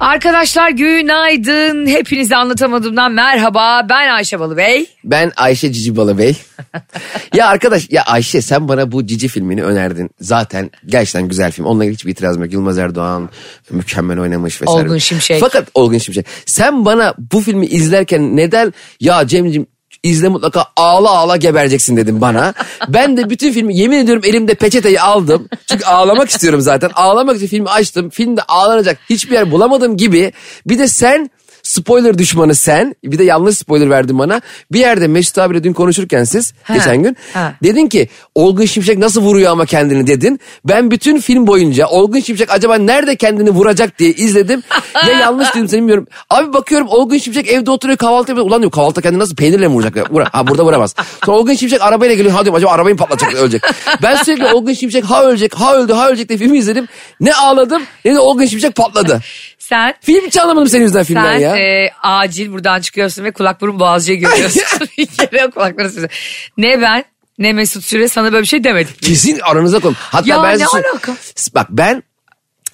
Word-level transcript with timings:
Arkadaşlar 0.00 0.70
günaydın. 0.70 1.86
Hepinize 1.86 2.36
anlatamadığımdan 2.36 3.12
merhaba. 3.12 3.86
Ben 3.88 4.08
Ayşe 4.08 4.40
Balıbey. 4.40 4.86
Ben 5.04 5.32
Ayşe 5.36 5.72
Cici 5.72 5.96
Balı 5.96 6.18
Bey. 6.18 6.36
ya 7.34 7.46
arkadaş 7.46 7.86
ya 7.90 8.02
Ayşe 8.02 8.42
sen 8.42 8.68
bana 8.68 8.92
bu 8.92 9.06
Cici 9.06 9.28
filmini 9.28 9.64
önerdin. 9.64 10.10
Zaten 10.20 10.70
gerçekten 10.86 11.28
güzel 11.28 11.52
film. 11.52 11.66
Onunla 11.66 11.84
hiçbir 11.84 12.12
itirazım 12.12 12.42
yok. 12.42 12.52
Yılmaz 12.52 12.78
Erdoğan 12.78 13.30
mükemmel 13.70 14.18
oynamış 14.20 14.62
vesaire. 14.62 14.86
Olgun 14.86 14.98
Şimşek. 14.98 15.40
Fakat 15.40 15.68
Olgun 15.74 15.98
Şimşek. 15.98 16.26
Sen 16.46 16.84
bana 16.84 17.14
bu 17.32 17.40
filmi 17.40 17.66
izlerken 17.66 18.36
neden 18.36 18.74
ya 19.00 19.26
Cem'ciğim 19.26 19.66
izle 20.02 20.28
mutlaka 20.28 20.64
ağla 20.76 21.10
ağla 21.10 21.36
gebereceksin 21.36 21.96
dedim 21.96 22.20
bana. 22.20 22.54
Ben 22.88 23.16
de 23.16 23.30
bütün 23.30 23.52
filmi 23.52 23.76
yemin 23.76 23.98
ediyorum 23.98 24.22
elimde 24.26 24.54
peçeteyi 24.54 25.00
aldım. 25.00 25.48
Çünkü 25.66 25.84
ağlamak 25.84 26.30
istiyorum 26.30 26.60
zaten. 26.60 26.90
Ağlamak 26.94 27.36
için 27.36 27.46
filmi 27.46 27.68
açtım. 27.68 28.10
Filmde 28.10 28.42
ağlanacak 28.42 28.98
hiçbir 29.10 29.34
yer 29.34 29.50
bulamadım 29.50 29.96
gibi. 29.96 30.32
Bir 30.66 30.78
de 30.78 30.88
sen 30.88 31.30
spoiler 31.68 32.18
düşmanı 32.18 32.54
sen. 32.54 32.94
Bir 33.04 33.18
de 33.18 33.24
yanlış 33.24 33.58
spoiler 33.58 33.90
verdin 33.90 34.18
bana. 34.18 34.40
Bir 34.72 34.78
yerde 34.80 35.08
Mesut 35.08 35.38
abiyle 35.38 35.64
dün 35.64 35.72
konuşurken 35.72 36.24
siz 36.24 36.52
Ha, 36.62 36.74
geçen 36.74 37.02
gün. 37.02 37.16
ha. 37.34 37.54
Dedin 37.62 37.88
ki 37.88 38.08
Olgun 38.34 38.64
Şimşek 38.64 38.98
nasıl 38.98 39.22
vuruyor 39.22 39.52
ama 39.52 39.66
kendini 39.66 40.06
dedin. 40.06 40.40
Ben 40.64 40.90
bütün 40.90 41.20
film 41.20 41.46
boyunca 41.46 41.86
Olgun 41.86 42.20
Şimşek 42.20 42.50
acaba 42.52 42.76
nerede 42.78 43.16
kendini 43.16 43.50
vuracak 43.50 43.98
diye 43.98 44.10
izledim. 44.12 44.62
ya 45.08 45.18
yanlış 45.18 45.54
dedim 45.54 45.68
seni 45.68 45.78
bilmiyorum. 45.80 46.06
Abi 46.30 46.52
bakıyorum 46.52 46.88
Olgun 46.90 47.18
Şimşek 47.18 47.48
evde 47.48 47.70
oturuyor 47.70 47.98
kahvaltı 47.98 48.30
yapıyor. 48.30 48.46
Ulan 48.46 48.60
diyor 48.60 48.70
kahvaltı 48.72 49.02
kendini 49.02 49.20
nasıl 49.20 49.36
peynirle 49.36 49.68
mi 49.68 49.74
vuracak? 49.74 50.12
Vura, 50.12 50.28
ha 50.32 50.46
burada 50.46 50.64
vuramaz. 50.64 50.94
Sonra 51.26 51.36
Olgun 51.38 51.54
Şimşek 51.54 51.82
arabayla 51.82 52.14
geliyor. 52.14 52.34
Ha 52.34 52.44
diyorum 52.44 52.54
acaba 52.58 52.70
arabayı 52.72 52.94
mı 52.94 52.98
patlatacak 53.00 53.34
ölecek. 53.34 53.62
Ben 54.02 54.16
sürekli 54.16 54.46
Olgun 54.46 54.72
Şimşek 54.72 55.04
ha 55.04 55.24
ölecek 55.24 55.54
ha 55.54 55.74
öldü 55.76 55.92
ha 55.92 56.08
ölecek 56.08 56.28
diye 56.28 56.38
filmi 56.38 56.58
izledim. 56.58 56.88
Ne 57.20 57.34
ağladım 57.34 57.82
ne 58.04 58.14
de 58.14 58.18
Olgun 58.18 58.44
Şimşek 58.46 58.76
patladı. 58.76 59.20
Sen 59.58 59.94
Film 60.00 60.26
hiç 60.26 60.36
anlamadım 60.36 60.68
senin 60.68 60.82
yüzünden 60.82 61.04
filmden 61.04 61.38
sen 61.38 61.56
ya. 61.56 61.56
e, 61.56 61.90
acil 62.02 62.52
buradan 62.52 62.80
çıkıyorsun 62.80 63.24
ve 63.24 63.30
kulak 63.30 63.60
burun 63.60 63.80
boğazcıyı 63.80 64.18
görüyorsun. 64.20 64.62
bir 64.98 65.06
kere 65.06 65.88
süzüyor. 65.88 66.10
Ne 66.56 66.80
ben 66.82 67.04
ne 67.38 67.52
Mesut 67.52 67.84
Süre 67.84 68.08
sana 68.08 68.32
böyle 68.32 68.42
bir 68.42 68.48
şey 68.48 68.64
demedik. 68.64 69.02
Kesin 69.02 69.38
aranıza 69.42 69.78
koyun. 69.80 69.96
Hatta 70.00 70.28
Ya 70.30 70.42
ben 70.42 70.58
ne 70.58 70.64
size- 70.66 70.88
alaka? 70.90 71.12
Bak 71.54 71.66
ben 71.70 72.02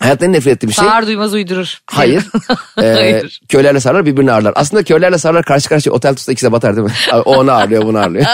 hayattan 0.01 0.33
nefret 0.33 0.57
ettiğim 0.57 0.73
şey. 0.73 0.85
Sağır 0.85 1.07
duymaz 1.07 1.35
uydurur. 1.35 1.79
Hayır. 1.87 2.25
Ee, 2.83 2.87
Hayır. 2.93 3.41
köylerle 3.49 3.81
sarılar 3.81 4.07
birbirini 4.07 4.33
ağırlar. 4.33 4.53
Aslında 4.57 4.83
köylerle 4.83 5.19
sarılar 5.19 5.45
karşı 5.45 5.69
karşıya 5.69 5.93
otel 5.95 6.15
tutsa 6.15 6.33
ikisi 6.33 6.47
de 6.47 6.53
batar 6.53 6.77
değil 6.77 6.87
mi? 6.87 6.93
Abi, 7.13 7.21
O 7.23 7.37
onu 7.37 7.53
ağırlıyor 7.53 7.83
bunu 7.83 7.99
ağırlıyor. 7.99 8.25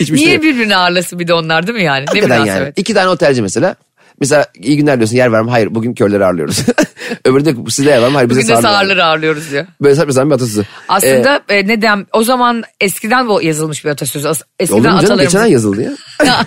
Hiçbir 0.00 0.06
şey 0.06 0.26
Niye 0.26 0.34
yok. 0.34 0.42
birbirini 0.42 0.76
ağırlasın 0.76 1.18
bir 1.18 1.28
de 1.28 1.34
onlar 1.34 1.66
değil 1.66 1.78
mi 1.78 1.84
yani? 1.84 2.00
Ne 2.00 2.06
Hakikaten 2.06 2.36
yani. 2.36 2.44
münasebet. 2.50 2.78
İki 2.78 2.94
tane 2.94 3.08
otelci 3.08 3.42
mesela. 3.42 3.76
Mesela 4.20 4.46
iyi 4.54 4.76
günler 4.76 4.98
diyorsun 4.98 5.16
yer 5.16 5.26
var 5.26 5.40
mı? 5.40 5.50
Hayır 5.50 5.74
bugün 5.74 5.94
köyleri 5.94 6.24
ağırlıyoruz. 6.24 6.58
Öbürü 7.24 7.44
de 7.44 7.54
size 7.70 7.90
yer 7.90 7.98
var 8.02 8.08
mı? 8.08 8.14
Hayır 8.14 8.30
bize 8.30 8.40
Bugün 8.40 8.48
de 8.48 8.52
sağırlar. 8.54 8.70
sağırları 8.70 9.04
ağırlıyoruz 9.04 9.50
diyor. 9.50 9.66
Böyle 9.82 9.94
saçma 9.94 10.12
sapan 10.12 10.30
bir 10.30 10.34
atasözü. 10.34 10.64
Aslında 10.88 11.42
e, 11.48 11.66
neden 11.66 12.06
o 12.12 12.24
zaman 12.24 12.62
eskiden 12.80 13.28
bu 13.28 13.42
yazılmış 13.42 13.84
bir 13.84 13.90
atasözü. 13.90 14.28
As- 14.28 14.42
Ee, 14.42 14.62
Eskiden 14.64 14.78
olur 14.78 14.90
mu 14.90 15.00
canım? 15.00 15.18
Geçen 15.18 15.46
yazıldı 15.46 15.82
ya. 15.82 15.92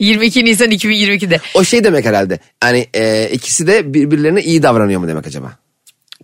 22 0.00 0.44
Nisan 0.44 0.70
2022'de. 0.70 1.40
O 1.54 1.64
şey 1.64 1.84
demek 1.84 2.04
herhalde. 2.04 2.38
Hani 2.60 2.86
e, 2.94 3.28
ikisi 3.32 3.66
de 3.66 3.94
birbirlerine 3.94 4.42
iyi 4.42 4.62
davranıyor 4.62 5.00
mu 5.00 5.08
demek 5.08 5.26
acaba? 5.26 5.52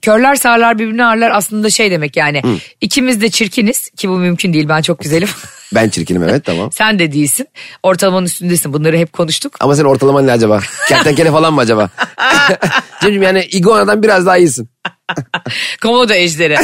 Körler 0.05 0.35
sağırlar 0.35 0.79
birbirini 0.79 1.05
ağırlar 1.05 1.31
aslında 1.31 1.71
şey 1.71 1.91
demek 1.91 2.17
yani. 2.17 2.43
İkimiz 2.81 3.21
de 3.21 3.31
çirkiniz 3.31 3.91
ki 3.91 4.09
bu 4.09 4.17
mümkün 4.17 4.53
değil 4.53 4.69
ben 4.69 4.83
çok 4.83 4.99
güzelim. 4.99 5.29
Ben 5.75 5.89
çirkinim 5.89 6.23
evet 6.23 6.45
tamam. 6.45 6.73
Sen 6.73 6.99
de 6.99 7.13
değilsin. 7.13 7.47
Ortalamanın 7.83 8.27
üstündesin 8.27 8.73
bunları 8.73 8.99
hep 8.99 9.13
konuştuk. 9.13 9.57
Ama 9.61 9.77
sen 9.77 9.85
ortalaman 9.85 10.27
ne 10.27 10.33
acaba? 10.33 10.61
Kertenkele 10.89 11.31
falan 11.31 11.55
mı 11.55 11.61
acaba? 11.61 11.91
Cemciğim 13.01 13.23
yani 13.23 13.45
iguanadan 13.45 14.03
biraz 14.03 14.27
daha 14.27 14.39
iyisin. 14.39 14.69
Komodo 15.83 16.13
ejderi. 16.13 16.57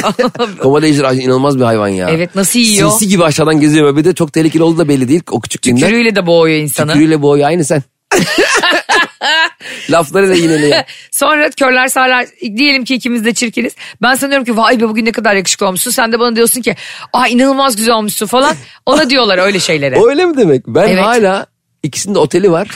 Komodo 0.62 0.86
ejderi 0.86 1.22
inanılmaz 1.22 1.58
bir 1.58 1.64
hayvan 1.64 1.88
ya. 1.88 2.10
Evet, 2.10 2.34
nasıl 2.34 2.58
yiyor? 2.58 2.90
Sinsi 2.90 3.08
gibi 3.08 3.24
aşağıdan 3.24 3.60
geziyor. 3.60 3.96
Bir 3.96 4.04
de 4.04 4.14
çok 4.14 4.32
tehlikeli 4.32 4.62
olduğu 4.62 4.78
da 4.78 4.88
belli 4.88 5.08
değil 5.08 5.22
o 5.30 5.40
küçüklüğünden. 5.40 5.80
Tükürüğüyle 5.80 6.16
de 6.16 6.26
boğuyor 6.26 6.58
insanı. 6.58 6.92
Tükürüğüyle 6.92 7.22
boğuyor 7.22 7.48
aynı 7.48 7.64
sen. 7.64 7.82
Lafları 9.90 10.28
da 10.28 10.34
yineliyor. 10.34 10.82
Sonra 11.10 11.50
körler 11.50 11.88
sağırlar 11.88 12.26
diyelim 12.56 12.84
ki 12.84 12.94
ikimiz 12.94 13.24
de 13.24 13.34
çirkiniz. 13.34 13.72
Ben 14.02 14.14
sanıyorum 14.14 14.44
ki 14.44 14.56
vay 14.56 14.80
be 14.80 14.88
bugün 14.88 15.04
ne 15.04 15.12
kadar 15.12 15.34
yakışıklı 15.34 15.66
olmuşsun. 15.66 15.90
Sen 15.90 16.12
de 16.12 16.18
bana 16.20 16.36
diyorsun 16.36 16.60
ki 16.62 16.76
aa 17.12 17.28
inanılmaz 17.28 17.76
güzel 17.76 17.94
olmuşsun 17.94 18.26
falan. 18.26 18.54
Ona 18.86 19.10
diyorlar 19.10 19.38
öyle 19.38 19.60
şeylere. 19.60 19.96
Öyle 20.08 20.24
mi 20.24 20.36
demek? 20.36 20.66
Ben 20.66 20.88
Evet. 20.88 21.04
hala 21.04 21.46
ikisinin 21.82 22.14
de 22.14 22.18
oteli 22.18 22.52
var. 22.52 22.68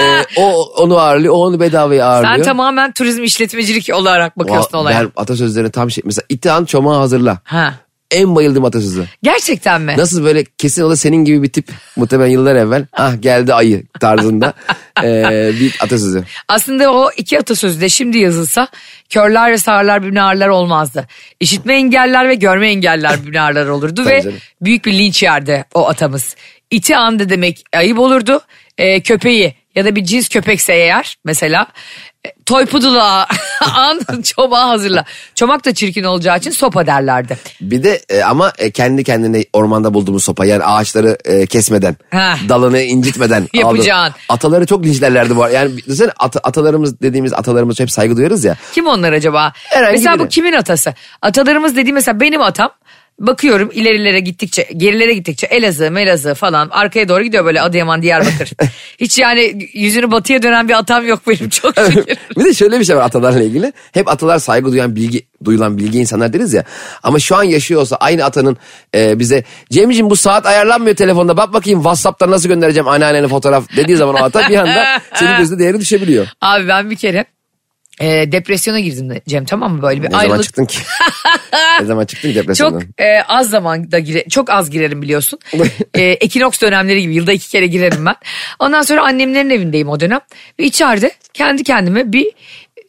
Ee, 0.00 0.24
o 0.36 0.62
onu 0.76 0.98
ağırlıyor, 0.98 1.34
o 1.34 1.36
onu 1.36 1.60
bedavaya 1.60 2.06
ağırlıyor. 2.06 2.34
Sen 2.36 2.42
tamamen 2.42 2.92
turizm 2.92 3.22
işletmecilik 3.24 3.90
olarak 3.94 4.38
bakıyorsun 4.38 4.70
Va- 4.70 4.76
olaya. 4.76 5.00
Ben 5.00 5.10
atasözlerine 5.16 5.70
tam 5.70 5.90
şey. 5.90 6.02
Mesela 6.06 6.24
itihan 6.28 6.64
çomağı 6.64 6.98
hazırla. 6.98 7.38
Ha. 7.44 7.74
En 8.10 8.36
bayıldığım 8.36 8.64
atasözü. 8.64 9.04
Gerçekten 9.22 9.82
mi? 9.82 9.94
Nasıl 9.98 10.24
böyle 10.24 10.44
kesin 10.44 10.82
o 10.82 10.90
da 10.90 10.96
senin 10.96 11.24
gibi 11.24 11.42
bir 11.42 11.48
tip 11.48 11.68
muhtemelen 11.96 12.30
yıllar 12.30 12.56
evvel. 12.56 12.86
Ah 12.92 13.22
geldi 13.22 13.54
ayı 13.54 13.84
tarzında 14.00 14.54
ee, 15.04 15.50
bir 15.60 15.76
atasözü. 15.80 16.24
Aslında 16.48 16.92
o 16.92 17.10
iki 17.16 17.38
atasözü 17.38 17.80
de 17.80 17.88
şimdi 17.88 18.18
yazılsa 18.18 18.68
körler 19.10 19.52
ve 19.52 19.58
sağırlar 19.58 20.16
ağırlar 20.16 20.48
olmazdı. 20.48 21.06
İşitme 21.40 21.74
engeller 21.74 22.28
ve 22.28 22.34
görme 22.34 22.68
engeller 22.68 23.18
ağırlar 23.38 23.66
olurdu 23.66 24.06
ve 24.06 24.22
canım. 24.22 24.38
büyük 24.60 24.84
bir 24.84 24.92
linç 24.92 25.22
yerdi 25.22 25.64
o 25.74 25.88
atamız. 25.88 26.36
İti 26.70 26.96
andı 26.96 27.28
demek 27.28 27.64
ayıp 27.72 27.98
olurdu. 27.98 28.40
Ee, 28.78 29.00
köpeği 29.00 29.54
ya 29.74 29.84
da 29.84 29.96
bir 29.96 30.04
cins 30.04 30.28
köpekse 30.28 30.72
eğer 30.72 31.16
mesela 31.24 31.66
e, 32.26 32.28
toy 32.46 32.66
pudula 32.66 33.26
an 33.74 34.00
çomağı 34.22 34.66
hazırla. 34.66 35.04
Çomak 35.34 35.64
da 35.64 35.74
çirkin 35.74 36.04
olacağı 36.04 36.38
için 36.38 36.50
sopa 36.50 36.86
derlerdi. 36.86 37.38
Bir 37.60 37.82
de 37.82 38.00
e, 38.08 38.22
ama 38.22 38.52
e, 38.58 38.70
kendi 38.70 39.04
kendine 39.04 39.44
ormanda 39.52 39.94
bulduğumuz 39.94 40.24
sopa 40.24 40.44
yani 40.44 40.64
ağaçları 40.64 41.18
e, 41.24 41.46
kesmeden, 41.46 41.96
Ha. 42.10 42.36
dalını 42.48 42.80
incitmeden. 42.80 43.48
Yapacağın. 43.54 44.12
Ataları 44.28 44.66
çok 44.66 44.84
linçlerlerdi 44.84 45.36
bu 45.36 45.42
arada. 45.44 45.54
Yani 45.54 45.76
düşünsene 45.76 46.10
at- 46.18 46.46
atalarımız 46.46 47.00
dediğimiz 47.00 47.32
atalarımız 47.32 47.80
hep 47.80 47.90
saygı 47.90 48.16
duyarız 48.16 48.44
ya. 48.44 48.56
Kim 48.72 48.86
onlar 48.86 49.12
acaba? 49.12 49.52
Herhangi 49.54 49.92
mesela 49.96 50.14
biri. 50.14 50.24
bu 50.24 50.28
kimin 50.28 50.52
atası? 50.52 50.94
Atalarımız 51.22 51.76
dediğim 51.76 51.94
mesela 51.94 52.20
benim 52.20 52.42
atam. 52.42 52.70
Bakıyorum 53.20 53.70
ilerilere 53.72 54.20
gittikçe, 54.20 54.68
gerilere 54.76 55.14
gittikçe 55.14 55.46
Elazığ, 55.46 55.90
Melazığ 55.90 56.34
falan 56.34 56.68
arkaya 56.70 57.08
doğru 57.08 57.22
gidiyor 57.22 57.44
böyle 57.44 57.62
Adıyaman, 57.62 58.02
Diyarbakır. 58.02 58.50
Hiç 59.00 59.18
yani 59.18 59.68
yüzünü 59.72 60.10
batıya 60.10 60.42
dönen 60.42 60.68
bir 60.68 60.78
atam 60.78 61.06
yok 61.06 61.20
benim 61.28 61.48
çok 61.48 61.74
şükür. 61.86 62.16
bir 62.36 62.44
de 62.44 62.54
şöyle 62.54 62.80
bir 62.80 62.84
şey 62.84 62.96
var 62.96 63.02
atalarla 63.02 63.42
ilgili. 63.42 63.72
Hep 63.92 64.08
atalar 64.08 64.38
saygı 64.38 64.72
duyan 64.72 64.96
bilgi 64.96 65.26
duyulan 65.44 65.78
bilgi 65.78 65.98
insanlar 65.98 66.32
deriz 66.32 66.54
ya. 66.54 66.64
Ama 67.02 67.18
şu 67.18 67.36
an 67.36 67.42
yaşıyor 67.42 67.80
olsa 67.80 67.96
aynı 67.96 68.24
atanın 68.24 68.56
e, 68.94 69.18
bize 69.18 69.44
Cemciğim 69.70 70.10
bu 70.10 70.16
saat 70.16 70.46
ayarlanmıyor 70.46 70.96
telefonda 70.96 71.36
bak 71.36 71.52
bakayım 71.52 71.78
Whatsapp'tan 71.78 72.30
nasıl 72.30 72.48
göndereceğim 72.48 72.88
anneannenin 72.88 73.28
fotoğraf 73.28 73.76
dediği 73.76 73.96
zaman 73.96 74.14
o 74.14 74.24
ata 74.24 74.48
bir 74.48 74.56
anda 74.56 74.84
senin 75.14 75.38
gözünde 75.38 75.58
değeri 75.58 75.80
düşebiliyor. 75.80 76.26
Abi 76.40 76.68
ben 76.68 76.90
bir 76.90 76.96
kere 76.96 77.24
e, 78.00 78.32
depresyona 78.32 78.80
girdim 78.80 79.20
Cem 79.28 79.44
tamam 79.44 79.72
mı 79.72 79.82
böyle 79.82 80.02
bir 80.02 80.06
Ne 80.06 80.10
zaman 80.10 80.20
ayrılık. 80.22 80.42
çıktın 80.44 80.64
ki? 80.64 80.78
ne 81.80 81.86
zaman 81.86 82.04
çıktın 82.04 82.32
ki 82.32 82.54
Çok 82.54 82.82
e, 83.00 83.22
az 83.28 83.50
zamanda 83.50 83.98
gire, 83.98 84.24
çok 84.28 84.50
az 84.50 84.70
girerim 84.70 85.02
biliyorsun. 85.02 85.38
e, 85.94 86.02
ekinoks 86.02 86.60
dönemleri 86.60 87.02
gibi 87.02 87.14
yılda 87.14 87.32
iki 87.32 87.48
kere 87.48 87.66
girerim 87.66 88.06
ben. 88.06 88.14
Ondan 88.58 88.82
sonra 88.82 89.02
annemlerin 89.02 89.50
evindeyim 89.50 89.88
o 89.88 90.00
dönem. 90.00 90.20
Ve 90.60 90.64
içeride 90.64 91.10
kendi 91.34 91.62
kendime 91.64 92.12
bir 92.12 92.30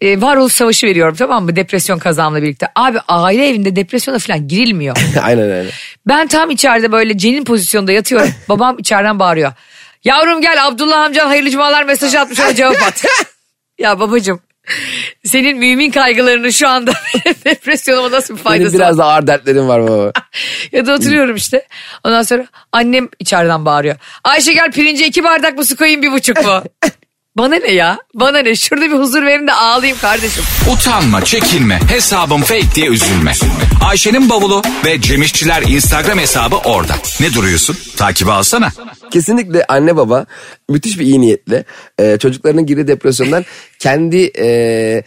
e, 0.02 0.22
varoluş 0.22 0.54
savaşı 0.54 0.88
veriyorum 0.88 1.16
tamam 1.16 1.44
mı 1.46 1.56
depresyon 1.56 2.00
kazamla 2.00 2.42
birlikte. 2.44 2.68
Abi 2.76 2.98
aile 3.08 3.48
evinde 3.50 3.76
depresyona 3.76 4.20
falan 4.20 4.48
girilmiyor. 4.48 4.98
aynen 5.22 5.52
öyle. 5.52 5.70
Ben 6.08 6.28
tam 6.28 6.50
içeride 6.50 6.92
böyle 6.92 7.18
cenin 7.18 7.44
pozisyonda 7.46 7.92
yatıyorum. 7.92 8.30
Babam 8.50 8.80
içeriden 8.80 9.20
bağırıyor. 9.20 9.54
Yavrum 10.04 10.42
gel 10.42 10.68
Abdullah 10.68 11.00
amcan 11.02 11.28
hayırlı 11.28 11.50
cumalar 11.50 11.84
mesajı 11.84 12.20
atmış 12.20 12.40
ona 12.40 12.56
cevap 12.56 12.84
at. 12.88 13.06
ya 13.80 14.00
babacığım 14.00 14.40
senin 15.26 15.58
mümin 15.58 15.92
kaygılarının 15.92 16.50
şu 16.50 16.68
anda 16.68 16.92
depresyonuma 17.46 18.12
nasıl 18.12 18.34
bir 18.34 18.38
Benim 18.40 18.44
faydası 18.44 18.76
biraz 18.78 18.98
var? 18.98 19.06
da 19.06 19.12
ağır 19.12 19.28
dertlerim 19.28 19.68
var 19.68 19.84
baba. 19.88 20.12
Ya 20.72 20.86
da 20.86 20.94
oturuyorum 20.94 21.36
işte. 21.36 21.68
Ondan 22.04 22.24
sonra 22.24 22.48
annem 22.72 23.10
içeriden 23.20 23.66
bağırıyor. 23.66 23.96
Ayşe 24.24 24.54
gel 24.54 24.72
pirince 24.72 25.08
iki 25.08 25.24
bardak 25.24 25.58
mı 25.58 25.66
su 25.66 25.76
koyayım 25.78 26.02
bir 26.02 26.12
buçuk 26.12 26.46
mu? 26.46 26.64
Bana 27.38 27.56
ne 27.56 27.72
ya? 27.72 27.98
Bana 28.14 28.40
ne? 28.40 28.56
Şurada 28.56 28.86
bir 28.86 28.96
huzur 29.00 29.26
verin 29.26 29.48
de 29.48 29.54
ağlayayım 29.54 29.98
kardeşim. 30.00 30.44
Utanma, 30.74 31.26
çekinme, 31.26 31.80
hesabım 31.90 32.42
fake 32.42 32.76
diye 32.76 32.88
üzülme. 32.88 33.32
Ayşe'nin 33.90 34.30
bavulu 34.30 34.62
ve 34.86 35.02
Cemişçiler 35.02 35.62
Instagram 35.62 36.20
hesabı 36.20 36.56
orada. 36.56 36.94
Ne 37.20 37.34
duruyorsun? 37.34 37.78
Takibi 37.98 38.32
alsana. 38.32 38.70
Kesinlikle 39.12 39.66
anne 39.68 39.96
baba 39.96 40.26
müthiş 40.70 41.00
bir 41.00 41.06
iyi 41.06 41.22
niyetle 41.22 41.64
e, 42.00 42.18
çocuklarının 42.18 42.66
girdiği 42.66 42.88
depresyondan 42.88 43.46
kendi 43.80 44.32
e, 44.40 45.04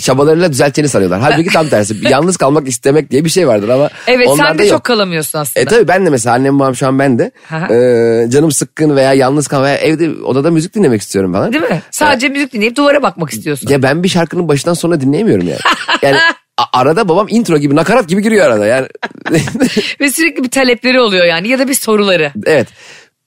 çabalarıyla 0.00 0.52
düzelteceğini 0.52 0.88
sanıyorlar. 0.88 1.20
Halbuki 1.20 1.50
tam 1.50 1.68
tersi. 1.68 1.96
Yalnız 2.10 2.36
kalmak 2.36 2.68
istemek 2.68 3.10
diye 3.10 3.24
bir 3.24 3.30
şey 3.30 3.48
vardır 3.48 3.68
ama 3.68 3.90
Evet 4.06 4.28
sen 4.36 4.58
de 4.58 4.62
yok. 4.62 4.70
çok 4.70 4.84
kalamıyorsun 4.84 5.38
aslında. 5.38 5.64
E 5.64 5.64
tabii 5.68 5.88
ben 5.88 6.06
de 6.06 6.10
mesela 6.10 6.34
annem 6.34 6.58
babam 6.58 6.76
şu 6.76 6.86
an 6.86 6.98
ben 6.98 7.18
de 7.18 7.30
e, 7.70 8.30
canım 8.30 8.52
sıkkın 8.52 8.96
veya 8.96 9.12
yalnız 9.12 9.48
kal 9.48 9.62
veya 9.62 9.76
evde 9.76 10.22
odada 10.22 10.50
müzik 10.50 10.74
dinlemek 10.74 11.02
istiyorum 11.02 11.32
falan. 11.32 11.52
Değil 11.52 11.64
mi? 11.64 11.82
Sadece 11.90 12.28
müzik 12.28 12.52
dinleyip 12.52 12.76
duvara 12.76 13.02
bakmak 13.02 13.30
istiyorsun. 13.30 13.68
Ya 13.68 13.82
ben 13.82 14.02
bir 14.02 14.08
şarkının 14.08 14.48
başından 14.48 14.74
sonuna 14.74 15.00
dinleyemiyorum 15.00 15.48
yani. 15.48 15.60
Yani 16.02 16.18
arada 16.72 17.08
babam 17.08 17.26
intro 17.30 17.58
gibi 17.58 17.76
nakarat 17.76 18.08
gibi 18.08 18.22
giriyor 18.22 18.46
arada 18.46 18.66
yani. 18.66 18.86
Ve 20.00 20.10
sürekli 20.10 20.44
bir 20.44 20.50
talepleri 20.50 21.00
oluyor 21.00 21.24
yani 21.24 21.48
ya 21.48 21.58
da 21.58 21.68
bir 21.68 21.74
soruları. 21.74 22.32
evet. 22.46 22.68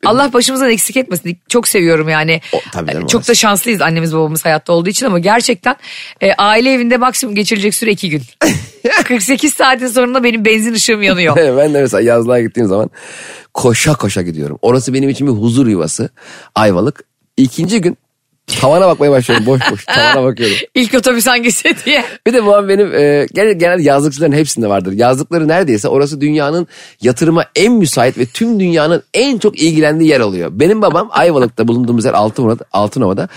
Allah 0.05 0.33
başımızdan 0.33 0.69
eksik 0.69 0.97
etmesin. 0.97 1.37
Çok 1.49 1.67
seviyorum 1.67 2.09
yani. 2.09 2.41
O, 2.53 2.59
tabii 2.73 2.91
canım, 2.91 3.07
Çok 3.07 3.19
orası. 3.19 3.29
da 3.31 3.35
şanslıyız 3.35 3.81
annemiz 3.81 4.13
babamız 4.15 4.45
hayatta 4.45 4.73
olduğu 4.73 4.89
için 4.89 5.05
ama 5.05 5.19
gerçekten 5.19 5.75
e, 6.21 6.33
aile 6.33 6.73
evinde 6.73 6.97
maksimum 6.97 7.35
geçirecek 7.35 7.75
süre 7.75 7.91
iki 7.91 8.09
gün. 8.09 8.21
48 9.03 9.53
saatin 9.53 9.87
sonunda 9.87 10.23
benim 10.23 10.45
benzin 10.45 10.73
ışığım 10.73 11.01
yanıyor. 11.01 11.35
ben 11.57 11.73
de 11.73 11.81
mesela 11.81 12.01
yazlığa 12.01 12.41
gittiğim 12.41 12.69
zaman 12.69 12.89
koşa 13.53 13.93
koşa 13.93 14.21
gidiyorum. 14.21 14.59
Orası 14.61 14.93
benim 14.93 15.09
için 15.09 15.27
bir 15.27 15.31
huzur 15.41 15.67
yuvası. 15.67 16.09
Ayvalık. 16.55 17.03
İkinci 17.37 17.81
gün 17.81 17.97
tavana 18.59 18.87
bakmaya 18.87 19.11
başlıyorum. 19.11 19.45
Boş 19.45 19.61
boş 19.71 19.85
tavana 19.85 20.23
bakıyorum. 20.23 20.55
İlk 20.75 20.93
otobüs 20.93 21.27
hangisi 21.27 21.75
diye. 21.85 22.03
Bir 22.27 22.33
de 22.33 22.45
babam 22.45 22.69
benim 22.69 22.95
e, 22.95 23.27
genel, 23.33 23.59
genel 23.59 23.79
yazlıkçıların 23.79 24.31
hepsinde 24.31 24.69
vardır. 24.69 24.91
Yazlıkları 24.91 25.47
neredeyse 25.47 25.87
orası 25.87 26.21
dünyanın 26.21 26.67
yatırıma 27.01 27.45
en 27.55 27.73
müsait 27.73 28.17
ve 28.17 28.25
tüm 28.25 28.59
dünyanın 28.59 29.03
en 29.13 29.37
çok 29.37 29.61
ilgilendiği 29.61 30.09
yer 30.09 30.19
oluyor. 30.19 30.49
Benim 30.53 30.81
babam 30.81 31.09
Ayvalık'ta 31.11 31.67
bulunduğumuz 31.67 32.05
yer 32.05 32.13
Altınova'da, 32.13 32.65
Altınova'da 32.71 33.27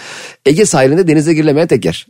Ege 0.46 0.66
sahilinde 0.66 1.08
denize 1.08 1.34
girilemeyen 1.34 1.68
tek 1.68 1.84
yer. 1.84 2.06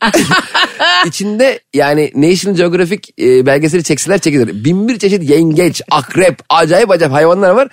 İçinde 1.06 1.60
yani 1.74 2.12
National 2.14 2.56
Geographic 2.56 3.12
e, 3.20 3.46
belgeseli 3.46 3.84
çekseler 3.84 4.18
çekilir. 4.18 4.64
Bin 4.64 4.88
bir 4.88 4.98
çeşit 4.98 5.30
yengeç, 5.30 5.82
akrep, 5.90 6.38
acayip 6.48 6.90
acayip 6.90 7.14
hayvanlar 7.14 7.50
var. 7.50 7.68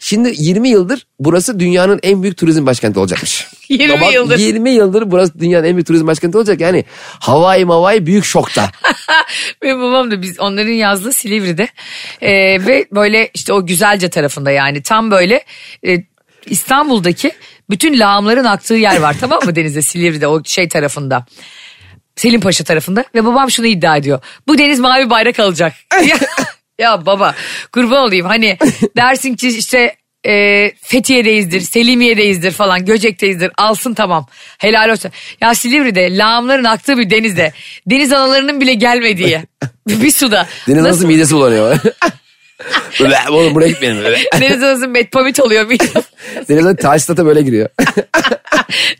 Şimdi 0.00 0.32
20 0.36 0.68
yıldır 0.68 1.06
burası 1.24 1.60
dünyanın 1.60 2.00
en 2.02 2.22
büyük 2.22 2.36
turizm 2.36 2.66
başkenti 2.66 2.98
olacakmış. 2.98 3.48
20 3.68 4.00
Babam 4.00 4.12
yıldır. 4.12 4.38
20 4.38 4.70
yıldır 4.70 5.10
burası 5.10 5.40
dünyanın 5.40 5.64
en 5.64 5.76
büyük 5.76 5.86
turizm 5.86 6.06
başkenti 6.06 6.38
olacak. 6.38 6.60
Yani 6.60 6.84
Hawaii 7.20 7.64
Mavai 7.64 8.06
büyük 8.06 8.24
şokta. 8.24 8.70
Benim 9.62 9.80
babam 9.82 10.10
da 10.10 10.22
biz 10.22 10.40
onların 10.40 10.72
yazdığı 10.72 11.12
Silivri'de 11.12 11.68
E, 12.20 12.30
ve 12.66 12.86
böyle 12.92 13.30
işte 13.34 13.52
o 13.52 13.66
güzelce 13.66 14.10
tarafında 14.10 14.50
yani 14.50 14.82
tam 14.82 15.10
böyle 15.10 15.44
e, 15.86 15.96
İstanbul'daki 16.46 17.32
bütün 17.70 17.98
lağımların 17.98 18.44
aktığı 18.44 18.74
yer 18.74 19.00
var 19.00 19.16
tamam 19.20 19.40
mı 19.44 19.56
denizde 19.56 19.82
Silivri'de 19.82 20.26
o 20.26 20.44
şey 20.44 20.68
tarafında. 20.68 21.26
Selim 22.16 22.40
Paşa 22.40 22.64
tarafında 22.64 23.04
ve 23.14 23.24
babam 23.24 23.50
şunu 23.50 23.66
iddia 23.66 23.96
ediyor. 23.96 24.20
Bu 24.48 24.58
deniz 24.58 24.80
mavi 24.80 25.10
bayrak 25.10 25.40
alacak. 25.40 25.72
ya 26.78 27.06
baba 27.06 27.34
kurban 27.72 28.02
olayım 28.02 28.26
hani 28.26 28.58
dersin 28.96 29.34
ki 29.34 29.48
işte 29.48 29.96
e, 30.26 30.72
Fethiye'deyizdir, 30.80 31.60
Selimiye'deyizdir 31.60 32.50
falan, 32.50 32.84
Göcek'teyizdir 32.84 33.50
alsın 33.58 33.94
tamam 33.94 34.26
helal 34.58 34.88
olsun. 34.88 35.10
Ya 35.40 35.54
Silivri'de 35.54 36.16
lağımların 36.16 36.64
aktığı 36.64 36.98
bir 36.98 37.10
denizde 37.10 37.52
deniz 37.86 38.12
analarının 38.12 38.60
bile 38.60 38.74
gelmediği 38.74 39.40
bir 39.88 40.10
suda. 40.10 40.46
Deniz 40.68 40.82
nasıl 40.82 41.06
midesi 41.06 41.34
bulanıyor. 41.34 41.78
Oğlum 43.30 43.54
buraya 43.54 43.68
gitmeyelim. 43.68 44.04
Deniz 44.40 44.62
anası 44.62 44.88
metpamit 44.88 45.40
oluyor. 45.40 45.70
Deniz 46.48 46.66
anası 46.66 46.76
talsitata 46.76 47.26
böyle 47.26 47.42
giriyor. 47.42 47.68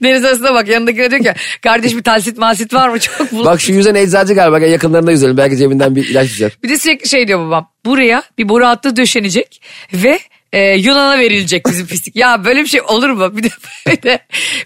Deniz 0.02 0.24
anasına 0.24 0.54
bak 0.54 0.68
yanındakine 0.68 1.10
diyor 1.10 1.22
ki 1.22 1.32
kardeş 1.62 1.96
bir 1.96 2.02
talsit 2.02 2.38
masit 2.38 2.74
var 2.74 2.88
mı 2.88 2.98
çok 2.98 3.32
bul. 3.32 3.44
Bak 3.44 3.60
şu 3.60 3.72
yüzen 3.72 3.94
eczacı 3.94 4.34
galiba 4.34 4.58
yakınlarında 4.58 5.10
yüzelim. 5.10 5.36
Belki 5.36 5.56
cebinden 5.56 5.96
bir 5.96 6.08
ilaç 6.08 6.28
düşer. 6.28 6.52
Bir 6.62 6.68
de 6.68 6.78
sürekli 6.78 7.08
şey 7.08 7.28
diyor 7.28 7.46
babam. 7.46 7.70
Buraya 7.84 8.22
bir 8.38 8.48
boru 8.48 8.66
hattı 8.66 8.96
döşenecek 8.96 9.62
ve 9.92 10.18
e, 10.52 10.60
Yunan'a 10.60 11.18
verilecek 11.18 11.66
bizim 11.66 11.86
pislik. 11.86 12.16
Ya 12.16 12.44
böyle 12.44 12.62
bir 12.62 12.66
şey 12.66 12.80
olur 12.80 13.10
mu? 13.10 13.36
Bir 13.36 13.42
de 13.42 13.48
böyle, 13.86 14.18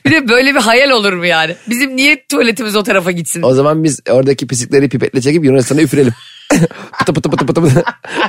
bir 0.06 0.10
de 0.10 0.28
böyle 0.28 0.54
bir 0.54 0.60
hayal 0.60 0.90
olur 0.90 1.12
mu 1.12 1.26
yani? 1.26 1.56
Bizim 1.66 1.96
niye 1.96 2.26
tuvaletimiz 2.28 2.76
o 2.76 2.82
tarafa 2.82 3.10
gitsin? 3.10 3.42
O 3.42 3.54
zaman 3.54 3.84
biz 3.84 4.00
oradaki 4.10 4.46
pislikleri 4.46 4.88
pipetle 4.88 5.20
çekip 5.20 5.44
Yunanistan'a 5.44 5.82
üfürelim. 5.82 6.12
pıtı 6.98 7.12
pıtı 7.12 7.30
pıtı 7.30 7.46
pıtı 7.46 7.62
pıtı. 7.62 7.84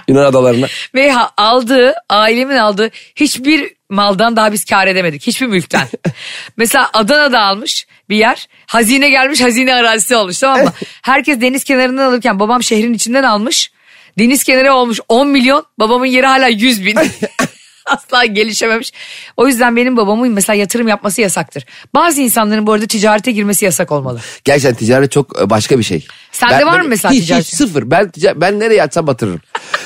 Yunan 0.07 0.25
adalarına. 0.25 0.67
Ve 0.95 1.11
ha- 1.11 1.31
aldığı, 1.37 1.93
ailemin 2.09 2.55
aldığı 2.57 2.89
hiçbir 3.15 3.73
maldan 3.89 4.35
daha 4.35 4.51
biz 4.51 4.65
kar 4.65 4.87
edemedik. 4.87 5.27
Hiçbir 5.27 5.47
mülkten. 5.47 5.87
Mesela 6.57 6.89
Adana'da 6.93 7.39
almış 7.41 7.87
bir 8.09 8.17
yer. 8.17 8.47
Hazine 8.67 9.09
gelmiş 9.09 9.41
hazine 9.41 9.73
arazisi 9.73 10.15
olmuş 10.15 10.39
tamam 10.39 10.63
mı? 10.63 10.73
Herkes 11.01 11.41
deniz 11.41 11.63
kenarından 11.63 12.03
alırken 12.09 12.39
babam 12.39 12.63
şehrin 12.63 12.93
içinden 12.93 13.23
almış. 13.23 13.71
Deniz 14.19 14.43
kenarı 14.43 14.73
olmuş 14.73 14.99
10 15.09 15.27
milyon. 15.27 15.65
Babamın 15.79 16.05
yeri 16.05 16.25
hala 16.25 16.47
100 16.47 16.85
bin. 16.85 16.97
Asla 17.95 18.25
gelişememiş. 18.25 18.91
O 19.37 19.47
yüzden 19.47 19.75
benim 19.75 19.97
babamın 19.97 20.31
mesela 20.31 20.55
yatırım 20.55 20.87
yapması 20.87 21.21
yasaktır. 21.21 21.65
Bazı 21.93 22.21
insanların 22.21 22.67
bu 22.67 22.73
arada 22.73 22.87
ticarete 22.87 23.31
girmesi 23.31 23.65
yasak 23.65 23.91
olmalı. 23.91 24.19
Gerçekten 24.43 24.75
ticaret 24.75 25.11
çok 25.11 25.41
e, 25.41 25.49
başka 25.49 25.79
bir 25.79 25.83
şey. 25.83 26.07
Sende 26.31 26.65
var 26.65 26.81
mı 26.81 26.87
mesela 26.89 27.13
hiç, 27.13 27.25
ticaret? 27.25 27.45
Hiç 27.45 27.55
sıfır. 27.55 27.91
Ben, 27.91 28.11
ben 28.35 28.59
nereye 28.59 28.83
açsam 28.83 29.07
batırırım. 29.07 29.41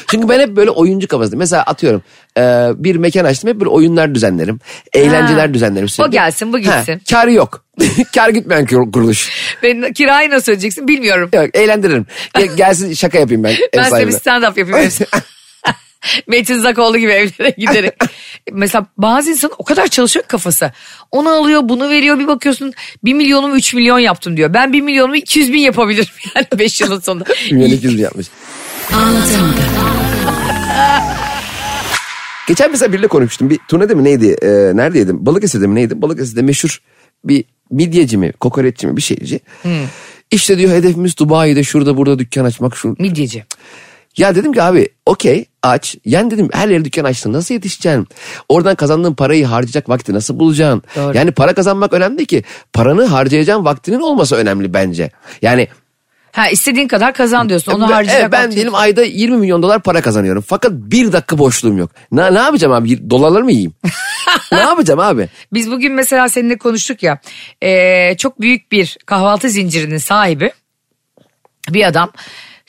Çünkü 0.07 0.29
ben 0.29 0.39
hep 0.39 0.55
böyle 0.55 0.69
oyuncu 0.69 1.07
kafasındayım. 1.07 1.39
Mesela 1.39 1.63
atıyorum 1.63 2.03
e, 2.37 2.41
bir 2.75 2.95
mekan 2.95 3.25
açtım 3.25 3.49
hep 3.49 3.59
böyle 3.59 3.69
oyunlar 3.69 4.15
düzenlerim. 4.15 4.59
Eğlenceler 4.93 5.47
Ha. 5.47 5.53
düzenlerim. 5.53 5.89
sürekli. 5.89 6.11
gelsin, 6.11 6.53
bu 6.53 6.59
gitsin. 6.59 6.93
Ha, 6.93 6.99
karı 7.11 7.31
yok. 7.31 7.65
Kar 8.15 8.29
gitmeyen 8.29 8.65
kur- 8.65 8.91
kuruluş. 8.91 9.29
Ben 9.63 9.93
kirayı 9.93 10.29
nasıl 10.29 10.51
ödeyeceksin 10.51 10.87
bilmiyorum. 10.87 11.29
Yok 11.33 11.45
eğlendiririm. 11.53 12.05
Gel- 12.37 12.55
gelsin 12.55 12.93
şaka 12.93 13.19
yapayım 13.19 13.43
ben 13.43 13.55
Ben 13.77 13.83
size 13.83 14.07
bir 14.07 14.11
stand 14.11 14.43
up 14.43 14.57
yapayım. 14.57 14.91
Metin 16.27 16.59
Zakoğlu 16.59 16.97
gibi 16.97 17.11
evlere 17.11 17.49
giderek. 17.57 17.93
Mesela 18.51 18.85
bazı 18.97 19.31
insan 19.31 19.51
o 19.57 19.63
kadar 19.63 19.87
çalışıyor 19.87 20.25
kafası. 20.27 20.71
Onu 21.11 21.29
alıyor 21.29 21.61
bunu 21.63 21.89
veriyor 21.89 22.19
bir 22.19 22.27
bakıyorsun 22.27 22.73
1 23.03 23.13
milyonumu 23.13 23.55
3 23.55 23.73
milyon 23.73 23.99
yaptım 23.99 24.37
diyor. 24.37 24.53
Ben 24.53 24.73
1 24.73 24.81
milyonumu 24.81 25.15
200 25.15 25.53
bin 25.53 25.59
yapabilirim 25.59 26.13
yani 26.35 26.47
5 26.59 26.81
yılın 26.81 26.99
sonunda. 26.99 27.25
Milyon 27.51 27.69
iki 27.69 27.85
yüz 27.85 27.97
bin 27.97 28.03
yapmış. 28.03 28.27
Geçen 32.47 32.71
mesela 32.71 32.93
biriyle 32.93 33.07
konuşmuştum. 33.07 33.49
Bir 33.49 33.59
turnede 33.67 33.95
mi 33.95 34.03
neydi? 34.03 34.35
Ee, 34.41 34.47
neredeydim? 34.75 35.25
Balıkesir'de 35.25 35.67
mi 35.67 35.75
neydi? 35.75 36.01
Balıkesir'de 36.01 36.41
meşhur 36.41 36.81
bir 37.23 37.45
midyeci 37.71 38.17
mi, 38.17 38.31
kokoreççi 38.31 38.87
mi 38.87 38.97
bir 38.97 39.01
şeyci. 39.01 39.39
İşte 40.31 40.57
diyor 40.57 40.71
hedefimiz 40.71 41.17
Dubai'de 41.17 41.63
şurada 41.63 41.97
burada 41.97 42.19
dükkan 42.19 42.45
açmak. 42.45 42.75
Şu... 42.77 42.95
Midyeci. 42.99 43.45
Ya 44.17 44.35
dedim 44.35 44.53
ki 44.53 44.61
abi 44.63 44.89
okey 45.05 45.45
aç. 45.63 45.95
Yani 46.05 46.31
dedim 46.31 46.49
her 46.53 46.67
yere 46.67 46.85
dükkan 46.85 47.03
açtın 47.03 47.33
nasıl 47.33 47.53
yetişeceksin? 47.53 48.07
Oradan 48.49 48.75
kazandığın 48.75 49.13
parayı 49.13 49.45
harcayacak 49.45 49.89
vakti 49.89 50.13
nasıl 50.13 50.39
bulacaksın? 50.39 50.83
Doğru. 50.95 51.17
Yani 51.17 51.31
para 51.31 51.53
kazanmak 51.53 51.93
önemli 51.93 52.17
değil 52.17 52.27
ki. 52.27 52.43
Paranı 52.73 53.05
harcayacağın 53.05 53.65
vaktinin 53.65 53.99
olması 54.01 54.35
önemli 54.35 54.73
bence. 54.73 55.11
Yani 55.41 55.67
Ha 56.31 56.49
istediğin 56.49 56.87
kadar 56.87 57.13
kazan 57.13 57.49
diyorsun 57.49 57.71
onu 57.71 57.83
harcayacak. 57.83 58.21
evet, 58.21 58.31
ben 58.31 58.51
diyelim 58.51 58.75
ayda 58.75 59.03
20 59.03 59.37
milyon 59.37 59.63
dolar 59.63 59.81
para 59.81 60.01
kazanıyorum. 60.01 60.43
Fakat 60.47 60.71
bir 60.71 61.11
dakika 61.11 61.37
boşluğum 61.37 61.77
yok. 61.77 61.91
Ne, 62.11 62.33
ne 62.33 62.39
yapacağım 62.39 62.73
abi? 62.73 63.09
Dolarları 63.09 63.43
mı 63.43 63.51
yiyeyim? 63.51 63.73
ne 64.51 64.59
yapacağım 64.59 64.99
abi? 64.99 65.29
Biz 65.53 65.71
bugün 65.71 65.93
mesela 65.93 66.29
seninle 66.29 66.57
konuştuk 66.57 67.03
ya 67.03 67.19
eee, 67.61 68.15
çok 68.17 68.41
büyük 68.41 68.71
bir 68.71 68.97
kahvaltı 69.05 69.49
zincirinin 69.49 69.97
sahibi 69.97 70.51
bir 71.69 71.87
adam. 71.87 72.11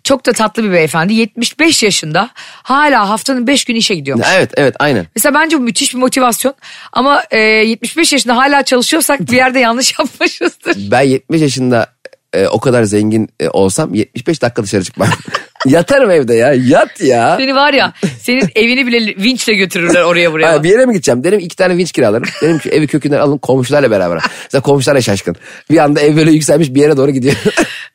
Çok 0.04 0.26
da 0.26 0.32
tatlı 0.32 0.64
bir 0.64 0.72
beyefendi 0.72 1.14
75 1.14 1.82
yaşında 1.82 2.30
hala 2.62 3.08
haftanın 3.08 3.46
5 3.46 3.64
günü 3.64 3.78
işe 3.78 3.94
gidiyormuş. 3.94 4.26
Evet 4.34 4.50
evet 4.56 4.74
aynen. 4.78 5.06
Mesela 5.16 5.34
bence 5.34 5.58
bu 5.58 5.62
müthiş 5.62 5.94
bir 5.94 5.98
motivasyon 5.98 6.54
ama 6.92 7.22
e, 7.30 7.38
75 7.38 8.12
yaşında 8.12 8.36
hala 8.36 8.62
çalışıyorsak 8.62 9.20
bir 9.20 9.36
yerde 9.36 9.58
yanlış 9.68 9.98
yapmışızdır. 9.98 10.76
Ben 10.90 11.02
70 11.02 11.40
yaşında 11.40 11.86
e, 12.32 12.46
o 12.46 12.60
kadar 12.60 12.84
zengin 12.84 13.28
e, 13.40 13.48
olsam 13.48 13.94
75 13.94 14.42
dakika 14.42 14.62
dışarı 14.62 14.84
çıkmam. 14.84 15.08
Yatarım 15.66 16.10
evde 16.10 16.34
ya 16.34 16.52
yat 16.54 17.00
ya. 17.00 17.36
Seni 17.38 17.54
var 17.54 17.72
ya 17.72 17.92
senin 18.20 18.48
evini 18.54 18.86
bile 18.86 19.14
vinçle 19.24 19.54
götürürler 19.54 20.02
oraya 20.02 20.32
buraya. 20.32 20.52
Ha, 20.52 20.62
bir 20.62 20.70
yere 20.70 20.86
mi 20.86 20.92
gideceğim? 20.92 21.24
Dedim 21.24 21.38
iki 21.38 21.56
tane 21.56 21.76
vinç 21.76 21.92
kiralarım. 21.92 22.28
Dedim 22.42 22.58
ki 22.58 22.70
evi 22.70 22.86
kökünden 22.86 23.18
alın 23.18 23.38
komşularla 23.38 23.90
beraber. 23.90 24.18
Mesela 24.44 24.62
komşular 24.62 25.00
şaşkın. 25.00 25.36
Bir 25.70 25.78
anda 25.78 26.00
ev 26.00 26.16
böyle 26.16 26.30
yükselmiş 26.30 26.74
bir 26.74 26.80
yere 26.80 26.96
doğru 26.96 27.10
gidiyor. 27.10 27.34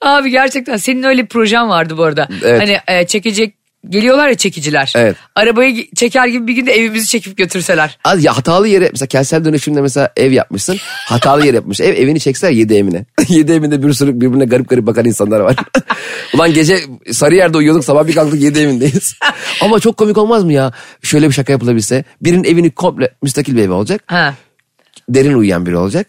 Abi 0.02 0.32
gerçekten 0.32 0.78
senin 0.78 1.04
öyle 1.04 1.24
bir 1.24 1.28
projen 1.28 1.70
vardı 1.70 1.98
bu 1.98 2.04
arada. 2.04 2.28
Evet. 2.44 2.62
Hani 2.62 3.00
e, 3.00 3.08
çekecek 3.08 3.56
geliyorlar 3.90 4.28
ya 4.28 4.36
çekiciler. 4.36 4.94
Evet. 4.96 5.16
Arabayı 5.36 5.92
çeker 5.96 6.28
gibi 6.28 6.48
bir 6.48 6.54
günde 6.54 6.74
evimizi 6.74 7.08
çekip 7.08 7.38
götürseler. 7.38 7.98
Az 8.04 8.24
ya 8.24 8.38
hatalı 8.38 8.68
yere 8.68 8.90
mesela 8.92 9.08
kentsel 9.08 9.46
dönüşümde 9.46 9.82
mesela 9.82 10.10
ev 10.18 10.32
yapmışsın. 10.32 10.78
Hatalı 11.06 11.46
yer 11.46 11.54
yapmış. 11.54 11.82
Ev 11.82 11.94
evini 11.94 12.20
çekseler 12.20 12.52
yedi 12.52 12.74
evine. 12.76 13.06
yedi 13.28 13.52
evinde 13.52 13.84
bir 13.84 13.94
sürü 13.94 14.22
birbirine 14.22 14.46
garip 14.46 14.70
garip 14.70 14.86
bakan 14.86 15.06
insanlar 15.06 15.40
var. 15.40 15.56
Ulan 16.34 16.54
gece 16.54 16.80
sarı 17.12 17.36
yerde 17.36 17.58
uyuyorduk 17.58 17.86
sabah 17.86 18.08
bir 18.08 18.16
kalktık 18.16 18.42
yedi 18.42 18.60
evindeyiz. 18.60 19.16
Ama 19.62 19.80
çok 19.80 19.98
komik 19.98 20.18
olmaz 20.18 20.44
mı 20.44 20.54
ya? 20.54 20.72
Şöyle 21.02 21.28
bir 21.28 21.34
şaka 21.34 21.52
yapılabilse. 21.52 22.04
Birinin 22.22 22.44
evini 22.44 22.72
komple 22.72 23.10
müstakil 23.24 23.56
bir 23.56 23.64
ev 23.64 23.72
olacak. 23.72 24.04
Ha. 24.06 24.34
Derin 25.10 25.34
uyuyan 25.34 25.66
biri 25.66 25.78
olacak. 25.78 26.08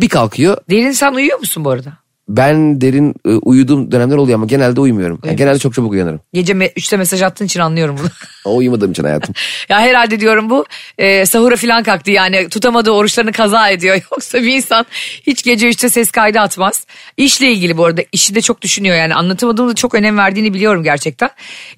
Bir 0.00 0.08
kalkıyor. 0.08 0.56
Derin 0.70 0.92
sen 0.92 1.12
uyuyor 1.12 1.38
musun 1.38 1.64
bu 1.64 1.70
arada? 1.70 2.03
Ben 2.28 2.80
derin 2.80 3.14
e, 3.26 3.28
uyuduğum 3.30 3.92
dönemler 3.92 4.16
oluyor 4.16 4.38
ama 4.38 4.46
genelde 4.46 4.80
uyumuyorum. 4.80 5.18
Yani 5.24 5.36
genelde 5.36 5.58
çok 5.58 5.74
çabuk 5.74 5.92
uyanırım. 5.92 6.20
Gece 6.32 6.52
me- 6.52 6.72
üçte 6.76 6.96
mesaj 6.96 7.22
attığın 7.22 7.44
için 7.44 7.60
anlıyorum 7.60 7.96
bunu. 8.00 8.08
O 8.44 8.56
uyumadığım 8.56 8.90
için 8.90 9.04
hayatım. 9.04 9.34
ya 9.68 9.80
herhalde 9.80 10.20
diyorum 10.20 10.50
bu 10.50 10.64
e, 10.98 11.26
sahura 11.26 11.56
falan 11.56 11.82
kalktı 11.82 12.10
yani 12.10 12.48
tutamadığı 12.48 12.90
oruçlarını 12.90 13.32
kaza 13.32 13.68
ediyor. 13.70 13.94
Yoksa 14.12 14.42
bir 14.42 14.56
insan 14.56 14.86
hiç 15.26 15.42
gece 15.42 15.68
üçte 15.68 15.88
ses 15.88 16.10
kaydı 16.10 16.40
atmaz. 16.40 16.86
İşle 17.16 17.52
ilgili 17.52 17.76
bu 17.76 17.84
arada 17.84 18.02
işi 18.12 18.34
de 18.34 18.40
çok 18.40 18.62
düşünüyor 18.62 18.96
yani 18.96 19.14
anlatamadığımda 19.14 19.74
çok 19.74 19.94
önem 19.94 20.18
verdiğini 20.18 20.54
biliyorum 20.54 20.82
gerçekten. 20.82 21.30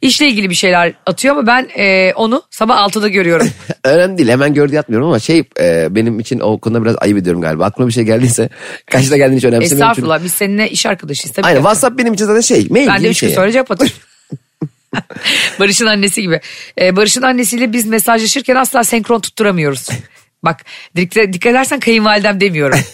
İşle 0.02 0.28
ilgili 0.28 0.50
bir 0.50 0.54
şeyler 0.54 0.92
atıyor 1.06 1.36
ama 1.36 1.46
ben 1.46 1.68
e, 1.78 2.12
onu 2.16 2.42
sabah 2.50 2.78
altıda 2.78 3.08
görüyorum. 3.08 3.48
Önemli 3.84 4.18
değil 4.18 4.28
hemen 4.28 4.54
gördüğü 4.54 4.78
atmıyorum 4.78 5.08
ama 5.08 5.18
şey 5.18 5.44
e, 5.60 5.86
benim 5.94 6.20
için 6.20 6.40
o 6.40 6.58
konuda 6.58 6.82
biraz 6.84 6.96
ayıp 7.00 7.18
ediyorum 7.18 7.40
galiba. 7.42 7.64
Aklıma 7.64 7.88
bir 7.88 7.92
şey 7.92 8.04
geldiyse 8.04 8.48
kaçta 8.90 9.16
geldiğini 9.16 9.36
hiç 9.36 9.44
önemsemiyorum. 9.44 9.68
çünkü- 9.70 9.84
Estağfurullah 9.84 10.24
biz 10.24 10.32
seninle 10.36 10.70
iş 10.70 10.86
arkadaşıyız 10.86 11.34
tabii. 11.34 11.46
Aynen 11.46 11.58
ki. 11.58 11.62
WhatsApp 11.62 11.98
benim 11.98 12.14
için 12.14 12.24
zaten 12.24 12.40
şey 12.40 12.66
mail 12.70 12.86
Ben 12.86 13.02
de 13.02 13.08
üç 13.08 13.20
gün 13.20 13.28
sonra 13.28 13.52
cevap 13.52 13.70
atıyorum. 13.70 13.96
Barış'ın 15.60 15.86
annesi 15.86 16.22
gibi. 16.22 16.40
Ee, 16.80 16.96
Barış'ın 16.96 17.22
annesiyle 17.22 17.72
biz 17.72 17.86
mesajlaşırken 17.86 18.56
asla 18.56 18.84
senkron 18.84 19.20
tutturamıyoruz. 19.20 19.88
Bak 20.42 20.64
dikkat, 20.96 21.32
dikkat 21.32 21.50
edersen 21.50 21.80
kayınvalidem 21.80 22.40
demiyorum. 22.40 22.80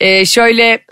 Ee, 0.00 0.26
şöyle 0.26 0.84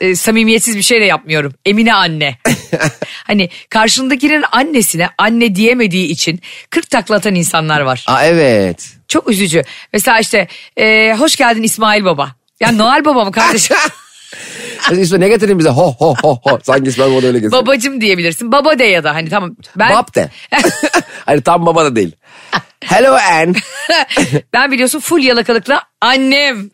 e, 0.00 0.14
samimiyetsiz 0.14 0.76
bir 0.76 0.82
şey 0.82 1.00
de 1.00 1.04
yapmıyorum. 1.04 1.54
Emine 1.64 1.94
anne. 1.94 2.38
hani 3.26 3.50
karşındakinin 3.70 4.44
annesine 4.52 5.08
anne 5.18 5.54
diyemediği 5.54 6.06
için 6.06 6.40
40 6.70 6.90
takla 6.90 7.14
atan 7.14 7.34
insanlar 7.34 7.80
var. 7.80 8.04
Aa 8.06 8.24
evet. 8.24 8.90
Çok 9.08 9.30
üzücü. 9.30 9.62
Mesela 9.92 10.20
işte 10.20 10.48
e, 10.76 11.14
hoş 11.18 11.36
geldin 11.36 11.62
İsmail 11.62 12.04
Baba. 12.04 12.34
Ya 12.60 12.72
Noel 12.72 13.04
Baba 13.04 13.24
mı 13.24 13.32
kardeşim? 13.32 13.76
İsmail 14.92 15.20
ne 15.20 15.28
getirdin 15.28 15.58
bize 15.58 15.68
ho 15.68 15.94
ho 15.98 16.14
ho 16.22 16.40
ho. 16.42 16.58
Sanki 16.62 16.88
İsmail 16.88 17.16
bana 17.16 17.26
öyle 17.26 17.38
getirdi. 17.38 17.52
Babacım 17.52 18.00
diyebilirsin. 18.00 18.52
Baba 18.52 18.78
de 18.78 18.84
ya 18.84 19.04
da 19.04 19.14
hani 19.14 19.28
tamam. 19.28 19.56
Ben, 19.76 19.90
Bab 19.90 20.14
de. 20.14 20.30
hani 21.26 21.40
tam 21.40 21.66
baba 21.66 21.84
da 21.84 21.96
değil. 21.96 22.16
Hello 22.84 23.14
Ann. 23.14 23.54
ben 24.52 24.72
biliyorsun 24.72 25.00
full 25.00 25.22
yalakalıkla 25.22 25.82
annem. 26.00 26.70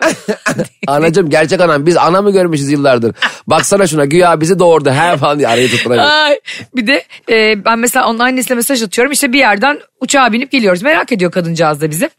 Anacım 0.87 1.31
gerçek 1.31 1.61
anam 1.61 1.87
biz 1.87 1.97
ana 1.97 2.23
mı 2.23 2.33
görmüşüz 2.33 2.71
yıllardır. 2.71 3.15
Baksana 3.47 3.87
şuna 3.87 4.05
güya 4.05 4.41
bizi 4.41 4.59
doğurdu 4.59 4.91
he 4.91 5.17
falan 5.17 5.39
diye 5.39 5.49
arayı. 5.49 5.69
Ay, 6.01 6.41
bir 6.77 6.87
de 6.87 7.05
e, 7.31 7.65
ben 7.65 7.79
mesela 7.79 8.09
onun 8.09 8.19
annesine 8.19 8.55
mesaj 8.55 8.83
atıyorum. 8.83 9.13
İşte 9.13 9.33
bir 9.33 9.39
yerden 9.39 9.81
uçağa 10.01 10.33
binip 10.33 10.51
geliyoruz. 10.51 10.83
Merak 10.83 11.13
ediyor 11.13 11.31
kadıncağız 11.31 11.81
da 11.81 11.91
bizi. 11.91 12.11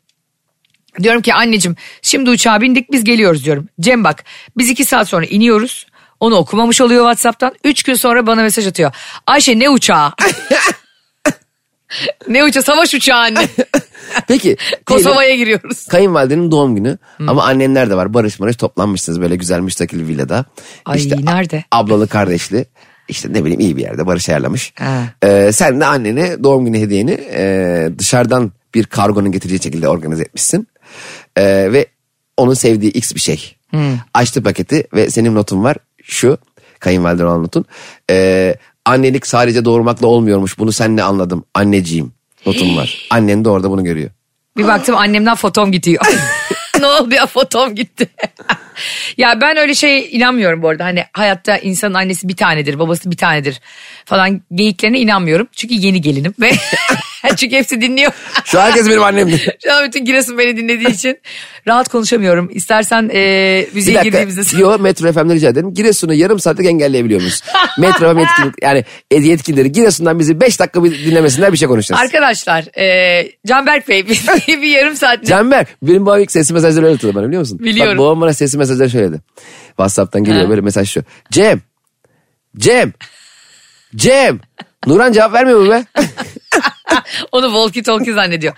Diyorum 1.03 1.21
ki 1.21 1.33
anneciğim 1.33 1.75
şimdi 2.01 2.29
uçağa 2.29 2.61
bindik 2.61 2.91
biz 2.91 3.03
geliyoruz 3.03 3.45
diyorum. 3.45 3.69
Cem 3.79 4.03
bak 4.03 4.23
biz 4.57 4.69
iki 4.69 4.85
saat 4.85 5.09
sonra 5.09 5.25
iniyoruz. 5.25 5.85
Onu 6.19 6.35
okumamış 6.35 6.81
oluyor 6.81 7.03
Whatsapp'tan. 7.03 7.55
Üç 7.63 7.83
gün 7.83 7.93
sonra 7.93 8.27
bana 8.27 8.41
mesaj 8.41 8.67
atıyor. 8.67 8.91
Ayşe 9.27 9.59
ne 9.59 9.69
uçağı? 9.69 10.11
ne 12.27 12.43
uçağı? 12.43 12.63
Savaş 12.63 12.93
uçağı 12.93 13.19
anne. 13.19 13.47
Peki. 14.27 14.57
Kosova'ya 14.85 15.35
giriyoruz. 15.35 15.87
Kayınvalidenin 15.87 16.51
doğum 16.51 16.75
günü 16.75 16.97
ama 17.27 17.43
annenler 17.43 17.89
de 17.89 17.95
var. 17.95 18.13
Barış 18.13 18.39
barış 18.39 18.55
toplanmışsınız 18.55 19.21
böyle 19.21 19.35
güzel 19.35 19.59
müstakil 19.59 20.07
villada. 20.07 20.45
Ay, 20.85 21.09
a- 21.13 21.31
nerede? 21.31 21.63
Ablalı 21.71 22.07
kardeşli. 22.07 22.65
İşte 23.07 23.33
ne 23.33 23.43
bileyim 23.43 23.59
iyi 23.59 23.77
bir 23.77 23.81
yerde 23.81 24.07
Barış 24.07 24.29
ayarlamış. 24.29 24.73
Ha. 24.79 25.03
Ee, 25.23 25.49
sen 25.53 25.79
de 25.79 25.85
annene 25.85 26.43
doğum 26.43 26.65
günü 26.65 26.79
hediyeni 26.79 27.11
e, 27.11 27.89
dışarıdan 27.99 28.51
bir 28.75 28.83
kargonun 28.83 29.31
getireceği 29.31 29.63
şekilde 29.63 29.89
organize 29.89 30.23
etmişsin. 30.23 30.67
Ee, 31.37 31.73
ve 31.73 31.85
onun 32.37 32.53
sevdiği 32.53 32.91
x 32.91 33.15
bir 33.15 33.19
şey. 33.19 33.57
Açtı 34.13 34.43
paketi 34.43 34.87
ve 34.93 35.09
senin 35.09 35.35
notun 35.35 35.63
var 35.63 35.77
şu 36.03 36.37
kayınvaliden 36.79 37.23
olan 37.25 37.43
notun. 37.43 37.65
Ee, 38.11 38.55
annelik 38.85 39.27
sadece 39.27 39.65
doğurmakla 39.65 40.07
olmuyormuş 40.07 40.59
bunu 40.59 40.71
senle 40.71 41.03
anladım 41.03 41.43
anneciğim 41.53 42.13
notum 42.45 42.77
var. 42.77 43.07
Annen 43.09 43.45
de 43.45 43.49
orada 43.49 43.69
bunu 43.69 43.83
görüyor. 43.83 44.09
Bir 44.57 44.67
baktım 44.67 44.95
annemden 44.95 45.35
fotom 45.35 45.71
gidiyor. 45.71 46.05
ne 46.79 46.85
oldu 46.85 47.15
ya 47.15 47.25
fotom 47.25 47.75
gitti. 47.75 48.07
ya 49.17 49.41
ben 49.41 49.57
öyle 49.57 49.75
şey 49.75 50.09
inanmıyorum 50.11 50.61
bu 50.61 50.69
arada. 50.69 50.85
Hani 50.85 51.03
hayatta 51.13 51.57
insanın 51.57 51.93
annesi 51.93 52.27
bir 52.27 52.35
tanedir, 52.35 52.79
babası 52.79 53.11
bir 53.11 53.17
tanedir 53.17 53.61
falan 54.05 54.41
geyiklerine 54.53 54.99
inanmıyorum. 54.99 55.47
Çünkü 55.51 55.73
yeni 55.73 56.01
gelinim 56.01 56.33
ve 56.39 56.51
çünkü 57.37 57.55
hepsi 57.55 57.81
dinliyor. 57.81 58.11
Şu 58.45 58.59
herkes 58.59 58.87
benim 58.89 59.03
annemdi. 59.03 59.57
Şu 59.63 59.73
an 59.73 59.87
bütün 59.87 60.05
Giresun 60.05 60.37
beni 60.37 60.57
dinlediği 60.57 60.89
için 60.89 61.17
rahat 61.67 61.89
konuşamıyorum. 61.89 62.49
İstersen 62.53 63.09
e, 63.13 63.65
müziğe 63.73 64.03
girdiğimizde... 64.03 64.57
Yo 64.61 64.79
Metro 64.79 65.13
FM'de 65.13 65.33
rica 65.35 65.49
ederim. 65.49 65.73
Giresun'u 65.73 66.13
yarım 66.13 66.39
saatlik 66.39 66.67
engelleyebiliyor 66.67 67.19
muyuz? 67.19 67.43
Metro 67.77 68.13
FM 68.13 68.19
yetkili, 68.19 68.51
yani 68.61 68.83
yetkilileri 69.11 69.71
Giresun'dan 69.71 70.19
bizi 70.19 70.41
5 70.41 70.59
dakika 70.59 70.83
bir 70.83 71.05
dinlemesinler 71.05 71.53
bir 71.53 71.57
şey 71.57 71.67
konuşacağız. 71.67 72.01
Arkadaşlar 72.01 72.77
e, 72.79 73.31
Canberk 73.47 73.87
Bey 73.87 74.07
bir, 74.07 74.21
bir 74.61 74.69
yarım 74.69 74.95
saat 74.95 75.25
Canber 75.25 75.65
benim 75.81 76.05
babam 76.05 76.19
ilk 76.19 76.31
sesli 76.31 76.53
mesajları 76.53 76.85
öyle 76.85 76.97
tuttu 76.97 77.15
bana 77.15 77.27
biliyor 77.27 77.39
musun? 77.39 77.59
Biliyorum. 77.59 77.93
Bak 77.93 77.99
babam 77.99 78.21
bana 78.21 78.33
sesli 78.33 78.57
mesajları 78.57 78.89
söyledi. 78.89 79.21
Whatsapp'tan 79.67 80.23
geliyor 80.23 80.43
Ha. 80.43 80.49
böyle 80.49 80.61
mesaj 80.61 80.91
şu. 80.91 81.03
Cem. 81.31 81.61
Cem. 82.57 82.93
Cem. 83.95 84.39
Nuran 84.87 85.11
cevap 85.11 85.33
vermiyor 85.33 85.59
mu 85.59 85.71
be? 85.71 85.85
Onu 87.31 87.45
walkie 87.45 87.83
talkie 87.83 88.13
zannediyor. 88.13 88.53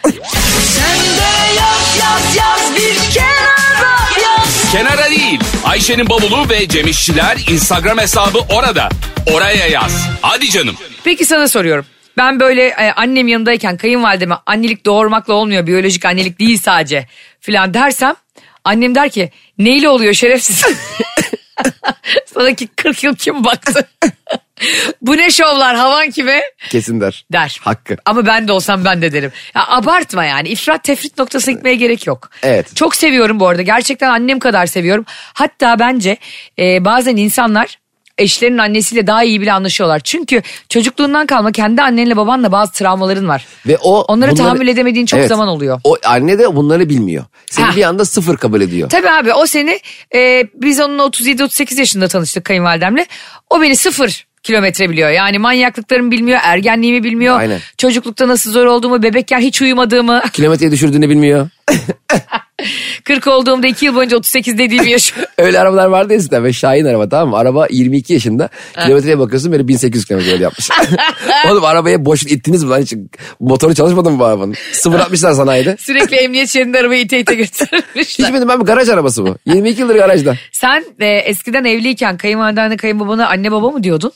Kenara 4.72 5.10
değil. 5.10 5.40
Ayşe'nin 5.64 6.10
bavulu 6.10 6.50
ve 6.50 6.68
Cemişçiler 6.68 7.38
Instagram 7.50 7.98
hesabı 7.98 8.40
orada. 8.40 8.90
Oraya 9.34 9.68
yaz. 9.68 10.08
Hadi 10.22 10.50
canım. 10.50 10.76
Peki 11.04 11.26
sana 11.26 11.48
soruyorum. 11.48 11.86
Ben 12.18 12.40
böyle 12.40 12.68
e, 12.68 12.92
annem 12.96 13.28
yanındayken 13.28 13.78
kayınvalideme 13.78 14.36
annelik 14.46 14.86
doğurmakla 14.86 15.34
olmuyor 15.34 15.68
biyolojik 15.68 16.06
annelik 16.06 16.40
değil 16.40 16.60
sadece 16.64 17.08
filan 17.40 17.74
dersem 17.74 18.16
annem 18.64 18.96
der 18.96 19.10
ki 19.10 19.32
neyle 19.58 19.90
oluyor 19.90 20.14
şerefsiz? 20.14 20.64
Sana 22.40 22.56
ki 22.56 22.68
40 22.68 23.04
yıl 23.04 23.16
kim 23.16 23.44
baktı? 23.44 23.88
Bu 25.02 25.18
ne 25.18 25.32
şovlar 25.32 25.76
havan 25.76 26.10
kime? 26.10 26.42
Kesin 26.70 27.02
der. 27.02 27.26
Der. 27.32 27.60
Hakkı. 27.62 27.98
Ama 28.06 28.26
ben 28.26 28.48
de 28.48 28.52
olsam 28.52 28.86
ben 28.86 29.02
de 29.02 29.14
derim. 29.14 29.32
Ya 29.56 29.68
abartma 29.68 30.26
yani. 30.26 30.50
İfrat 30.50 30.84
tefrit 30.84 31.18
noktasına 31.18 31.54
gitmeye 31.54 31.76
gerek 31.76 32.08
yok. 32.08 32.30
Evet. 32.44 32.76
Çok 32.76 32.96
seviyorum 32.96 33.40
bu 33.40 33.48
arada. 33.48 33.62
Gerçekten 33.62 34.10
annem 34.10 34.40
kadar 34.40 34.66
seviyorum. 34.66 35.06
Hatta 35.34 35.80
bence 35.80 36.18
e, 36.60 36.86
bazen 36.86 37.16
insanlar 37.16 37.80
eşlerinin 38.20 38.58
annesiyle 38.58 39.08
daha 39.08 39.24
iyi 39.24 39.42
bile 39.42 39.54
anlaşıyorlar. 39.54 40.00
Çünkü 40.00 40.42
çocukluğundan 40.70 41.26
kalma 41.26 41.52
kendi 41.52 41.82
annenle 41.82 42.18
babanla 42.18 42.52
bazı 42.52 42.72
travmaların 42.74 43.28
var. 43.28 43.46
Ve 43.68 43.78
o 43.78 44.02
Onları 44.02 44.32
bunları- 44.32 44.44
tahammül 44.44 44.68
edemediğin 44.68 45.06
çok 45.06 45.20
Evet. 45.20 45.30
zaman 45.30 45.48
oluyor. 45.48 45.82
O 45.84 45.98
anne 46.06 46.40
de 46.40 46.56
bunları 46.56 46.90
bilmiyor. 46.90 47.26
Seni 47.46 47.66
Ha. 47.66 47.76
bir 47.76 47.84
anda 47.84 48.06
sıfır 48.06 48.38
kabul 48.38 48.62
ediyor. 48.62 48.90
Tabii 48.90 49.10
abi 49.10 49.34
o 49.34 49.46
seni 49.46 49.80
e, 50.16 50.44
biz 50.54 50.80
onunla 50.80 51.04
37-38 51.04 51.80
yaşında 51.80 52.08
tanıştık 52.08 52.46
kayınvalidemle. 52.46 53.06
O 53.50 53.62
beni 53.62 53.76
sıfır 53.76 54.26
kilometre 54.44 54.90
biliyor. 54.90 55.10
Yani 55.10 55.40
manyaklıklarımı 55.40 56.12
bilmiyor, 56.12 56.40
ergenliğimi 56.44 57.04
bilmiyor. 57.04 57.40
Aynen. 57.40 57.60
Çocuklukta 57.78 58.28
nasıl 58.28 58.52
zor 58.52 58.66
olduğumu, 58.66 59.04
bebekken 59.04 59.40
hiç 59.40 59.62
uyumadığımı, 59.62 60.22
Kilometreyi 60.34 60.72
düşürdüğünü 60.72 61.10
bilmiyor. 61.10 61.50
40 63.04 63.28
olduğumda 63.28 63.68
2 63.68 63.86
yıl 63.86 63.96
boyunca 63.96 64.18
38 64.18 64.58
dediğimi 64.58 64.92
yaşıyorum. 64.92 65.30
Öyle 65.38 65.60
arabalar 65.60 65.86
vardı 65.86 66.14
eskiden 66.14 66.44
ve 66.44 66.54
Şahin 66.54 66.86
araba 66.86 67.10
tamam 67.10 67.30
mı? 67.30 67.38
Araba 67.38 67.68
22 67.70 68.14
yaşında 68.14 68.50
kilometreye 68.84 69.20
bakıyorsun 69.20 69.52
böyle 69.52 69.68
1800 69.68 70.06
kilometre 70.06 70.32
yol 70.32 70.40
yapmış. 70.40 70.70
Oğlum 71.52 71.66
arabaya 71.66 72.06
boş 72.06 72.24
ittiniz 72.24 72.64
mi 72.64 72.70
lan 72.70 72.82
hiç? 72.82 72.94
Motoru 73.40 73.76
çalışmadı 73.76 74.12
mı 74.12 74.20
bu 74.20 74.26
arabanın? 74.26 74.56
Sıfır 74.72 75.00
atmışlar 75.00 75.34
sanayide. 75.34 75.78
Sürekli 75.80 76.18
emniyet 76.18 76.50
şeridinde 76.50 76.80
arabayı 76.80 77.02
ite 77.02 77.20
ite 77.20 77.36
götürmüşler. 77.36 77.84
Hiç 77.96 78.20
bilmiyorum 78.20 78.50
ben 78.50 78.60
bir 78.60 78.66
garaj 78.66 78.90
arabası 78.90 79.26
bu. 79.26 79.36
22 79.46 79.82
yıldır 79.82 79.96
garajda. 79.96 80.36
Sen 80.52 80.86
e, 81.00 81.08
eskiden 81.08 81.64
evliyken 81.64 82.18
kayınvalidenle 82.18 82.78
kayınbabana 82.78 83.28
anne 83.28 83.52
baba 83.52 83.72
mı 83.72 83.84
diyordun? 83.84 84.12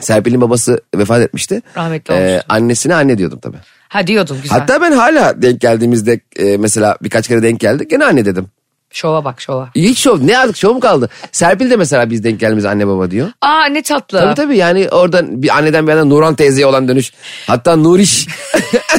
Serpil'in 0.00 0.40
babası 0.40 0.80
vefat 0.96 1.20
etmişti. 1.22 1.62
Rahmetli 1.76 2.14
olmuştu. 2.14 2.44
Annesine 2.48 2.94
anne 2.94 3.18
diyordum 3.18 3.38
tabii. 3.42 3.56
Ha 3.88 4.06
diyordun 4.06 4.38
güzel. 4.42 4.58
Hatta 4.58 4.80
ben 4.80 4.92
hala 4.92 5.42
denk 5.42 5.60
geldiğimizde 5.60 6.20
e, 6.36 6.56
mesela 6.56 6.96
birkaç 7.02 7.28
kere 7.28 7.42
denk 7.42 7.60
geldik 7.60 7.90
gene 7.90 8.04
anne 8.04 8.24
dedim. 8.24 8.46
Şova 8.90 9.24
bak 9.24 9.40
şova. 9.40 9.70
Hiç 9.74 9.98
şov 9.98 10.26
ne 10.26 10.38
artık 10.38 10.56
şov 10.56 10.74
mu 10.74 10.80
kaldı? 10.80 11.08
Serpil 11.32 11.70
de 11.70 11.76
mesela 11.76 12.10
biz 12.10 12.24
denk 12.24 12.40
geldiğimizde 12.40 12.68
anne 12.68 12.86
baba 12.86 13.10
diyor. 13.10 13.28
Aa 13.40 13.64
ne 13.64 13.82
tatlı. 13.82 14.18
Tabii 14.20 14.34
tabii 14.34 14.56
yani 14.56 14.88
oradan 14.88 15.42
bir 15.42 15.56
anneden 15.56 15.86
bir 15.86 15.90
yandan 15.92 16.10
Nurhan 16.10 16.34
teyzeye 16.34 16.66
olan 16.66 16.88
dönüş. 16.88 17.12
Hatta 17.46 17.76
Nuriş. 17.76 18.26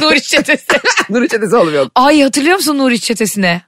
Nuri 0.01 0.21
çetesi. 0.23 0.65
Nuriş 1.09 1.29
çetesi 1.31 1.55
oluyor. 1.55 1.89
Ay 1.95 2.21
hatırlıyor 2.21 2.55
musun 2.55 2.77
Nuri 2.77 2.99
çetesine? 2.99 3.61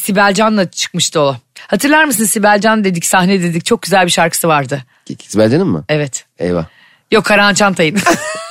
Sibel 0.00 0.34
Can'la 0.34 0.70
çıkmıştı 0.70 1.20
o. 1.20 1.36
Hatırlar 1.66 2.04
mısın 2.04 2.24
Sibel 2.24 2.60
Can 2.60 2.84
dedik 2.84 3.04
sahne 3.06 3.42
dedik 3.42 3.64
çok 3.64 3.82
güzel 3.82 4.06
bir 4.06 4.10
şarkısı 4.10 4.48
vardı. 4.48 4.82
Sibel 5.28 5.50
Can'ın 5.50 5.68
mı? 5.68 5.84
Evet. 5.88 6.24
Eyvah. 6.38 6.64
Yok 7.10 7.24
Karahan 7.24 7.54
Çantay'ın. 7.54 7.98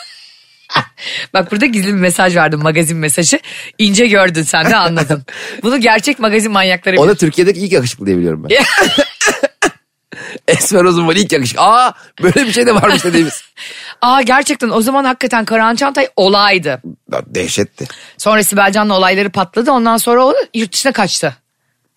Bak 1.34 1.52
burada 1.52 1.66
gizli 1.66 1.88
bir 1.88 2.00
mesaj 2.00 2.36
verdim 2.36 2.60
magazin 2.60 2.98
mesajı. 2.98 3.40
İnce 3.78 4.08
gördün 4.08 4.44
sen 4.44 4.70
de 4.70 4.76
anladın. 4.76 5.24
Bunu 5.64 5.78
gerçek 5.80 6.20
magazin 6.20 6.52
manyakları 6.52 7.00
O 7.00 7.08
da 7.08 7.16
Türkiye'deki 7.16 7.60
ilk 7.60 7.72
yakışıklı 7.72 8.06
diye 8.06 8.18
biliyorum 8.18 8.44
ben. 8.44 8.58
Esmer 10.48 10.84
uzun 10.84 11.08
var 11.08 11.16
ilk 11.16 11.32
yakışıklı. 11.32 11.62
Aa 11.62 11.94
böyle 12.22 12.46
bir 12.48 12.52
şey 12.52 12.66
de 12.66 12.76
varmış 12.76 13.04
dediğimiz. 13.04 13.44
Aa 14.02 14.22
gerçekten 14.22 14.70
o 14.70 14.82
zaman 14.82 15.04
hakikaten 15.04 15.46
Karahan 15.46 15.76
Çantay 15.76 16.08
olaydı. 16.16 16.82
Dehşetti. 17.26 17.88
Sonra 18.18 18.44
Sibel 18.44 18.72
Can'la 18.72 18.98
olayları 18.98 19.30
patladı 19.30 19.72
ondan 19.72 19.98
sonra 19.98 20.26
o 20.26 20.34
yurt 20.54 20.74
dışına 20.74 20.92
kaçtı. 20.92 21.36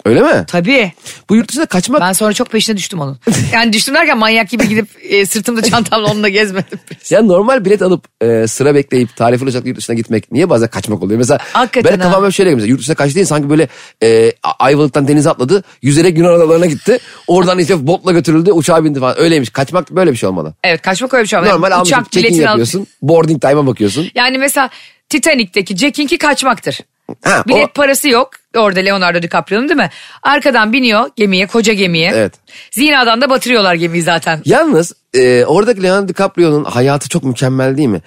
Öyle 0.05 0.21
mi? 0.23 0.45
Tabii. 0.47 0.93
Bu 1.29 1.37
yurt 1.37 1.49
dışına 1.49 1.67
kaçmak 1.67 2.01
Ben 2.01 2.13
sonra 2.13 2.33
çok 2.33 2.51
peşine 2.51 2.77
düştüm 2.77 3.01
onun. 3.01 3.19
Yani 3.53 3.73
düştüm 3.73 3.95
derken 3.95 4.19
manyak 4.19 4.49
gibi 4.51 4.69
gidip 4.69 4.87
e, 5.11 5.27
sırtımda 5.27 5.63
çantamla 5.63 6.11
onunla 6.13 6.29
gezmedim. 6.29 6.79
Ya 7.11 7.23
normal 7.23 7.65
bilet 7.65 7.83
alıp 7.83 8.05
e, 8.23 8.47
sıra 8.47 8.75
bekleyip 8.75 9.17
tarifli 9.17 9.47
uçakla 9.47 9.69
yurt 9.69 9.79
dışına 9.79 9.97
gitmek 9.97 10.33
niye 10.33 10.51
bazen 10.51 10.69
kaçmak 10.69 11.03
oluyor? 11.03 11.19
Mesela 11.19 11.39
Hakikaten 11.53 11.93
ben 11.93 12.01
kafam 12.01 12.25
hep 12.25 12.33
şöyle 12.33 12.55
mesela 12.55 12.69
yurt 12.71 12.81
dışına 12.81 12.95
kaçtı 12.95 13.15
değil 13.15 13.27
sanki 13.27 13.51
böyle 13.51 13.69
e, 14.03 14.33
Ayvalık'tan 14.59 15.09
denize 15.09 15.31
atladı 15.31 15.65
yüzerek 15.83 16.19
Yunan 16.19 16.35
adalarına 16.35 16.67
gitti. 16.67 16.99
Oradan 17.27 17.59
işte 17.59 17.87
botla 17.87 18.13
götürüldü 18.13 18.53
uçağa 18.53 18.85
bindi 18.85 19.01
falan 19.01 19.19
öyleymiş. 19.21 19.51
Kaçmak 19.51 19.91
böyle 19.91 20.13
bir 20.13 20.17
şey 20.17 20.29
olmalı. 20.29 20.55
Evet 20.65 20.83
kaçmak 20.83 21.15
öyle 21.15 21.23
bir 21.25 21.29
şey. 21.29 21.39
ama 21.39 21.49
Normal 21.49 21.71
almışsın 21.73 21.97
Uçak 21.97 22.13
check-in 22.13 22.29
biletini 22.29 22.45
al. 22.49 22.49
yapıyorsun 22.51 22.87
boarding 23.03 23.43
time'a 23.43 23.67
bakıyorsun. 23.67 24.11
Yani 24.15 24.39
mesela 24.39 24.71
Titanic'teki 25.09 25.77
Jack'ink'i 25.77 26.19
kaçmaktır. 26.19 26.81
Ha, 27.25 27.43
Bilet 27.49 27.69
o- 27.69 27.73
parası 27.73 28.09
yok. 28.09 28.31
Orada 28.57 28.81
Leonardo 28.81 29.23
DiCaprio'nun 29.23 29.69
değil 29.69 29.81
mi? 29.81 29.91
Arkadan 30.23 30.73
biniyor 30.73 31.11
gemiye, 31.17 31.47
koca 31.47 31.73
gemiye. 31.73 32.11
Evet. 32.15 32.35
Zina'dan 32.71 33.21
da 33.21 33.31
batırıyorlar 33.31 33.75
gemiyi 33.75 34.03
zaten. 34.03 34.43
Yalnız 34.45 34.93
e, 35.15 35.45
oradaki 35.45 35.83
Leonardo 35.83 36.09
DiCaprio'nun 36.09 36.65
hayatı 36.65 37.09
çok 37.09 37.25
mükemmel 37.25 37.77
değil 37.77 37.89
mi? 37.89 38.01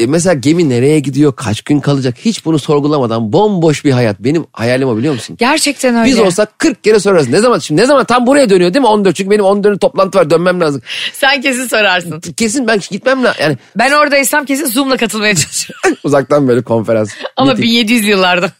E, 0.00 0.06
mesela 0.06 0.34
gemi 0.34 0.68
nereye 0.68 1.00
gidiyor, 1.00 1.36
kaç 1.36 1.62
gün 1.62 1.80
kalacak 1.80 2.14
hiç 2.18 2.44
bunu 2.44 2.58
sorgulamadan 2.58 3.32
bomboş 3.32 3.84
bir 3.84 3.92
hayat. 3.92 4.20
Benim 4.20 4.46
hayalim 4.52 4.88
o 4.88 4.96
biliyor 4.96 5.14
musun? 5.14 5.36
Gerçekten 5.40 5.96
öyle. 5.96 6.10
Biz 6.10 6.18
olsak 6.18 6.58
40 6.58 6.84
kere 6.84 7.00
sorarız. 7.00 7.28
Ne 7.28 7.38
zaman 7.38 7.58
şimdi 7.58 7.80
ne 7.80 7.86
zaman 7.86 8.04
tam 8.04 8.26
buraya 8.26 8.50
dönüyor 8.50 8.74
değil 8.74 8.80
mi 8.80 8.86
14 8.88 9.16
çünkü 9.16 9.30
benim 9.30 9.44
14 9.44 9.80
toplantı 9.80 10.18
var 10.18 10.30
dönmem 10.30 10.60
lazım. 10.60 10.82
Sen 11.12 11.40
kesin 11.40 11.66
sorarsın. 11.66 12.20
Kesin 12.36 12.66
ben 12.66 12.80
gitmem 12.90 13.24
lazım. 13.24 13.42
Yani 13.42 13.56
Ben 13.76 13.92
oradaysam 13.92 14.44
kesin 14.44 14.66
Zoom'la 14.66 14.96
katılmaya 14.96 15.34
çalışıyorum. 15.34 15.98
uzaktan 16.04 16.48
böyle 16.48 16.62
konferans. 16.62 17.10
Ama 17.36 17.52
meeting. 17.52 17.70
1700 17.70 18.04
yıllarda. 18.04 18.50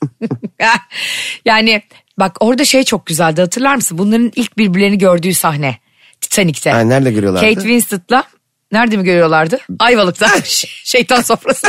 yani 1.44 1.82
bak 2.18 2.36
orada 2.40 2.64
şey 2.64 2.84
çok 2.84 3.06
güzeldi 3.06 3.40
hatırlar 3.40 3.74
mısın? 3.74 3.98
Bunların 3.98 4.32
ilk 4.36 4.58
birbirlerini 4.58 4.98
gördüğü 4.98 5.34
sahne. 5.34 5.78
Titanic'te. 6.20 6.70
Ha, 6.70 6.80
nerede 6.80 7.12
görüyorlardı? 7.12 7.46
Kate 7.48 7.60
Winslet'la 7.60 8.24
nerede 8.72 8.96
mi 8.96 9.04
görüyorlardı? 9.04 9.58
Ayvalık'ta. 9.78 10.28
Şeytan 10.84 11.22
sofrası. 11.22 11.66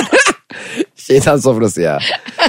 Şeytan 0.96 1.38
sofrası 1.38 1.82
ya. 1.82 2.00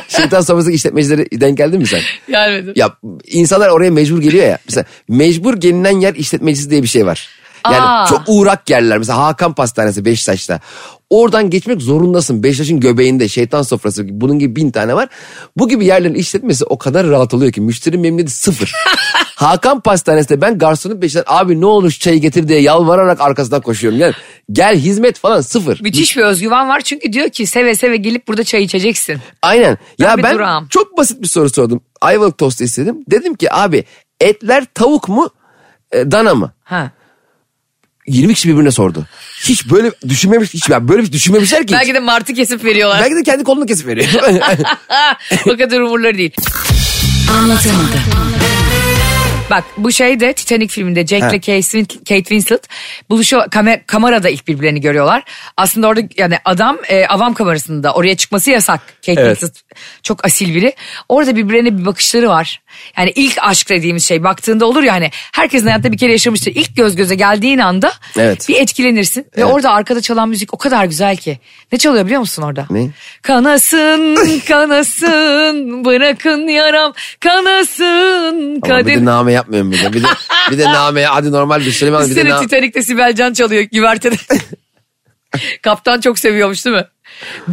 Şeytan 0.08 0.40
sofrası 0.40 0.72
işletmecileri 0.72 1.40
denk 1.40 1.58
geldin 1.58 1.78
mi 1.80 1.86
sen? 1.86 2.00
Gelmedim. 2.28 2.72
Ya 2.76 2.96
insanlar 3.26 3.68
oraya 3.68 3.90
mecbur 3.90 4.20
geliyor 4.20 4.46
ya. 4.46 4.58
Mesela 4.64 4.84
mecbur 5.08 5.54
gelinen 5.56 6.00
yer 6.00 6.14
işletmecisi 6.14 6.70
diye 6.70 6.82
bir 6.82 6.88
şey 6.88 7.06
var. 7.06 7.28
Yani 7.70 7.82
Aa. 7.82 8.06
çok 8.06 8.22
uğrak 8.26 8.70
yerler. 8.70 8.98
Mesela 8.98 9.18
Hakan 9.18 9.54
Pastanesi 9.54 10.04
Beşiktaş'ta. 10.04 10.60
Oradan 11.10 11.50
geçmek 11.50 11.82
zorundasın. 11.82 12.42
Beşiktaş'ın 12.42 12.80
göbeğinde 12.80 13.28
şeytan 13.28 13.62
sofrası 13.62 14.04
bunun 14.08 14.38
gibi 14.38 14.56
bin 14.56 14.70
tane 14.70 14.94
var. 14.94 15.08
Bu 15.56 15.68
gibi 15.68 15.86
yerlerin 15.86 16.14
işletmesi 16.14 16.64
o 16.64 16.78
kadar 16.78 17.06
rahat 17.06 17.34
oluyor 17.34 17.52
ki 17.52 17.60
müşteri 17.60 17.98
memnuniyeti 17.98 18.32
sıfır. 18.32 18.72
Hakan 19.36 19.80
Pastanesi'nde 19.80 20.40
ben 20.40 20.58
garsonun 20.58 21.02
Beşiktaş 21.02 21.24
abi 21.26 21.60
ne 21.60 21.66
olur 21.66 21.90
çayı 21.90 22.20
getir 22.20 22.48
diye 22.48 22.60
yalvararak 22.60 23.20
arkasından 23.20 23.60
koşuyorum. 23.60 23.98
Yani 23.98 24.14
gel 24.52 24.76
hizmet 24.76 25.18
falan 25.18 25.40
sıfır. 25.40 25.80
Müthiş 25.82 26.16
bir 26.16 26.22
özgüven 26.22 26.68
var 26.68 26.80
çünkü 26.80 27.12
diyor 27.12 27.28
ki 27.28 27.46
seve 27.46 27.74
seve 27.74 27.96
gelip 27.96 28.28
burada 28.28 28.44
çay 28.44 28.62
içeceksin. 28.62 29.18
Aynen. 29.42 29.78
Ya 29.98 30.16
bir 30.16 30.22
ben 30.22 30.34
durağım. 30.34 30.66
çok 30.68 30.98
basit 30.98 31.22
bir 31.22 31.28
soru 31.28 31.50
sordum. 31.50 31.80
Ayvalık 32.00 32.38
tostu 32.38 32.64
istedim. 32.64 33.04
Dedim 33.10 33.34
ki 33.34 33.54
abi 33.54 33.84
etler 34.20 34.64
tavuk 34.74 35.08
mu 35.08 35.30
e, 35.92 36.10
dana 36.10 36.34
mı? 36.34 36.52
Ha. 36.64 36.90
20 38.06 38.34
kişi 38.34 38.48
birbirine 38.48 38.70
sordu. 38.70 39.06
Hiç 39.44 39.70
böyle 39.70 39.90
düşünmemiş, 40.08 40.54
hiç 40.54 40.68
yani 40.68 40.88
böyle 40.88 41.02
bir 41.02 41.12
düşünmemişler 41.12 41.66
ki. 41.66 41.74
Belki 41.74 41.94
de 41.94 42.00
martı 42.00 42.34
kesip 42.34 42.64
veriyorlar. 42.64 43.00
Belki 43.00 43.16
de 43.16 43.22
kendi 43.22 43.44
kolunu 43.44 43.66
kesip 43.66 43.86
veriyor. 43.86 44.08
o 45.46 45.56
kadar 45.56 45.80
umurları 45.80 46.18
değil. 46.18 46.32
Bak 49.52 49.64
bu 49.76 49.92
şey 49.92 50.20
de 50.20 50.32
Titanic 50.32 50.68
filminde 50.74 51.06
Jack 51.06 51.46
ile 51.46 51.84
Kate 51.98 52.22
Winslet, 52.22 52.68
buluşuyor 53.10 53.50
kamer, 53.50 53.86
kamerada 53.86 54.28
ilk 54.28 54.48
birbirlerini 54.48 54.80
görüyorlar. 54.80 55.22
Aslında 55.56 55.86
orada 55.86 56.00
yani 56.16 56.36
adam 56.44 56.78
e, 56.88 57.06
avam 57.06 57.34
kamerasında 57.34 57.94
oraya 57.94 58.16
çıkması 58.16 58.50
yasak. 58.50 58.80
Kate 59.06 59.20
Evet. 59.20 59.38
Winslet 59.38 59.62
çok 60.02 60.24
asil 60.24 60.54
biri. 60.54 60.72
Orada 61.08 61.36
birbirlerine 61.36 61.78
bir 61.78 61.84
bakışları 61.86 62.28
var. 62.28 62.62
Yani 62.98 63.12
ilk 63.14 63.38
aşk 63.40 63.68
dediğimiz 63.68 64.04
şey 64.04 64.24
baktığında 64.24 64.66
olur 64.66 64.82
ya 64.82 64.92
hani 64.92 65.10
herkesin 65.32 65.66
hayatta 65.66 65.92
bir 65.92 65.98
kere 65.98 66.12
yaşamıştır. 66.12 66.52
İlk 66.54 66.76
göz 66.76 66.96
göze 66.96 67.14
geldiğin 67.14 67.58
anda 67.58 67.92
Evet. 68.18 68.48
bir 68.48 68.60
etkilenirsin. 68.60 69.26
Ve 69.36 69.44
orada 69.44 69.70
arkada 69.70 70.00
çalan 70.00 70.28
müzik 70.28 70.54
o 70.54 70.58
kadar 70.58 70.84
güzel 70.84 71.16
ki. 71.16 71.38
Ne 71.72 71.78
çalıyor 71.78 72.04
biliyor 72.04 72.20
musun 72.20 72.42
orada? 72.42 72.66
Ne? 72.70 72.90
Kanasın 73.22 74.16
kanasın 74.48 75.84
bırakın 75.84 76.48
yaram 76.48 76.92
kanasın 77.20 78.60
Ama 78.62 78.78
bir 78.78 78.84
de 78.84 78.94
kadir. 78.94 79.04
name 79.04 79.41
yapmıyorum 79.42 79.72
bir 79.72 79.82
de. 79.82 79.92
Bir 79.92 80.02
de, 80.02 80.06
bir 80.50 80.58
de 80.58 80.64
name 80.64 81.04
hadi 81.04 81.32
normal 81.32 81.60
bir 81.60 81.72
söyleme 81.72 81.96
al, 81.96 82.02
bir 82.02 82.06
de 82.06 82.10
Üstüne 82.20 82.30
na- 82.30 82.40
Titanic'te 82.40 82.82
Sibel 82.82 83.14
Can 83.14 83.32
çalıyor 83.32 83.62
güvertede. 83.62 84.16
Kaptan 85.62 86.00
çok 86.00 86.18
seviyormuş 86.18 86.64
değil 86.66 86.76
mi? 86.76 86.84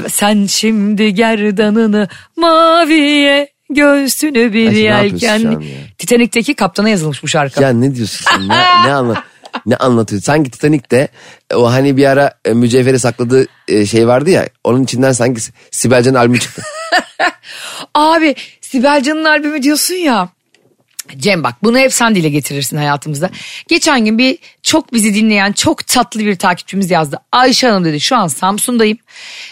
Sen 0.10 0.45
şimdi 0.45 1.13
gerdanını 1.13 2.08
maviye 2.36 3.49
göğsünü 3.69 4.54
bir 4.54 4.67
Ay, 4.67 4.73
ne 4.73 4.80
yapıyorsun 4.80 5.28
yelken. 5.28 5.41
şu 5.41 5.47
an 5.49 5.62
ya? 5.62 5.78
Titanic'teki 5.97 6.54
kaptana 6.54 6.89
yazılmış 6.89 7.23
bu 7.23 7.28
şarkı. 7.28 7.63
Ya 7.63 7.69
ne 7.69 7.95
diyorsun 7.95 8.25
sen? 8.30 8.47
Ne, 8.47 8.58
ne, 8.86 8.93
anla, 8.93 9.23
ne 9.65 9.75
anlatıyorsun? 9.75 10.25
Sanki 10.25 10.52
Titanic'te 10.52 11.08
o 11.54 11.71
hani 11.71 11.97
bir 11.97 12.06
ara 12.06 12.32
e, 12.45 12.54
mücevheri 12.54 12.99
sakladığı 12.99 13.45
e, 13.67 13.86
şey 13.86 14.08
vardı 14.08 14.30
ya. 14.30 14.49
Onun 14.63 14.84
içinden 14.84 15.12
sanki 15.12 15.41
Sibel 15.71 16.04
Can'ın 16.04 16.17
albümü 16.17 16.39
çıktı. 16.39 16.62
Abi 17.93 18.36
Sibel 18.62 19.04
Can'ın 19.04 19.25
albümü 19.25 19.63
diyorsun 19.63 19.95
ya. 19.95 20.30
Cem 21.17 21.43
bak 21.43 21.55
bunu 21.63 21.77
hep 21.77 21.93
sen 21.93 22.15
dile 22.15 22.29
getirirsin 22.29 22.77
hayatımızda. 22.77 23.29
Geçen 23.67 24.05
gün 24.05 24.17
bir 24.17 24.37
çok 24.63 24.93
bizi 24.93 25.15
dinleyen 25.15 25.51
çok 25.51 25.87
tatlı 25.87 26.19
bir 26.19 26.35
takipçimiz 26.35 26.91
yazdı. 26.91 27.19
Ayşe 27.31 27.67
Hanım 27.67 27.85
dedi 27.85 27.99
şu 27.99 28.15
an 28.15 28.27
Samsun'dayım. 28.27 28.97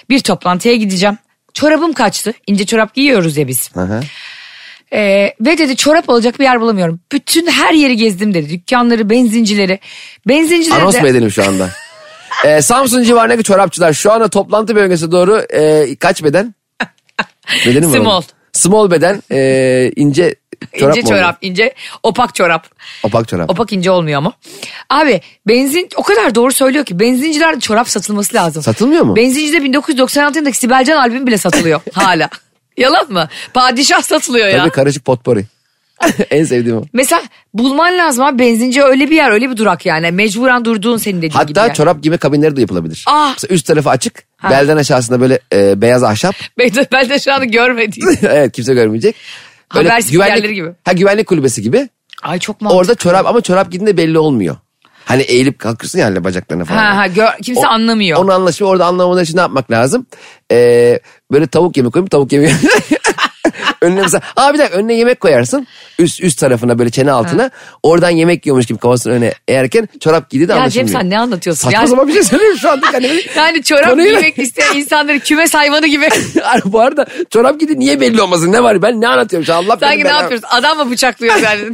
Bir 0.09 0.19
toplantıya 0.19 0.75
gideceğim. 0.75 1.17
Çorabım 1.53 1.93
kaçtı. 1.93 2.33
İnce 2.47 2.65
çorap 2.65 2.93
giyiyoruz 2.93 3.37
ya 3.37 3.47
biz. 3.47 3.71
Ee, 4.93 5.33
ve 5.41 5.57
dedi 5.57 5.75
çorap 5.75 6.09
alacak 6.09 6.39
bir 6.39 6.43
yer 6.43 6.61
bulamıyorum. 6.61 6.99
Bütün 7.11 7.47
her 7.47 7.73
yeri 7.73 7.97
gezdim 7.97 8.33
dedi. 8.33 8.49
Dükkanları, 8.49 9.09
benzincileri. 9.09 9.79
Benzincileri 10.27 10.81
Anons 10.81 10.95
de... 10.95 11.01
mu 11.01 11.07
edelim 11.07 11.31
şu 11.31 11.47
anda? 11.47 11.69
Ee, 12.45 12.61
Samsun 12.61 13.03
civarındaki 13.03 13.43
çorapçılar 13.43 13.93
şu 13.93 14.11
anda 14.11 14.27
toplantı 14.27 14.75
bölgesi 14.75 15.11
doğru 15.11 15.39
e, 15.39 15.95
kaç 15.95 16.23
beden? 16.23 16.55
Bedeni 17.65 17.85
mi 17.85 17.91
var? 17.93 17.99
Small. 17.99 18.21
Small 18.53 18.91
beden 18.91 19.23
e, 19.31 19.91
ince 19.95 20.35
çorap 20.79 20.97
İnce 20.97 21.07
çorap, 21.09 21.37
ince 21.41 21.73
opak 22.03 22.35
çorap. 22.35 22.67
Opak 23.03 23.27
çorap. 23.27 23.49
Opak 23.49 23.73
ince 23.73 23.91
olmuyor 23.91 24.17
ama. 24.17 24.33
Abi 24.89 25.21
benzin 25.47 25.89
o 25.95 26.03
kadar 26.03 26.35
doğru 26.35 26.51
söylüyor 26.51 26.85
ki 26.85 26.99
benzincilerde 26.99 27.59
çorap 27.59 27.89
satılması 27.89 28.35
lazım. 28.35 28.63
Satılmıyor 28.63 29.03
mu? 29.03 29.15
Benzincide 29.15 29.63
1996 29.63 30.37
yılındaki 30.37 30.57
Sibel 30.57 30.85
Can 30.85 30.97
albümü 30.97 31.27
bile 31.27 31.37
satılıyor 31.37 31.81
hala. 31.93 32.29
Yalan 32.77 33.11
mı? 33.11 33.29
Padişah 33.53 34.01
satılıyor 34.01 34.47
ya. 34.47 34.57
Tabii 34.57 34.69
karışık 34.69 35.05
potpori. 35.05 35.45
en 36.31 36.43
sevdiğim 36.43 36.77
o. 36.77 36.83
Mesela 36.93 37.21
bulman 37.53 37.97
lazım 37.97 38.25
abi 38.25 38.39
benzinci 38.39 38.83
öyle 38.83 39.09
bir 39.09 39.15
yer 39.15 39.31
öyle 39.31 39.49
bir 39.49 39.57
durak 39.57 39.85
yani. 39.85 40.11
Mecburen 40.11 40.65
durduğun 40.65 40.97
senin 40.97 41.17
dediğin 41.17 41.31
gibi. 41.47 41.59
Hatta 41.59 41.73
çorap 41.73 42.03
giyme 42.03 42.17
kabinleri 42.17 42.55
de 42.55 42.61
yapılabilir. 42.61 43.03
Ah! 43.07 43.29
Mesela 43.33 43.55
üst 43.55 43.67
tarafı 43.67 43.89
açık. 43.89 44.23
Ha. 44.37 44.49
Belden 44.49 44.77
aşağısında 44.77 45.21
böyle 45.21 45.39
e, 45.53 45.81
beyaz 45.81 46.03
ahşap. 46.03 46.35
Ben 46.57 46.75
de, 46.75 46.87
ben 46.91 47.09
de 47.09 47.19
şu 47.19 47.33
anda 47.33 47.45
görmediğim. 47.45 48.09
evet 48.21 48.51
kimse 48.51 48.73
görmeyecek. 48.73 49.15
Haber 49.69 50.01
spikerleri 50.01 50.53
gibi. 50.53 50.69
Ha 50.85 50.93
güvenlik 50.93 51.27
kulübesi 51.27 51.61
gibi. 51.61 51.89
Ay 52.23 52.39
çok 52.39 52.61
mantıklı. 52.61 52.79
Orada 52.79 52.95
çorap 52.95 53.25
ama 53.25 53.41
çorap 53.41 53.71
giydiğinde 53.71 53.97
belli 53.97 54.19
olmuyor. 54.19 54.55
Hani 55.05 55.21
eğilip 55.21 55.59
kalkıyorsun 55.59 55.99
ya 55.99 56.05
hani 56.05 56.23
bacaklarına 56.23 56.65
falan. 56.65 56.77
Ha 56.77 56.97
ha 56.97 57.07
gör, 57.07 57.27
kimse 57.43 57.61
O- 57.61 57.69
anlamıyor. 57.69 58.19
Onu 58.19 58.33
anlaşılıyor. 58.33 58.71
Orada 58.73 58.85
anlamaları 58.85 59.23
için 59.23 59.37
ne 59.37 59.41
yapmak 59.41 59.71
lazım? 59.71 60.05
Ee, 60.51 60.99
böyle 61.31 61.47
tavuk 61.47 61.77
yemeği 61.77 61.91
koyup 61.91 62.11
tavuk 62.11 62.31
yemeği. 62.31 62.53
önüne 63.81 64.01
mesela 64.01 64.21
aa 64.35 64.53
bir 64.53 64.59
dakika 64.59 64.77
önüne 64.77 64.93
yemek 64.93 65.19
koyarsın. 65.19 65.67
Üst, 65.99 66.21
üst 66.23 66.39
tarafına 66.39 66.79
böyle 66.79 66.89
çene 66.89 67.11
altına. 67.11 67.49
Oradan 67.83 68.09
yemek 68.09 68.45
yiyormuş 68.45 68.65
gibi 68.65 68.79
kafasının 68.79 69.13
önüne 69.13 69.33
eğerken 69.47 69.89
çorap 69.99 70.29
giydi 70.29 70.47
de 70.47 70.51
Ya 70.51 70.55
Cem 70.55 70.61
anlaşılmıyor. 70.61 70.99
sen 71.01 71.09
ne 71.09 71.19
anlatıyorsun? 71.19 71.63
Saçma 71.63 71.79
Yani- 71.79 71.89
sapan 71.89 72.07
bir 72.07 72.13
şey 72.13 72.23
söylüyorum 72.23 72.57
şu 72.57 72.71
anda. 72.71 72.87
Hani 72.93 73.07
Yani 73.35 73.63
çorap 73.63 73.89
Konuyu- 73.89 74.09
giymek 74.09 74.39
isteyen 74.39 74.75
insanları 74.75 75.19
kümes 75.19 75.53
hayvanı 75.53 75.87
gibi. 75.87 76.09
Bu 76.65 76.79
arada 76.79 77.05
çorap 77.29 77.59
giydi 77.59 77.79
niye 77.79 78.01
belli 78.01 78.21
olmasın 78.21 78.51
ne 78.51 78.63
var 78.63 78.81
ben 78.81 79.01
ne 79.01 79.07
anlatıyorum 79.07 79.45
şu 79.45 79.53
Allah 79.53 79.77
Sanki 79.79 80.03
ne 80.03 80.07
yapıyoruz? 80.07 80.45
Adam 80.49 80.77
mı 80.77 80.91
bıçaklıyor 80.91 81.35
yani? 81.35 81.61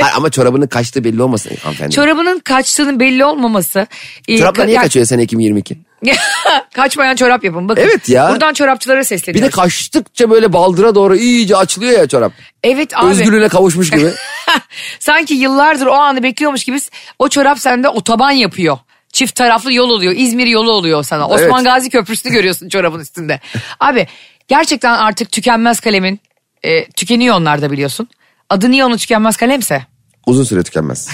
Hayır, 0.00 0.14
ama 0.16 0.30
çorabının 0.30 0.66
kaçtığı 0.66 1.04
belli 1.04 1.22
olmasın 1.22 1.52
hanımefendi. 1.62 1.94
Çorabının 1.94 2.38
kaçtığının 2.38 3.00
belli 3.00 3.24
olmaması. 3.24 3.86
e, 4.28 4.38
Çoraplar 4.38 4.66
niye 4.66 4.78
kaçıyor 4.78 5.06
sene 5.06 5.22
2022? 5.22 5.78
Kaçmayan 6.74 7.16
çorap 7.16 7.44
yapın 7.44 7.68
bakın. 7.68 7.82
Evet 7.82 8.08
ya. 8.08 8.28
Buradan 8.30 8.54
çorapçılara 8.54 8.98
Bir 8.98 9.04
sesleniyoruz. 9.04 9.52
de 9.52 9.56
kaçtıkça 9.56 10.30
böyle 10.30 10.52
baldıra 10.52 10.94
doğru 10.94 11.16
iyice 11.16 11.56
açılıyor 11.56 11.98
ya 11.98 12.08
çorap. 12.08 12.32
Evet 12.62 12.98
abi. 12.98 13.06
Özgürlüğüne 13.06 13.48
kavuşmuş 13.48 13.90
gibi. 13.90 14.10
Sanki 14.98 15.34
yıllardır 15.34 15.86
o 15.86 15.92
anı 15.94 16.22
bekliyormuş 16.22 16.64
gibi 16.64 16.78
o 17.18 17.28
çorap 17.28 17.58
sende 17.58 17.88
otoban 17.88 18.30
yapıyor. 18.30 18.78
Çift 19.12 19.34
taraflı 19.34 19.72
yol 19.72 19.90
oluyor. 19.90 20.12
İzmir 20.16 20.46
yolu 20.46 20.70
oluyor 20.72 21.02
sana. 21.04 21.28
Osman 21.28 21.64
Evet. 21.64 21.64
Gazi 21.64 21.90
Köprüsü'nü 21.90 22.32
görüyorsun 22.32 22.68
çorabın 22.68 23.00
üstünde. 23.00 23.40
Abi 23.80 24.06
gerçekten 24.48 24.92
artık 24.92 25.32
tükenmez 25.32 25.80
kalemin 25.80 26.20
e, 26.62 26.84
tükeniyor 26.84 27.36
onlar 27.36 27.62
da 27.62 27.70
biliyorsun. 27.70 28.08
Adı 28.50 28.70
niye 28.70 28.84
onun 28.84 28.96
tükenmez 28.96 29.36
kalemse? 29.36 29.86
Uzun 30.26 30.44
süre 30.44 30.62
tükenmez. 30.62 31.08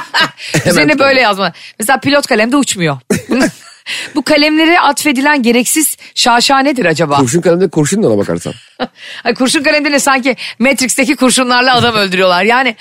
Üzerine 0.66 0.98
böyle 0.98 1.20
yazma. 1.20 1.52
Mesela 1.78 2.00
pilot 2.00 2.26
kalemde 2.26 2.56
uçmuyor. 2.56 2.98
Bu 4.14 4.22
kalemlere 4.22 4.80
atfedilen 4.80 5.42
gereksiz 5.42 5.96
şaşa 6.14 6.58
nedir 6.58 6.84
acaba? 6.84 7.16
Kurşun 7.16 7.40
kalemde 7.40 7.68
kurşun 7.68 8.02
da 8.02 8.08
ona 8.08 8.18
bakarsan. 8.18 8.52
Ay 9.24 9.34
kurşun 9.34 9.62
kalemde 9.62 9.90
ne 9.90 9.98
sanki 10.00 10.36
Matrix'teki 10.58 11.16
kurşunlarla 11.16 11.74
adam 11.74 11.94
öldürüyorlar. 11.94 12.44
Yani 12.44 12.76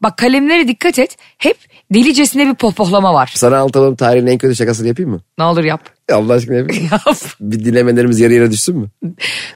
bak 0.00 0.16
kalemlere 0.16 0.68
dikkat 0.68 0.98
et. 0.98 1.16
Hep 1.38 1.56
delicesine 1.94 2.46
bir 2.48 2.54
pohpohlama 2.54 3.14
var. 3.14 3.32
Sana 3.34 3.58
anlatalım 3.58 3.96
tarihin 3.96 4.26
en 4.26 4.38
kötü 4.38 4.56
şakasını 4.56 4.88
yapayım 4.88 5.10
mı? 5.10 5.20
Ne 5.38 5.44
olur 5.44 5.64
yap. 5.64 5.80
Ya 6.10 6.16
Allah 6.16 6.32
aşkına 6.32 6.56
yapayım. 6.56 6.88
Yap. 6.92 7.16
bir 7.40 7.64
dinlemelerimiz 7.64 8.20
yarı 8.20 8.32
yarı 8.34 8.50
düşsün 8.50 8.76
mü? 8.76 8.88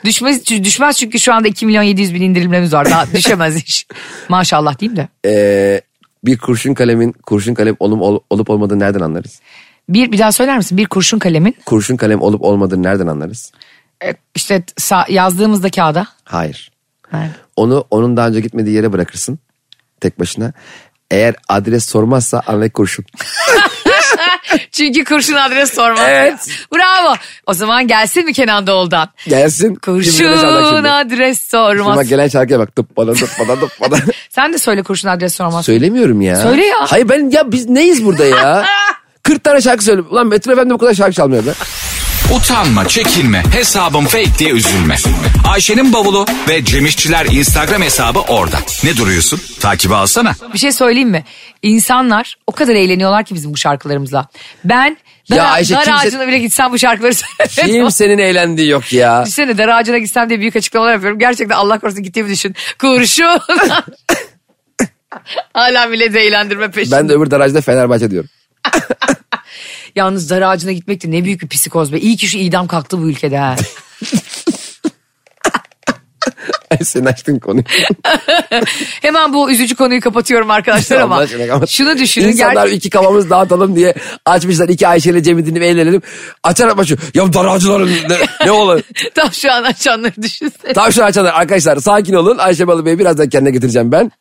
Düşmez, 0.04 0.46
düşmez 0.46 0.96
çünkü 0.96 1.20
şu 1.20 1.34
anda 1.34 1.48
2 1.48 1.66
milyon 1.66 1.82
700 1.82 2.14
bin 2.14 2.22
indirimlerimiz 2.22 2.72
var. 2.72 2.90
Daha 2.90 3.12
düşemez 3.12 3.56
iş. 3.56 3.86
Maşallah 4.28 4.78
diyeyim 4.78 4.96
de. 4.96 5.08
Ee, 5.26 5.80
bir 6.24 6.38
kurşun 6.38 6.74
kalemin 6.74 7.12
kurşun 7.12 7.54
kalem 7.54 7.76
olup, 7.80 8.02
ol- 8.02 8.20
olup 8.30 8.50
olmadığını 8.50 8.78
nereden 8.78 9.00
anlarız? 9.00 9.40
Bir, 9.88 10.12
bir 10.12 10.18
daha 10.18 10.32
söyler 10.32 10.56
misin? 10.56 10.78
Bir 10.78 10.86
kurşun 10.86 11.18
kalemin 11.18 11.56
Kurşun 11.66 11.96
kalem 11.96 12.22
olup 12.22 12.42
olmadığını 12.42 12.82
nereden 12.82 13.06
anlarız? 13.06 13.52
e, 14.04 14.14
işte 14.34 14.62
yazdığımızda 15.08 15.70
kağıda. 15.70 16.06
Hayır. 16.24 16.70
Nerede? 17.12 17.30
Onu 17.56 17.84
onun 17.90 18.16
daha 18.16 18.28
önce 18.28 18.40
gitmediği 18.40 18.76
yere 18.76 18.92
bırakırsın. 18.92 19.38
Tek 20.00 20.20
başına. 20.20 20.52
Eğer 21.10 21.34
adres 21.48 21.88
sormazsa 21.88 22.42
anla 22.46 22.68
kurşun. 22.72 23.04
Çünkü 24.72 25.04
kurşun 25.04 25.34
adres 25.34 25.74
sormaz. 25.74 26.06
Evet. 26.08 26.48
Bravo. 26.74 27.14
O 27.46 27.52
zaman 27.54 27.88
gelsin 27.88 28.24
mi 28.24 28.32
Kenan 28.32 28.66
Doğulu'dan? 28.66 29.08
Gelsin. 29.28 29.74
Kurşun 29.74 30.10
şimdi? 30.10 30.90
adres 30.90 31.38
Şimdi 31.40 31.50
sormaz. 31.50 31.96
bak 31.96 32.08
gelen 32.08 32.28
şarkıya 32.28 32.58
bak. 32.58 32.76
Tıp 32.76 32.96
bana 32.96 33.12
tıp 33.12 33.30
bana 33.40 33.60
tıp 33.60 33.70
bana. 33.80 33.96
Sen 34.30 34.52
de 34.52 34.58
söyle 34.58 34.82
kurşun 34.82 35.08
adres 35.08 35.34
sormaz. 35.34 35.64
Söylemiyorum 35.66 36.20
ya. 36.20 36.36
Söyle 36.36 36.64
ya. 36.66 36.76
Hayır 36.80 37.08
ben 37.08 37.30
ya 37.30 37.52
biz 37.52 37.68
neyiz 37.68 38.04
burada 38.04 38.24
ya? 38.24 38.64
40 39.28 39.44
tane 39.44 39.60
şarkı 39.60 39.84
söyle. 39.84 40.00
Ulan 40.00 40.26
Metro 40.26 40.52
Efendi 40.52 40.70
bu 40.70 40.78
kadar 40.78 40.94
şarkı 40.94 41.12
çalmıyor 41.12 41.46
be. 41.46 41.50
Utanma, 42.36 42.88
çekinme, 42.88 43.42
hesabım 43.52 44.06
fake 44.06 44.38
diye 44.38 44.50
üzülme. 44.50 44.96
Ayşe'nin 45.48 45.92
bavulu 45.92 46.26
ve 46.48 46.64
Cemişçiler 46.64 47.26
Instagram 47.26 47.82
hesabı 47.82 48.20
orada. 48.20 48.56
Ne 48.84 48.96
duruyorsun? 48.96 49.40
Takibi 49.60 49.94
alsana. 49.94 50.34
Bir 50.54 50.58
şey 50.58 50.72
söyleyeyim 50.72 51.08
mi? 51.08 51.24
İnsanlar 51.62 52.36
o 52.46 52.52
kadar 52.52 52.74
eğleniyorlar 52.74 53.24
ki 53.24 53.34
bizim 53.34 53.52
bu 53.52 53.56
şarkılarımızla. 53.56 54.28
Ben 54.64 54.96
dar, 55.30 55.36
Ya 55.36 55.44
Ayşe, 55.44 55.74
dar 55.74 55.84
kimse- 55.84 56.06
ağacına 56.06 56.26
bile 56.28 56.38
gitsem 56.38 56.72
bu 56.72 56.78
şarkıları 56.78 57.14
söylerim. 57.14 57.82
Kimsenin 57.82 58.18
eğlendiği 58.18 58.68
yok 58.68 58.92
ya. 58.92 59.22
Düşünsene 59.22 59.58
dar 59.58 59.68
ağacına 59.68 59.98
gitsem 59.98 60.28
diye 60.28 60.40
büyük 60.40 60.56
açıklamalar 60.56 60.92
yapıyorum. 60.92 61.18
Gerçekten 61.18 61.56
Allah 61.56 61.78
korusun 61.78 62.02
gittiğimi 62.02 62.30
düşün. 62.30 62.54
Kurşun. 62.78 63.38
Hala 65.54 65.86
millet 65.86 66.16
eğlendirme 66.16 66.70
peşinde. 66.70 66.96
Ben 66.96 67.08
de 67.08 67.12
öbür 67.12 67.26
garajda 67.26 67.60
Fenerbahçe 67.60 68.10
diyorum. 68.10 68.30
Yalnız 69.98 70.30
dar 70.30 70.42
ağacına 70.42 70.72
gitmek 70.72 71.04
de 71.04 71.10
ne 71.10 71.24
büyük 71.24 71.42
bir 71.42 71.48
psikoz 71.48 71.92
be. 71.92 71.98
İyi 71.98 72.16
ki 72.16 72.28
şu 72.28 72.38
idam 72.38 72.66
kalktı 72.66 72.98
bu 72.98 73.08
ülkede 73.08 73.38
ha. 73.38 73.56
Ay 76.70 76.78
sen 76.82 77.04
açtın 77.04 77.38
konuyu. 77.38 77.64
Hemen 79.02 79.32
bu 79.32 79.50
üzücü 79.50 79.74
konuyu 79.74 80.00
kapatıyorum 80.00 80.50
arkadaşlar 80.50 81.00
ama 81.00 81.26
şunu 81.66 81.98
düşünün. 81.98 82.28
İnsanlar 82.28 82.66
ger- 82.66 82.72
iki 82.72 82.90
kafamız 82.90 83.30
dağıtalım 83.30 83.76
diye 83.76 83.94
açmışlar. 84.26 84.68
iki 84.68 84.88
Ayşe 84.88 85.10
ile 85.10 85.22
Cem'i 85.22 85.46
dinleyip 85.46 85.64
eğlenelim. 85.64 86.02
Açar 86.42 86.76
başlıyor. 86.76 87.00
Ya 87.14 87.32
daracıların 87.32 87.90
ne, 88.08 88.16
ne 88.46 88.50
olur. 88.50 88.80
Tam 89.14 89.32
şu 89.32 89.52
an 89.52 89.62
açanları 89.62 90.22
düşünsene. 90.22 90.72
Tam 90.72 90.92
şu 90.92 91.04
açanlar 91.04 91.32
arkadaşlar 91.34 91.76
sakin 91.76 92.14
olun. 92.14 92.38
Ayşe 92.38 92.66
Balı 92.66 92.84
Bey'i 92.84 92.98
birazdan 92.98 93.28
kendine 93.28 93.50
getireceğim 93.50 93.92
ben. 93.92 94.12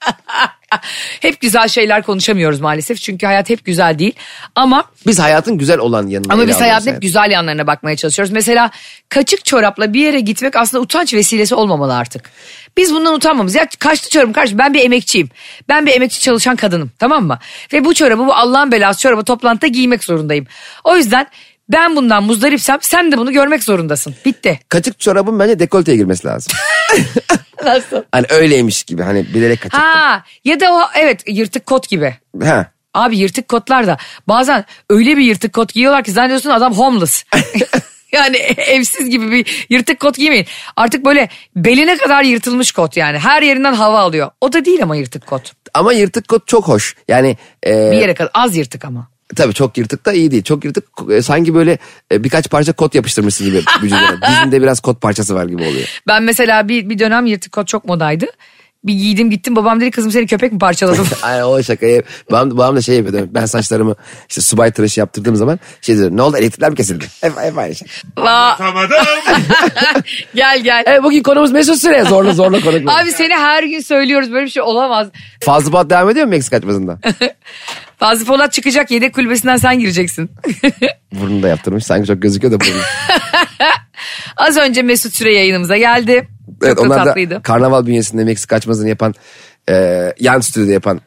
hep 1.22 1.42
güzel 1.42 1.68
şeyler 1.68 2.04
konuşamıyoruz 2.04 2.60
maalesef. 2.60 3.02
Çünkü 3.02 3.26
hayat 3.26 3.50
hep 3.50 3.66
güzel 3.66 4.00
değil. 4.00 4.14
Ama 4.56 4.84
Biz 5.08 5.20
hayatın 5.20 5.58
güzel 5.58 5.78
olan 5.78 6.08
yanını 6.08 6.34
ama 6.34 6.48
biz 6.48 6.62
hayatın 6.62 6.94
hep 6.94 7.02
güzel 7.02 7.32
yanlarına 7.32 7.68
bakmaya 7.68 7.96
çalışıyoruz. 7.96 8.34
Mesela 8.34 8.72
kaçık 9.10 9.46
çorapla 9.46 9.94
bir 9.94 10.02
yere 10.02 10.20
gitmek 10.20 10.56
aslında 10.56 10.84
utanç 10.84 11.14
vesilesi 11.14 11.56
olmamalı 11.56 11.96
artık. 11.96 12.32
Biz 12.78 12.94
bundan 12.94 13.16
utanmamız. 13.16 13.56
Ya 13.56 13.68
kaçtı 13.80 14.10
çorabım 14.10 14.34
kardeşim 14.34 14.58
ben 14.58 14.74
bir 14.74 14.86
emekçiyim. 14.86 15.30
Ben 15.70 15.86
bir 15.86 15.96
emekçi 15.96 16.22
çalışan 16.22 16.56
kadınım 16.56 16.92
tamam 17.00 17.26
mı? 17.26 17.40
Ve 17.74 17.86
bu 17.86 17.94
çorabı 17.94 18.28
bu 18.28 18.34
Allah'ın 18.34 18.72
belası 18.72 19.00
çorabı 19.00 19.24
toplantıda 19.24 19.68
giymek 19.68 20.04
zorundayım. 20.04 20.48
O 20.84 20.96
yüzden 20.98 21.28
ben 21.70 21.96
bundan 21.96 22.24
muzdaripsem 22.24 22.78
sen 22.82 23.12
de 23.12 23.18
bunu 23.18 23.32
görmek 23.32 23.64
zorundasın. 23.64 24.16
Bitti. 24.26 24.60
Kaçık 24.70 25.00
çorabın 25.00 25.40
bence 25.40 25.60
dekolteye 25.60 25.98
girmesi 25.98 26.28
lazım. 26.28 26.54
Nasıl? 27.64 28.04
hani 28.12 28.26
öyleymiş 28.30 28.84
gibi 28.84 29.04
hani 29.04 29.34
bilerek 29.34 29.62
kaçık. 29.62 29.80
Ha 29.80 30.24
ya 30.46 30.60
da 30.60 30.74
o 30.74 30.82
evet 30.96 31.24
yırtık 31.28 31.66
kot 31.66 31.90
gibi. 31.90 32.16
Ha. 32.44 32.66
Abi 32.94 33.18
yırtık 33.18 33.48
kotlar 33.48 33.88
da 33.88 33.98
bazen 34.28 34.66
öyle 34.90 35.18
bir 35.18 35.24
yırtık 35.24 35.54
kot 35.54 35.74
giyiyorlar 35.74 36.04
ki 36.04 36.12
zannediyorsun 36.12 36.50
adam 36.50 36.74
homeless. 36.74 37.24
yani 38.12 38.38
evsiz 38.58 39.10
gibi 39.10 39.32
bir 39.32 39.66
yırtık 39.70 40.00
kot 40.00 40.16
giymeyin. 40.18 40.46
Artık 40.76 41.06
böyle 41.06 41.30
beline 41.56 41.98
kadar 41.98 42.24
yırtılmış 42.24 42.72
kot 42.72 42.98
yani. 42.98 43.20
Her 43.20 43.42
yerinden 43.42 43.74
hava 43.74 44.00
alıyor. 44.00 44.32
O 44.42 44.54
da 44.54 44.66
değil 44.66 44.84
ama 44.84 44.96
yırtık 44.96 45.28
kot. 45.28 45.54
Ama 45.74 45.94
yırtık 45.94 46.28
kot 46.28 46.48
çok 46.48 46.68
hoş. 46.68 46.96
Yani 47.08 47.38
e, 47.68 47.92
Bir 47.92 47.98
yere 47.98 48.14
kadar 48.14 48.32
az 48.34 48.58
yırtık 48.58 48.86
ama. 48.86 49.08
Tabii 49.36 49.54
çok 49.54 49.78
yırtık 49.78 50.06
da 50.06 50.13
iyi 50.13 50.32
değil. 50.32 50.44
Çok 50.44 50.66
yırtık 50.66 50.86
e, 51.12 51.22
sanki 51.22 51.54
böyle 51.54 51.78
e, 52.12 52.24
birkaç 52.24 52.50
parça 52.50 52.74
kot 52.74 52.96
yapıştırmışsın 52.96 53.48
gibi 53.48 53.58
vücuduna. 53.84 54.20
Dizinde 54.30 54.62
biraz 54.62 54.80
kot 54.80 55.02
parçası 55.02 55.36
var 55.36 55.46
gibi 55.46 55.63
oluyor. 55.63 56.02
Ben 56.08 56.24
mesela 56.24 56.68
bir, 56.68 56.90
bir 56.90 57.00
dönem 57.00 57.26
yırtık 57.26 57.52
kot 57.52 57.68
çok 57.68 57.86
modaydı. 57.86 58.26
Bir 58.84 58.94
giydim 58.94 59.30
gittim 59.30 59.56
babam 59.56 59.82
dedi 59.82 59.92
kızım 59.92 60.12
seni 60.12 60.28
köpek 60.28 60.54
mi 60.54 60.60
parçaladı? 60.60 61.02
Ay 61.22 61.44
o 61.44 61.63
şakayı 61.63 62.04
babam, 62.32 62.52
babam 62.52 62.76
da 62.76 62.82
şey 62.82 62.98
yapıyordu. 62.98 63.30
Ben 63.32 63.46
saçlarımı 63.46 63.96
işte 64.30 64.42
subay 64.42 64.72
tıraşı 64.72 65.00
yaptırdığım 65.00 65.36
zaman 65.36 65.60
şey 65.82 65.98
diyor. 65.98 66.12
Ne 66.12 66.22
oldu 66.22 66.38
elektrikler 66.38 66.70
mi 66.70 66.76
kesildi? 66.76 67.06
Hep, 67.22 67.38
hep 67.38 67.58
aynı 67.58 67.76
şey. 67.76 67.88
La. 68.20 68.58
gel 70.36 70.60
gel. 70.60 70.84
Evet 70.88 71.04
bugün 71.04 71.24
konumuz 71.24 71.52
Mesut 71.52 71.78
Süre. 71.78 72.04
Zorla 72.04 72.34
zorla 72.34 72.62
konuk. 72.62 72.90
Abi 72.90 73.12
seni 73.12 73.34
her 73.34 73.63
gün 73.63 73.80
söylüyoruz 73.80 74.32
böyle 74.32 74.46
bir 74.46 74.52
şey 74.52 74.63
olamaz. 74.63 75.08
Fazlı 75.44 75.72
Polat 75.72 75.90
devam 75.90 76.10
ediyor 76.10 76.26
mu 76.26 76.30
Meksika 76.30 76.58
açmasında? 76.58 77.00
Fazlı 77.98 78.26
Polat 78.26 78.54
çıkacak 78.54 78.92
yedek 78.92 79.14
kulübesinden 79.16 79.58
sen 79.58 79.80
gireceksin. 79.80 80.32
Burnunu 81.14 81.44
da 81.44 81.48
yaptırmış. 81.48 81.86
Sanki 81.86 82.08
çok 82.08 82.22
gözüküyor 82.22 82.54
da 82.54 82.60
burnu. 82.60 82.82
Az 84.38 84.58
önce 84.58 84.82
Mesut 84.82 85.14
Süre 85.14 85.34
yayınımıza 85.34 85.78
geldi. 85.78 86.28
Evet 86.64 86.78
Çok 86.78 86.78
da 86.78 86.82
onlar 86.82 87.06
tatlıydı. 87.06 87.36
da 87.36 87.42
karnaval 87.42 87.86
bünyesinde 87.86 88.24
Meksika 88.24 88.56
açmasını 88.56 88.90
yapan 88.90 89.14
e, 89.70 89.74
yan 90.20 90.40
stüdyoda 90.40 90.72
yapan 90.72 91.02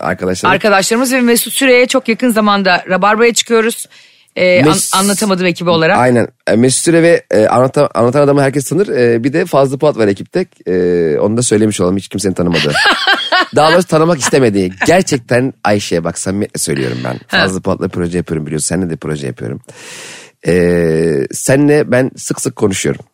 arkadaşlar. 0.00 0.50
Arkadaşlarımız 0.50 1.12
ve 1.12 1.20
Mesut 1.20 1.52
Süre'ye 1.52 1.86
çok 1.86 2.08
yakın 2.08 2.30
zamanda 2.30 2.84
Rabarba'ya 2.90 3.34
çıkıyoruz. 3.34 3.86
An- 4.36 4.42
Mes- 4.42 4.96
anlatamadım 4.96 5.46
ekibi 5.46 5.70
olarak. 5.70 5.98
Aynen. 5.98 6.28
E, 6.46 6.56
Mesut 6.56 6.84
Süre 6.84 7.02
ve 7.02 7.24
e, 7.30 7.46
anlatan, 7.46 7.88
anlatan 7.94 8.20
adamı 8.22 8.42
herkes 8.42 8.68
tanır. 8.68 8.88
E, 8.88 9.24
bir 9.24 9.32
de 9.32 9.46
Fazlı 9.46 9.78
Polat 9.78 9.96
var 9.96 10.08
ekipte. 10.08 10.46
E, 10.66 11.18
onu 11.18 11.36
da 11.36 11.42
söylemiş 11.42 11.80
olalım 11.80 11.96
hiç 11.96 12.08
kimsenin 12.08 12.34
tanımadığı. 12.34 12.72
Daha 13.56 13.72
doğrusu 13.72 13.88
tanımak 13.88 14.20
istemediği. 14.20 14.72
Gerçekten 14.86 15.52
Ayşe'ye 15.64 16.04
bak 16.04 16.18
samimiyetle 16.18 16.58
söylüyorum 16.58 16.98
ben. 17.04 17.18
Fazlı 17.28 17.60
Polat'la 17.62 17.88
proje 17.88 18.16
yapıyorum 18.16 18.46
biliyorsun. 18.46 18.66
Seninle 18.66 18.90
de 18.90 18.96
proje 18.96 19.26
yapıyorum. 19.26 19.60
E, 20.46 21.26
senle 21.32 21.90
ben 21.90 22.10
sık 22.16 22.40
sık 22.40 22.56
konuşuyorum. 22.56 23.04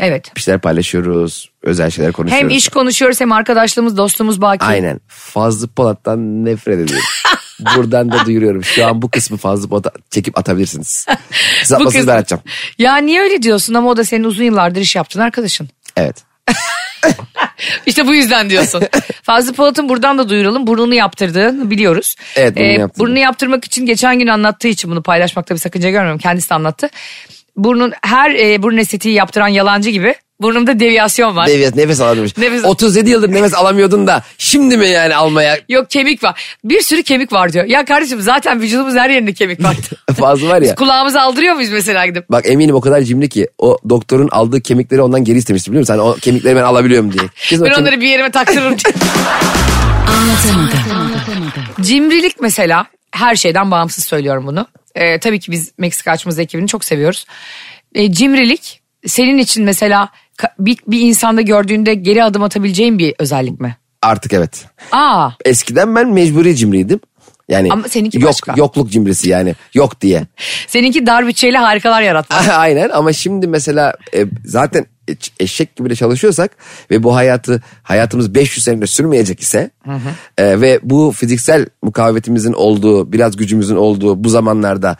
Evet. 0.00 0.36
Bir 0.36 0.40
şeyler 0.40 0.60
paylaşıyoruz. 0.60 1.50
Özel 1.62 1.90
şeyler 1.90 2.12
konuşuyoruz. 2.12 2.50
Hem 2.50 2.56
iş 2.56 2.68
konuşuyoruz 2.68 3.20
hem 3.20 3.32
arkadaşlığımız 3.32 3.96
dostluğumuz 3.96 4.40
baki. 4.40 4.64
Aynen. 4.64 5.00
Fazlı 5.08 5.68
Polat'tan 5.68 6.44
nefret 6.44 6.78
ediyorum. 6.78 7.04
Buradan 7.76 8.12
da 8.12 8.26
duyuruyorum. 8.26 8.64
Şu 8.64 8.86
an 8.86 9.02
bu 9.02 9.10
kısmı 9.10 9.36
Fazlı 9.36 9.68
Polat'a 9.68 9.90
çekip 10.10 10.38
atabilirsiniz. 10.38 11.06
Size 11.62 11.74
atmasını 11.74 12.00
kısmı. 12.00 12.12
ben 12.12 12.18
atacağım. 12.18 12.42
Ya 12.78 12.96
niye 12.96 13.20
öyle 13.20 13.42
diyorsun 13.42 13.74
ama 13.74 13.90
o 13.90 13.96
da 13.96 14.04
senin 14.04 14.24
uzun 14.24 14.44
yıllardır 14.44 14.80
iş 14.80 14.96
yaptığın 14.96 15.20
arkadaşın. 15.20 15.68
Evet. 15.96 16.16
işte 17.86 18.06
bu 18.06 18.14
yüzden 18.14 18.50
diyorsun. 18.50 18.82
Fazlı 19.22 19.52
Polat'ın 19.52 19.88
buradan 19.88 20.18
da 20.18 20.28
duyuralım. 20.28 20.66
Burnunu 20.66 20.94
yaptırdığını 20.94 21.70
biliyoruz. 21.70 22.16
Evet, 22.36 22.56
burnunu 22.56 22.72
yaptırdı. 22.72 23.04
Burnunu 23.04 23.18
yaptırmak 23.18 23.64
için 23.64 23.86
geçen 23.86 24.18
gün 24.18 24.26
anlattığı 24.26 24.68
için 24.68 24.90
bunu 24.90 25.02
paylaşmakta 25.02 25.54
bir 25.54 25.60
sakınca 25.60 25.90
görmüyorum. 25.90 26.18
Kendisi 26.18 26.50
de 26.50 26.54
anlattı. 26.54 26.88
Burnun 27.56 27.92
her 28.02 28.30
e, 28.30 28.62
burun 28.62 28.76
estetiği 28.76 29.14
yaptıran 29.14 29.48
yalancı 29.48 29.90
gibi 29.90 30.14
burnumda 30.40 30.80
deviyasyon 30.80 31.36
var. 31.36 31.46
Nefes, 31.48 31.74
nefes 31.74 32.00
alamıyormuş. 32.00 32.32
Nefes- 32.32 32.64
37 32.66 33.10
yıldır 33.10 33.32
nefes 33.32 33.54
alamıyordun 33.54 34.06
da 34.06 34.22
şimdi 34.38 34.76
mi 34.76 34.88
yani 34.88 35.14
almaya 35.16 35.58
Yok 35.68 35.90
kemik 35.90 36.24
var. 36.24 36.42
Bir 36.64 36.80
sürü 36.80 37.02
kemik 37.02 37.32
var 37.32 37.52
diyor. 37.52 37.64
Ya 37.64 37.84
kardeşim 37.84 38.20
zaten 38.20 38.60
vücudumuz 38.60 38.94
her 38.94 39.10
yerinde 39.10 39.32
kemik 39.32 39.64
var. 39.64 39.76
fazla 40.18 40.48
var 40.48 40.54
ya. 40.54 40.60
Biz 40.62 40.74
kulağımızı 40.74 41.20
aldırıyor 41.20 41.54
muyuz 41.54 41.70
mesela 41.70 42.06
gidip? 42.06 42.28
Bak 42.30 42.44
eminim 42.46 42.74
o 42.74 42.80
kadar 42.80 43.02
cimri 43.02 43.28
ki 43.28 43.48
o 43.58 43.78
doktorun 43.88 44.28
aldığı 44.28 44.60
kemikleri 44.60 45.02
ondan 45.02 45.24
geri 45.24 45.38
istemişti 45.38 45.70
biliyor 45.70 45.80
musun? 45.80 45.92
Hani 45.98 46.02
o 46.02 46.14
kemikleri 46.14 46.56
ben 46.56 46.62
alabiliyorum 46.62 47.12
diye. 47.12 47.24
Kesin 47.48 47.64
Ben 47.64 47.70
kemik- 47.72 47.80
onları 47.82 48.00
bir 48.00 48.08
yerime 48.08 48.30
taktırırım. 48.30 48.76
Cimrilik 51.80 52.40
mesela 52.40 52.86
her 53.12 53.36
şeyden 53.36 53.70
bağımsız 53.70 54.04
söylüyorum 54.04 54.46
bunu. 54.46 54.66
Ee, 54.94 55.18
tabii 55.18 55.40
ki 55.40 55.52
biz 55.52 55.72
Meksika 55.78 56.10
açmaz 56.10 56.38
ekibini 56.38 56.68
çok 56.68 56.84
seviyoruz. 56.84 57.26
Ee, 57.94 58.12
cimrilik 58.12 58.80
senin 59.06 59.38
için 59.38 59.64
mesela 59.64 60.08
bir, 60.58 60.78
bir 60.86 61.00
insanda 61.00 61.40
gördüğünde 61.40 61.94
geri 61.94 62.24
adım 62.24 62.42
atabileceğin 62.42 62.98
bir 62.98 63.14
özellik 63.18 63.60
mi? 63.60 63.76
Artık 64.02 64.32
evet. 64.32 64.66
Aa 64.92 65.30
Eskiden 65.44 65.94
ben 65.96 66.08
mecburi 66.12 66.56
cimriydim. 66.56 67.00
Yani 67.48 67.68
Ama 67.72 67.88
seninki 67.88 68.18
yok, 68.20 68.28
başka. 68.28 68.54
yokluk 68.56 68.90
cimrisi 68.90 69.28
yani 69.28 69.54
yok 69.74 70.00
diye. 70.00 70.26
seninki 70.66 71.06
dar 71.06 71.26
bütçeyle 71.26 71.58
harikalar 71.58 72.02
yaratma. 72.02 72.36
Aynen 72.52 72.88
ama 72.88 73.12
şimdi 73.12 73.46
mesela 73.46 73.94
e, 74.14 74.24
zaten 74.44 74.86
eş- 75.08 75.32
eşek 75.40 75.76
gibi 75.76 75.90
de 75.90 75.94
çalışıyorsak 75.94 76.50
ve 76.90 77.02
bu 77.02 77.14
hayatı 77.14 77.62
hayatımız 77.82 78.34
500 78.34 78.64
senede 78.64 78.86
sürmeyecek 78.86 79.40
ise 79.40 79.70
e, 80.38 80.60
ve 80.60 80.80
bu 80.82 81.12
fiziksel 81.16 81.66
mukavemetimizin 81.82 82.52
olduğu 82.52 83.12
biraz 83.12 83.36
gücümüzün 83.36 83.76
olduğu 83.76 84.24
bu 84.24 84.28
zamanlarda 84.28 84.96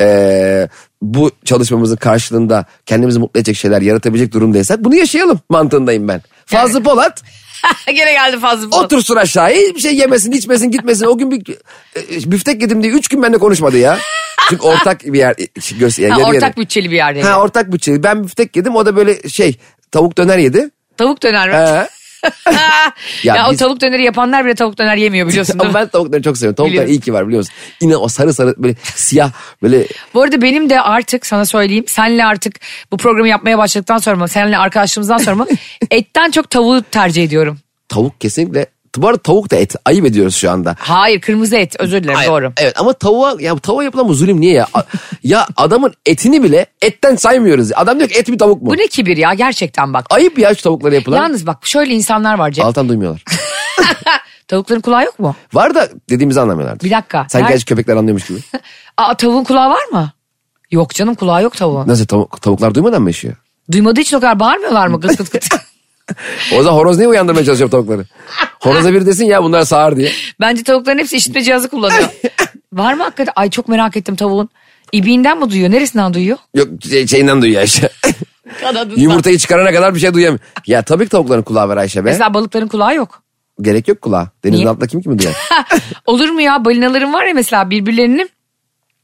e, 0.00 0.68
bu 1.02 1.30
çalışmamızın 1.44 1.96
karşılığında 1.96 2.64
kendimizi 2.86 3.18
mutlu 3.18 3.40
edecek 3.40 3.56
şeyler 3.56 3.82
yaratabilecek 3.82 4.32
durumdaysak 4.32 4.84
bunu 4.84 4.94
yaşayalım 4.94 5.40
mantığındayım 5.48 6.08
ben. 6.08 6.22
Fazlı 6.46 6.82
Polat 6.82 7.22
Gene 7.86 8.12
geldi 8.12 8.38
fazla. 8.40 8.70
Polat. 8.70 8.84
otursun 8.84 9.16
aşağıya 9.16 9.56
hiçbir 9.56 9.80
şey 9.80 9.96
yemesin 9.96 10.32
içmesin 10.32 10.70
gitmesin. 10.70 11.06
O 11.06 11.18
gün 11.18 11.30
bir 11.30 11.54
e, 11.96 12.30
büftek 12.30 12.62
yedim 12.62 12.82
diye 12.82 12.92
3 12.92 13.08
gün 13.08 13.22
benimle 13.22 13.38
konuşmadı 13.38 13.78
ya. 13.78 13.98
Çünkü 14.48 14.62
ortak 14.62 15.04
bir 15.04 15.18
yer 15.18 15.34
e, 15.38 15.76
göster. 15.78 16.10
Ha, 16.10 16.20
yarı 16.20 16.20
yarı. 16.20 16.36
ortak 16.36 16.56
bütçeli 16.58 16.90
bir 16.90 16.96
yerde. 16.96 17.22
Ha 17.22 17.40
ortak 17.40 17.72
bütçeli. 17.72 18.02
Ben 18.02 18.24
büftek 18.24 18.56
yedim 18.56 18.76
o 18.76 18.86
da 18.86 18.96
böyle 18.96 19.28
şey 19.28 19.58
tavuk 19.92 20.18
döner 20.18 20.38
yedi. 20.38 20.70
Tavuk 20.96 21.22
döner 21.22 21.48
mi? 21.48 21.54
He. 21.56 21.88
Ya 23.22 23.36
Ya 23.36 23.48
o 23.48 23.52
biz- 23.52 23.58
tavuk 23.58 23.80
döneri 23.80 24.02
yapanlar 24.04 24.44
bile 24.44 24.54
tavuk 24.54 24.78
döner 24.78 24.96
yemiyor 24.96 25.28
biliyorsun 25.28 25.58
değil 25.60 25.70
mi? 25.70 25.74
ben 25.74 25.88
tavukları 25.88 26.22
çok 26.22 26.36
seviyorum. 26.38 26.54
Tavuklar 26.56 26.72
Biliyorum. 26.72 26.90
iyi 26.92 27.00
ki 27.00 27.12
var 27.12 27.26
biliyor 27.26 27.40
musun? 27.40 27.54
Yine 27.82 27.96
o 27.96 28.08
sarı 28.08 28.34
sarı 28.34 28.54
böyle 28.58 28.74
siyah 28.94 29.30
böyle 29.62 29.86
Bu 30.14 30.22
arada 30.22 30.42
benim 30.42 30.70
de 30.70 30.80
artık 30.80 31.26
sana 31.26 31.44
söyleyeyim 31.46 31.84
senle 31.88 32.24
artık 32.24 32.60
bu 32.92 32.96
programı 32.96 33.28
yapmaya 33.28 33.58
başladıktan 33.58 33.98
sonra 33.98 34.16
mı 34.16 34.28
seninle 34.28 34.58
arkadaşlığımızdan 34.58 35.18
sonra 35.18 35.36
mı 35.36 35.46
etten 35.90 36.30
çok 36.30 36.50
tavuğu 36.50 36.82
tercih 36.82 37.24
ediyorum. 37.24 37.58
tavuk 37.88 38.20
kesinlikle. 38.20 38.66
Bu 38.96 39.08
arada 39.08 39.22
tavuk 39.22 39.50
da 39.50 39.56
et. 39.56 39.74
Ayıp 39.84 40.06
ediyoruz 40.06 40.36
şu 40.36 40.50
anda. 40.50 40.76
Hayır 40.78 41.20
kırmızı 41.20 41.56
et 41.56 41.76
özür 41.78 42.02
dilerim 42.02 42.18
Ay- 42.18 42.26
doğru. 42.26 42.52
Evet 42.56 42.80
ama 42.80 42.92
tavuğa 42.92 43.36
ya 43.40 43.56
tavuğa 43.58 43.84
yapılan 43.84 44.08
bu 44.08 44.14
zulüm 44.14 44.40
niye 44.40 44.52
ya? 44.52 44.66
Ya 45.24 45.46
adamın 45.56 45.94
etini 46.06 46.42
bile 46.42 46.66
etten 46.82 47.16
saymıyoruz. 47.16 47.70
Adam 47.74 47.98
diyor 47.98 48.08
ki 48.10 48.18
et 48.18 48.28
mi 48.28 48.38
tavuk 48.38 48.62
mu? 48.62 48.70
Bu 48.70 48.76
ne 48.76 48.86
kibir 48.86 49.16
ya 49.16 49.34
gerçekten 49.34 49.94
bak. 49.94 50.06
Ayıp 50.10 50.38
ya 50.38 50.54
şu 50.54 50.62
tavuklara 50.62 50.94
yapılan. 50.94 51.16
Yalnız 51.16 51.46
bak 51.46 51.66
şöyle 51.66 51.94
insanlar 51.94 52.38
var 52.38 52.50
Cem. 52.50 52.66
Altan 52.66 52.88
duymuyorlar. 52.88 53.22
Tavukların 54.48 54.80
kulağı 54.80 55.04
yok 55.04 55.18
mu? 55.18 55.36
Var 55.52 55.74
da 55.74 55.88
dediğimizi 56.10 56.40
anlamıyorlardır. 56.40 56.84
Bir 56.86 56.90
dakika. 56.90 57.26
Sanki 57.28 57.54
Her- 57.54 57.60
köpekler 57.60 57.96
anlıyormuş 57.96 58.26
gibi. 58.26 58.38
Aa 58.96 59.14
tavuğun 59.14 59.44
kulağı 59.44 59.70
var 59.70 59.84
mı? 59.92 60.12
Yok 60.70 60.94
canım 60.94 61.14
kulağı 61.14 61.42
yok 61.42 61.56
tavuğun. 61.56 61.88
Nasıl 61.88 62.06
tavuk, 62.06 62.42
tavuklar 62.42 62.74
duymadan 62.74 63.02
mı 63.02 63.08
yaşıyor? 63.08 63.34
Duymadığı 63.72 64.00
için 64.00 64.16
o 64.16 64.20
kadar 64.20 64.40
bağırmıyorlar 64.40 64.86
mı 64.86 65.00
gıt 65.00 65.18
gıt 65.18 65.32
gıt? 65.32 65.46
O 66.56 66.62
zaman 66.62 66.78
horoz 66.78 66.96
niye 66.96 67.08
uyandırmaya 67.08 67.44
çalışıyor 67.44 67.70
tavukları? 67.70 68.04
Horoza 68.60 68.92
bir 68.92 69.06
desin 69.06 69.24
ya 69.24 69.42
bunlar 69.42 69.62
sağır 69.64 69.96
diye. 69.96 70.12
Bence 70.40 70.62
tavukların 70.62 70.98
hepsi 70.98 71.16
işitme 71.16 71.42
cihazı 71.42 71.68
kullanıyor. 71.68 72.08
var 72.72 72.94
mı 72.94 73.02
hakikaten? 73.02 73.32
Ay 73.36 73.50
çok 73.50 73.68
merak 73.68 73.96
ettim 73.96 74.16
tavuğun. 74.16 74.48
İbiğinden 74.92 75.38
mi 75.38 75.50
duyuyor? 75.50 75.70
Neresinden 75.70 76.14
duyuyor? 76.14 76.38
Yok 76.54 76.68
şey, 76.90 77.06
şeyinden 77.06 77.42
duyuyor 77.42 77.60
Ayşe. 77.60 77.88
Kanadından. 78.60 79.00
Yumurtayı 79.00 79.38
çıkarana 79.38 79.72
kadar 79.72 79.94
bir 79.94 80.00
şey 80.00 80.14
duyamıyor. 80.14 80.40
Ya 80.66 80.82
tabii 80.82 81.04
ki 81.04 81.10
tavukların 81.10 81.42
kulağı 81.42 81.68
var 81.68 81.76
Ayşe 81.76 82.04
be. 82.04 82.10
Mesela 82.10 82.34
balıkların 82.34 82.68
kulağı 82.68 82.94
yok. 82.94 83.22
Gerek 83.62 83.88
yok 83.88 84.00
kulağa. 84.02 84.30
Denizin 84.44 84.60
Niye? 84.60 84.70
altında 84.70 84.86
kim 84.86 85.02
kimi 85.02 85.18
duyar? 85.18 85.34
Olur 86.06 86.28
mu 86.28 86.40
ya 86.40 86.64
balinaların 86.64 87.12
var 87.12 87.24
ya 87.24 87.34
mesela 87.34 87.70
birbirlerini 87.70 88.28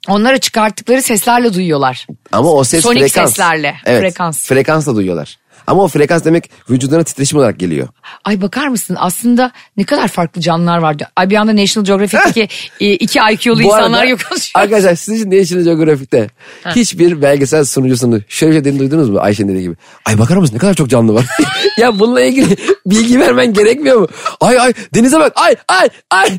onlara 0.08 0.38
çıkarttıkları 0.38 1.02
seslerle 1.02 1.54
duyuyorlar. 1.54 2.06
Ama 2.32 2.52
o 2.52 2.64
ses 2.64 2.82
Sonik 2.82 3.02
frekans. 3.02 3.28
seslerle, 3.30 3.76
Evet, 3.84 4.00
frekans. 4.00 4.46
Frekansla 4.46 4.96
duyuyorlar. 4.96 5.38
Ama 5.66 5.82
o 5.82 5.88
frekans 5.88 6.24
demek 6.24 6.50
vücuduna 6.70 7.02
titreşim 7.04 7.38
olarak 7.38 7.58
geliyor. 7.58 7.88
Ay 8.24 8.42
bakar 8.42 8.68
mısın 8.68 8.96
aslında 9.00 9.52
ne 9.76 9.84
kadar 9.84 10.08
farklı 10.08 10.40
canlılar 10.40 10.78
vardı. 10.78 11.08
Ay 11.16 11.30
bir 11.30 11.36
anda 11.36 11.56
National 11.56 11.86
Geographic'teki 11.86 12.48
e, 12.80 12.92
iki 12.92 13.18
IQ'lu 13.32 13.62
insanlar 13.62 14.04
yok. 14.04 14.20
Arkadaşlar 14.54 14.94
sizin 14.94 15.30
için 15.30 15.40
National 15.40 15.64
Geographic'te 15.64 16.30
hiçbir 16.76 17.22
belgesel 17.22 17.64
sunucusunu 17.64 18.20
şöyle 18.28 18.50
bir 18.50 18.54
şey 18.56 18.60
dediğini 18.64 18.80
duydunuz 18.80 19.10
mu 19.10 19.18
Ayşe'nin 19.18 19.48
dediği 19.48 19.62
gibi? 19.62 19.76
Ay 20.04 20.18
bakar 20.18 20.36
mısın 20.36 20.54
ne 20.54 20.58
kadar 20.58 20.74
çok 20.74 20.88
canlı 20.88 21.14
var. 21.14 21.26
ya 21.78 21.98
bununla 21.98 22.20
ilgili 22.20 22.56
bilgi 22.86 23.20
vermen 23.20 23.52
gerekmiyor 23.52 24.00
mu? 24.00 24.08
Ay 24.40 24.60
ay 24.60 24.72
denize 24.94 25.18
bak 25.20 25.32
ay 25.36 25.56
ay 25.68 25.88
ay. 26.10 26.38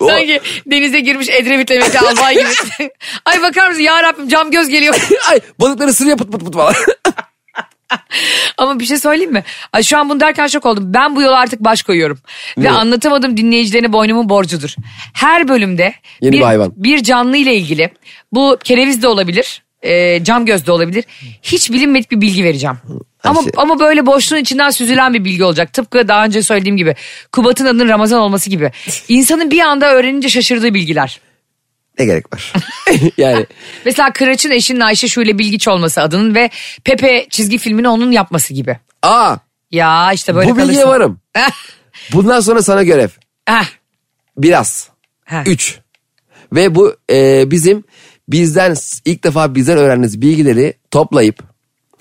Sanki 0.00 0.40
denize 0.66 1.00
girmiş 1.00 1.28
Edremit'le 1.30 1.70
Mete 1.70 2.00
Albay 2.00 2.34
gibi. 2.34 2.90
Ay 3.24 3.42
bakar 3.42 3.68
mısın 3.68 3.82
ya 3.82 4.02
Rabbim 4.02 4.28
cam 4.28 4.50
göz 4.50 4.68
geliyor. 4.68 4.94
ay 5.30 5.40
balıkları 5.60 5.88
ısırıyor 5.88 6.16
pıt 6.18 6.32
pıt 6.32 6.44
pıt 6.44 6.54
falan. 6.54 6.74
Ama 8.58 8.80
bir 8.80 8.84
şey 8.84 8.96
söyleyeyim 8.98 9.32
mi? 9.32 9.44
Ay 9.72 9.82
şu 9.82 9.98
an 9.98 10.08
bunu 10.08 10.20
derken 10.20 10.46
şok 10.46 10.66
oldum. 10.66 10.84
Ben 10.94 11.16
bu 11.16 11.22
yola 11.22 11.36
artık 11.38 11.60
baş 11.60 11.82
koyuyorum. 11.82 12.18
Ve 12.58 12.62
Ne? 12.62 12.70
anlatamadım 12.70 13.36
dinleyicilerine 13.36 13.92
boynumun 13.92 14.28
borcudur. 14.28 14.74
Her 15.14 15.48
bölümde 15.48 15.94
Yeni 16.20 16.32
bir 16.32 16.40
hayvan. 16.40 16.72
bir 16.76 17.02
canlı 17.02 17.36
ile 17.36 17.54
ilgili 17.54 17.90
bu 18.32 18.58
kereviz 18.64 19.02
de 19.02 19.08
olabilir, 19.08 19.62
e, 19.82 20.24
cam 20.24 20.46
göz 20.46 20.66
de 20.66 20.72
olabilir. 20.72 21.04
Hiç 21.42 21.70
bilinmedik 21.72 22.10
bir 22.10 22.20
bilgi 22.20 22.44
vereceğim. 22.44 22.76
Ama 23.24 23.42
şey- 23.42 23.52
ama 23.56 23.80
böyle 23.80 24.06
boşluğun 24.06 24.38
içinden 24.38 24.70
süzülen 24.70 25.14
bir 25.14 25.24
bilgi 25.24 25.44
olacak. 25.44 25.72
Tıpkı 25.72 26.08
daha 26.08 26.24
önce 26.24 26.42
söylediğim 26.42 26.76
gibi. 26.76 26.94
Kubat'ın 27.32 27.66
adının 27.66 27.88
Ramazan 27.88 28.20
olması 28.20 28.50
gibi. 28.50 28.70
İnsanın 29.08 29.50
bir 29.50 29.60
anda 29.60 29.92
öğrenince 29.94 30.28
şaşırdığı 30.28 30.74
bilgiler. 30.74 31.20
ne 31.98 32.04
gerek 32.04 32.32
var? 32.34 32.52
yani 33.16 33.46
Mesela 33.84 34.12
Kıraç'ın 34.12 34.50
eşinin 34.50 34.80
Ayşe 34.80 35.08
Şule 35.08 35.38
Bilgiç 35.38 35.68
olması 35.68 36.00
adının 36.02 36.34
ve 36.34 36.50
Pepe 36.84 37.26
çizgi 37.30 37.58
filmini 37.58 37.88
onun 37.88 38.12
yapması 38.12 38.54
gibi. 38.54 38.78
aa 39.02 39.36
Ya 39.70 40.12
işte 40.12 40.34
böyle 40.34 40.50
bu 40.50 40.56
bilgiye 40.56 40.82
kalırsın. 40.82 40.90
varım. 40.90 41.20
Bundan 42.12 42.40
sonra 42.40 42.62
sana 42.62 42.82
görev. 42.82 43.08
Biraz. 44.38 44.88
Üç. 45.46 45.78
Ve 46.52 46.74
bu 46.74 46.96
e, 47.10 47.50
bizim 47.50 47.84
bizden 48.28 48.76
ilk 49.04 49.24
defa 49.24 49.54
bizden 49.54 49.78
öğrendiğiniz 49.78 50.20
bilgileri 50.20 50.74
toplayıp 50.90 51.38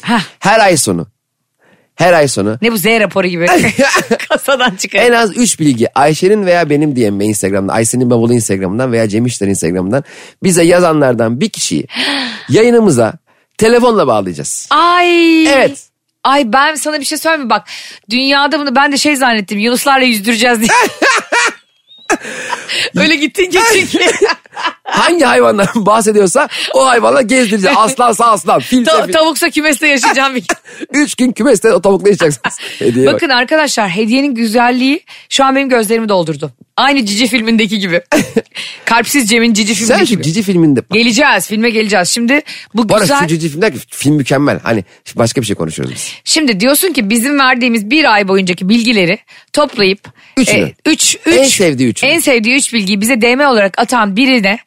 heh. 0.01 0.19
her 0.39 0.60
ay 0.60 0.77
sonu 0.77 1.07
her 1.95 2.13
ay 2.13 2.27
sonu 2.27 2.58
Ne 2.62 2.71
bu 2.71 2.77
Z 2.77 2.86
raporu 2.86 3.27
gibi 3.27 3.45
kasadan 4.30 4.75
çıkar. 4.75 4.99
en 4.99 5.12
az 5.12 5.38
3 5.38 5.60
bilgi 5.60 5.97
Ayşe'nin 5.99 6.45
veya 6.45 6.69
benim 6.69 6.95
diyelim 6.95 7.21
Instagram'dan 7.21 7.73
Ayşe'nin 7.73 8.10
bavulu 8.10 8.34
Instagram'dan 8.34 8.91
veya 8.91 9.10
Cem 9.10 9.25
İşler 9.25 9.47
Instagram'dan 9.47 10.04
bize 10.43 10.63
yazanlardan 10.63 11.41
bir 11.41 11.49
kişiyi 11.49 11.88
yayınımıza 12.49 13.13
telefonla 13.58 14.08
bağlayacağız. 14.08 14.67
Ay. 14.69 15.47
Evet. 15.47 15.80
Ay 16.23 16.54
ben 16.54 16.75
sana 16.75 16.99
bir 16.99 17.06
şey 17.06 17.17
söyleyeyim 17.17 17.43
mi? 17.43 17.49
Bak 17.49 17.67
dünyada 18.10 18.60
bunu 18.60 18.75
ben 18.75 18.91
de 18.91 18.97
şey 18.97 19.15
zannettim. 19.15 19.60
Yunuslarla 19.60 20.06
yüzdüreceğiz 20.06 20.60
diye. 20.60 20.69
Öyle 22.97 23.15
gittin 23.15 23.49
ki 23.49 23.60
çünkü. 23.73 24.06
Hangi 24.83 25.23
hayvandan 25.25 25.67
bahsediyorsa 25.75 26.47
o 26.73 26.85
hayvanla 26.87 27.21
gezdireceğiz. 27.21 27.77
Aslansa 27.79 28.25
aslan, 28.25 28.59
filse 28.59 28.91
Ta- 28.91 29.05
fil. 29.05 29.13
tavuksa 29.13 29.49
kümeste 29.49 29.87
yaşayacağım 29.87 30.35
bir 30.35 30.43
Üç 30.93 31.15
gün 31.15 31.31
kümeste 31.31 31.73
o 31.73 31.81
tavukla 31.81 32.07
yiyeceksiniz. 32.07 32.57
Hediye 32.79 33.05
bak. 33.07 33.13
Bakın 33.13 33.29
arkadaşlar 33.29 33.89
hediyenin 33.89 34.35
güzelliği 34.35 35.03
şu 35.29 35.43
an 35.45 35.55
benim 35.55 35.69
gözlerimi 35.69 36.09
doldurdu. 36.09 36.51
Aynı 36.77 37.05
Cici 37.05 37.27
filmindeki 37.27 37.79
gibi. 37.79 38.01
Kalpsiz 38.85 39.29
Cem'in 39.29 39.53
Cici 39.53 39.75
Sen 39.75 39.85
filmindeki 39.85 40.07
şu 40.09 40.13
gibi. 40.15 40.23
cici 40.23 40.43
filminde 40.43 40.81
Geleceğiz 40.91 41.47
filme 41.47 41.69
geleceğiz. 41.69 42.09
Şimdi 42.09 42.41
bu 42.75 42.89
Bu 42.89 42.93
arada 42.93 43.03
güzel. 43.03 43.19
şu 43.21 43.27
cici 43.27 43.49
film 43.49 43.61
der 43.61 43.73
ki 43.73 43.79
film 43.89 44.15
mükemmel. 44.15 44.59
Hani 44.63 44.83
başka 45.15 45.41
bir 45.41 45.45
şey 45.45 45.55
konuşuyoruz 45.55 45.95
biz. 45.95 46.13
Şimdi 46.25 46.59
diyorsun 46.59 46.93
ki 46.93 47.09
bizim 47.09 47.39
verdiğimiz 47.39 47.89
bir 47.89 48.13
ay 48.13 48.27
boyuncaki 48.27 48.69
bilgileri 48.69 49.19
toplayıp 49.53 49.99
Üçünü. 50.37 50.71
üç, 50.85 51.17
En 51.25 51.43
üç, 51.43 51.49
sevdiği 51.53 51.89
üçünü. 51.89 52.09
En 52.09 52.19
sevdiği 52.19 52.55
üç 52.55 52.73
bilgiyi 52.73 53.01
bize 53.01 53.21
DM 53.21 53.39
olarak 53.47 53.79
atan 53.79 54.15
birine 54.41 54.60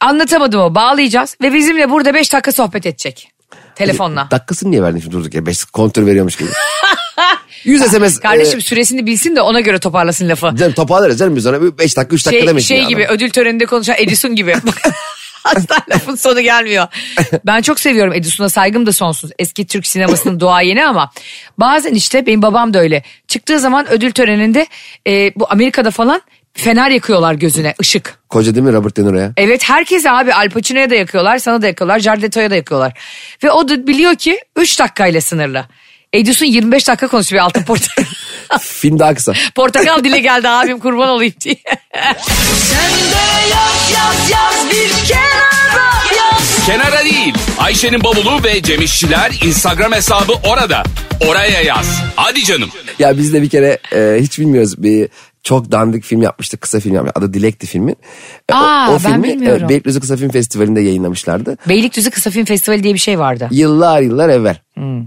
anlatamadığımı 0.00 0.74
bağlayacağız 0.74 1.36
ve 1.42 1.54
bizimle 1.54 1.90
burada 1.90 2.14
beş 2.14 2.32
dakika 2.32 2.52
sohbet 2.52 2.86
edecek. 2.86 3.28
telefonla. 3.74 4.28
Dakikasını 4.30 4.70
niye 4.70 4.82
verdin 4.82 5.00
şimdi 5.00 5.12
durduk 5.16 5.34
ya? 5.34 5.46
Beş 5.46 5.64
kontrol 5.64 6.06
veriyormuş 6.06 6.36
gibi. 6.36 6.48
100 7.64 7.82
SMS. 7.82 8.20
Kardeşim 8.20 8.60
süresini 8.60 9.06
bilsin 9.06 9.36
de 9.36 9.40
ona 9.40 9.60
göre 9.60 9.78
toparlasın 9.78 10.28
lafı. 10.28 10.46
E, 10.54 10.56
canım 10.56 10.72
toparlarız 10.72 11.18
canım 11.18 11.36
biz 11.36 11.46
ona. 11.46 11.78
5 11.78 11.96
dakika 11.96 12.14
3 12.14 12.26
dakika 12.26 12.52
Şey, 12.52 12.60
şey 12.60 12.78
ya 12.78 12.84
gibi 12.84 13.06
adam. 13.06 13.16
ödül 13.16 13.30
töreninde 13.30 13.66
konuşan 13.66 13.96
Edison 13.98 14.34
gibi. 14.34 14.54
Asla 15.44 15.76
lafın 15.90 16.14
sonu 16.14 16.40
gelmiyor. 16.40 16.86
Ben 17.46 17.62
çok 17.62 17.80
seviyorum 17.80 18.12
Edison'a 18.12 18.48
saygım 18.48 18.86
da 18.86 18.92
sonsuz. 18.92 19.30
Eski 19.38 19.66
Türk 19.66 19.86
sinemasının 19.86 20.40
duayeni 20.40 20.86
ama 20.86 21.10
bazen 21.58 21.94
işte 21.94 22.26
benim 22.26 22.42
babam 22.42 22.74
da 22.74 22.78
öyle. 22.78 23.02
Çıktığı 23.28 23.58
zaman 23.58 23.90
ödül 23.90 24.12
töreninde 24.12 24.66
e, 25.06 25.32
bu 25.36 25.46
Amerika'da 25.50 25.90
falan 25.90 26.22
fener 26.54 26.90
yakıyorlar 26.90 27.34
gözüne 27.34 27.74
ışık. 27.80 28.18
Koca 28.28 28.54
değil 28.54 28.66
mi 28.66 28.72
Robert 28.72 28.96
De 28.96 29.04
Niro'ya? 29.04 29.32
Evet 29.36 29.68
herkese 29.68 30.10
abi 30.10 30.34
Al 30.34 30.48
Pacino'ya 30.50 30.90
da 30.90 30.94
yakıyorlar 30.94 31.38
sana 31.38 31.62
da 31.62 31.66
yakıyorlar 31.66 31.98
Jared 31.98 32.22
Leto'ya 32.22 32.50
da 32.50 32.54
yakıyorlar. 32.56 32.92
Ve 33.44 33.50
o 33.50 33.68
da 33.68 33.86
biliyor 33.86 34.14
ki 34.14 34.38
3 34.56 34.78
dakikayla 34.80 35.20
sınırlı. 35.20 35.64
Edison 36.12 36.46
25 36.46 36.88
dakika 36.88 37.08
konuşuyor 37.08 37.42
altın 37.44 37.62
portakal. 37.62 38.04
Film 38.60 38.98
daha 38.98 39.14
kısa. 39.14 39.32
portakal 39.54 40.04
dile 40.04 40.18
geldi 40.18 40.48
abim 40.48 40.78
kurban 40.78 41.08
olayım 41.08 41.34
diye. 41.40 41.56
Kenara 46.66 47.04
değil. 47.04 47.34
Ayşe'nin 47.58 48.04
bavulu 48.04 48.44
ve 48.44 48.62
Cemişçiler 48.62 49.32
Instagram 49.44 49.92
hesabı 49.92 50.32
orada. 50.32 50.82
Oraya 51.28 51.62
yaz. 51.62 52.02
Hadi 52.16 52.44
canım. 52.44 52.70
Ya 52.98 53.18
biz 53.18 53.32
de 53.32 53.42
bir 53.42 53.48
kere 53.48 53.78
e, 53.94 54.16
hiç 54.20 54.38
bilmiyoruz 54.38 54.82
bir 54.82 55.08
çok 55.42 55.72
dandik 55.72 56.04
film 56.04 56.22
yapmıştık. 56.22 56.60
Kısa 56.60 56.80
film 56.80 56.94
yapmıştık. 56.94 57.22
Adı 57.22 57.34
Dilek'ti 57.34 57.66
filmin. 57.66 57.96
E, 58.48 58.54
Aa, 58.54 58.98
ben 59.04 59.22
bilmiyorum. 59.22 59.64
e, 59.64 59.68
Beylikdüzü 59.68 60.00
Kısa 60.00 60.16
Film 60.16 60.30
Festivali'nde 60.30 60.80
yayınlamışlardı. 60.80 61.56
Beylikdüzü 61.68 62.10
Kısa 62.10 62.30
Film 62.30 62.44
Festivali 62.44 62.82
diye 62.82 62.94
bir 62.94 62.98
şey 62.98 63.18
vardı. 63.18 63.48
Yıllar 63.50 64.00
yıllar 64.00 64.28
evvel. 64.28 64.56
Hmm. 64.74 65.06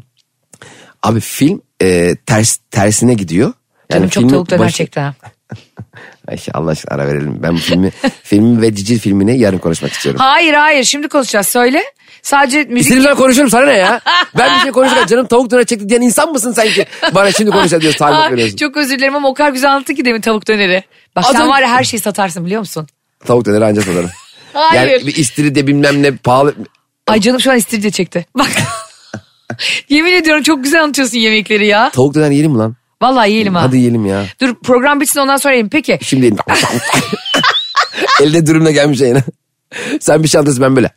Abi 1.04 1.20
film 1.20 1.62
e, 1.82 2.16
ters 2.26 2.58
tersine 2.72 3.14
gidiyor. 3.14 3.54
Canım 3.92 4.10
çok 4.10 4.22
filmin 4.22 4.30
tavuk 4.34 4.50
döner 4.50 4.60
başı- 4.60 4.78
çekti 4.78 5.00
ha. 5.00 5.14
Ayşe 6.28 6.52
Allah 6.52 6.72
aşkına 6.72 6.96
ara 6.96 7.08
verelim. 7.08 7.44
Ben 7.44 7.54
bu 7.54 7.58
filmi, 7.58 7.92
filmi 8.24 8.62
ve 8.62 8.76
Cici 8.76 9.00
filmini 9.00 9.40
yarın 9.40 9.58
konuşmak 9.58 9.92
istiyorum. 9.92 10.20
Hayır 10.24 10.54
hayır 10.54 10.84
şimdi 10.84 11.08
konuşacağız 11.08 11.48
söyle. 11.48 11.84
Sadece 12.22 12.58
müzik... 12.64 12.78
İstediğim 12.80 13.04
zaman 13.04 13.18
konuşurum 13.18 13.50
sana 13.50 13.66
ne 13.66 13.74
ya? 13.74 14.02
Ben 14.38 14.56
bir 14.56 14.62
şey 14.62 14.72
konuşurken 14.72 15.06
canım 15.06 15.28
tavuk 15.28 15.52
döner 15.52 15.66
çekti 15.66 15.90
diyen 15.90 16.02
insan 16.02 16.32
mısın 16.32 16.52
sen 16.52 16.68
ki? 16.70 16.86
Bana 17.16 17.32
şimdi 17.32 17.52
konuşacağız 17.52 17.82
diyorsun 17.82 18.00
talimat 18.00 18.32
veriyorsun. 18.32 18.58
çok 18.58 18.78
özür 18.78 18.98
dilerim 18.98 19.16
ama 19.16 19.28
o 19.30 19.34
kadar 19.34 19.50
güzel 19.50 19.72
anlattı 19.74 19.96
ki 19.96 20.06
demin 20.06 20.22
tavuk 20.22 20.48
döneri. 20.48 20.84
Bak 21.16 21.26
Az 21.28 21.32
sen 21.32 21.50
var 21.50 21.62
ya 21.62 21.68
her 21.70 21.84
şeyi 21.84 22.00
satarsın 22.02 22.46
biliyor 22.46 22.60
musun? 22.60 22.88
Tavuk 23.26 23.46
döneri 23.46 23.66
anca 23.66 23.82
satarım. 23.82 24.10
Hayır. 24.54 24.92
Yani 24.92 25.08
bir 25.08 25.16
istiridye 25.16 25.68
bilmem 25.68 26.04
ne 26.04 26.12
pahalı. 26.16 26.56
Ay 27.08 27.22
canım 27.22 27.40
şu 27.40 27.52
an 27.52 27.58
istiridye 27.58 27.92
çekti. 27.92 28.26
Bak. 28.38 28.50
Yemin 29.90 30.14
ediyorum 30.14 30.44
çok 30.44 30.64
güzel 30.64 30.84
anlatıyorsun 30.84 31.18
yemekleri 31.18 31.68
ya. 31.68 31.90
Tavuk 31.90 32.16
döner 32.16 32.32
yiyelim 32.32 32.52
mi 32.52 32.58
lan? 32.58 32.76
Vallahi 33.02 33.32
yiyelim 33.32 33.56
ha. 33.56 33.62
Hadi 33.62 33.78
yiyelim 33.78 34.06
ya. 34.06 34.26
Dur 34.42 34.56
program 34.64 35.02
bitsin 35.02 35.20
ondan 35.20 35.38
sonra 35.38 35.54
yiyelim. 35.54 35.70
Peki. 35.70 36.00
Şimdi 36.02 36.26
yiyelim. 36.26 36.38
Elde 38.22 38.46
dürümle 38.46 38.72
gelmiş 38.72 39.02
yayına. 39.02 39.22
Sen 40.00 40.24
bir 40.24 40.28
şey 40.28 40.40
anlatırsın 40.40 40.64
ben 40.64 40.76
böyle. 40.76 40.90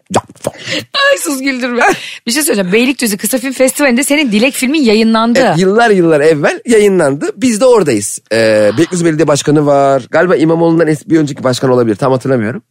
Ay 0.94 1.18
sus 1.18 1.40
güldürme. 1.40 1.82
bir 2.26 2.32
şey 2.32 2.42
söyleyeceğim. 2.42 2.72
Beylikdüzü 2.72 3.16
Kısa 3.16 3.38
Film 3.38 3.52
Festivali'nde 3.52 4.04
senin 4.04 4.32
Dilek 4.32 4.54
filmin 4.54 4.82
yayınlandı. 4.82 5.38
Evet, 5.38 5.58
yıllar 5.58 5.90
yıllar 5.90 6.20
evvel 6.20 6.60
yayınlandı. 6.66 7.30
Biz 7.36 7.60
de 7.60 7.66
oradayız. 7.66 8.18
Ee, 8.32 8.70
Beylikdüzü 8.76 9.04
Belediye 9.04 9.28
Başkanı 9.28 9.66
var. 9.66 10.06
Galiba 10.10 10.36
İmamoğlu'ndan 10.36 10.88
bir 11.06 11.18
önceki 11.18 11.44
başkan 11.44 11.70
olabilir. 11.70 11.96
Tam 11.96 12.12
hatırlamıyorum. 12.12 12.62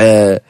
Ee, 0.00 0.40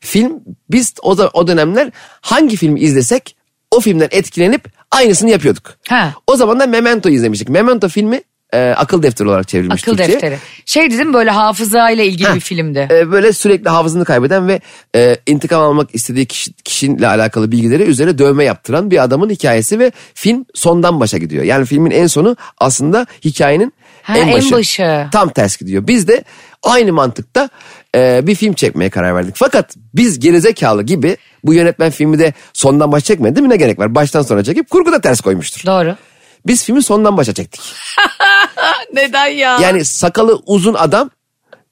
film 0.00 0.40
biz 0.70 0.94
o, 1.02 1.18
da, 1.18 1.30
o 1.32 1.46
dönemler 1.46 1.90
hangi 2.20 2.56
filmi 2.56 2.80
izlesek 2.80 3.36
o 3.70 3.80
filmden 3.80 4.08
etkilenip 4.10 4.68
aynısını 4.90 5.30
yapıyorduk. 5.30 5.74
Ha. 5.88 6.14
O 6.26 6.36
zaman 6.36 6.60
da 6.60 6.66
Memento 6.66 7.08
izlemiştik. 7.08 7.48
Memento 7.48 7.88
filmi 7.88 8.20
e, 8.52 8.74
akıl 8.76 9.02
defteri 9.02 9.28
olarak 9.28 9.48
çevrilmiş 9.48 9.82
Akıl 9.82 9.92
Türkçe'ye. 9.96 10.14
defteri. 10.14 10.38
Şey 10.66 10.90
dedim 10.90 11.14
böyle 11.14 11.30
hafızayla 11.30 12.04
ilgili 12.04 12.34
bir 12.34 12.40
filmdi. 12.40 12.88
E, 12.90 13.10
böyle 13.10 13.32
sürekli 13.32 13.68
hafızını 13.70 14.04
kaybeden 14.04 14.48
ve 14.48 14.60
e, 14.96 15.16
intikam 15.26 15.62
almak 15.62 15.94
istediği 15.94 16.26
kişi, 16.26 16.52
kişiyle 16.52 17.08
alakalı 17.08 17.52
bilgileri 17.52 17.82
üzerine 17.82 18.18
dövme 18.18 18.44
yaptıran 18.44 18.90
bir 18.90 19.02
adamın 19.02 19.30
hikayesi 19.30 19.78
ve 19.78 19.92
film 20.14 20.44
sondan 20.54 21.00
başa 21.00 21.18
gidiyor. 21.18 21.44
Yani 21.44 21.66
filmin 21.66 21.90
en 21.90 22.06
sonu 22.06 22.36
aslında 22.58 23.06
hikayenin 23.24 23.72
Ha, 24.02 24.18
en 24.18 24.28
en 24.28 24.32
başı. 24.34 24.52
başı. 24.52 25.06
Tam 25.12 25.28
ters 25.28 25.56
gidiyor. 25.56 25.86
Biz 25.86 26.08
de 26.08 26.24
aynı 26.62 26.92
mantıkta 26.92 27.48
e, 27.96 28.26
bir 28.26 28.34
film 28.34 28.52
çekmeye 28.52 28.90
karar 28.90 29.14
verdik. 29.14 29.34
Fakat 29.38 29.74
biz 29.94 30.18
gerizekalı 30.18 30.82
gibi 30.82 31.16
bu 31.44 31.54
yönetmen 31.54 31.90
filmi 31.90 32.18
de 32.18 32.32
sondan 32.52 32.92
başa 32.92 33.04
çekmedi 33.04 33.36
değil 33.36 33.46
mi? 33.46 33.52
Ne 33.52 33.56
gerek 33.56 33.78
var? 33.78 33.94
Baştan 33.94 34.22
sona 34.22 34.44
çekip 34.44 34.70
kurgu 34.70 34.92
da 34.92 35.00
ters 35.00 35.20
koymuştur. 35.20 35.66
Doğru. 35.66 35.96
Biz 36.46 36.64
filmi 36.64 36.82
sondan 36.82 37.16
başa 37.16 37.34
çektik. 37.34 37.60
Neden 38.92 39.26
ya? 39.26 39.58
Yani 39.62 39.84
sakalı 39.84 40.42
uzun 40.46 40.74
adam 40.74 41.10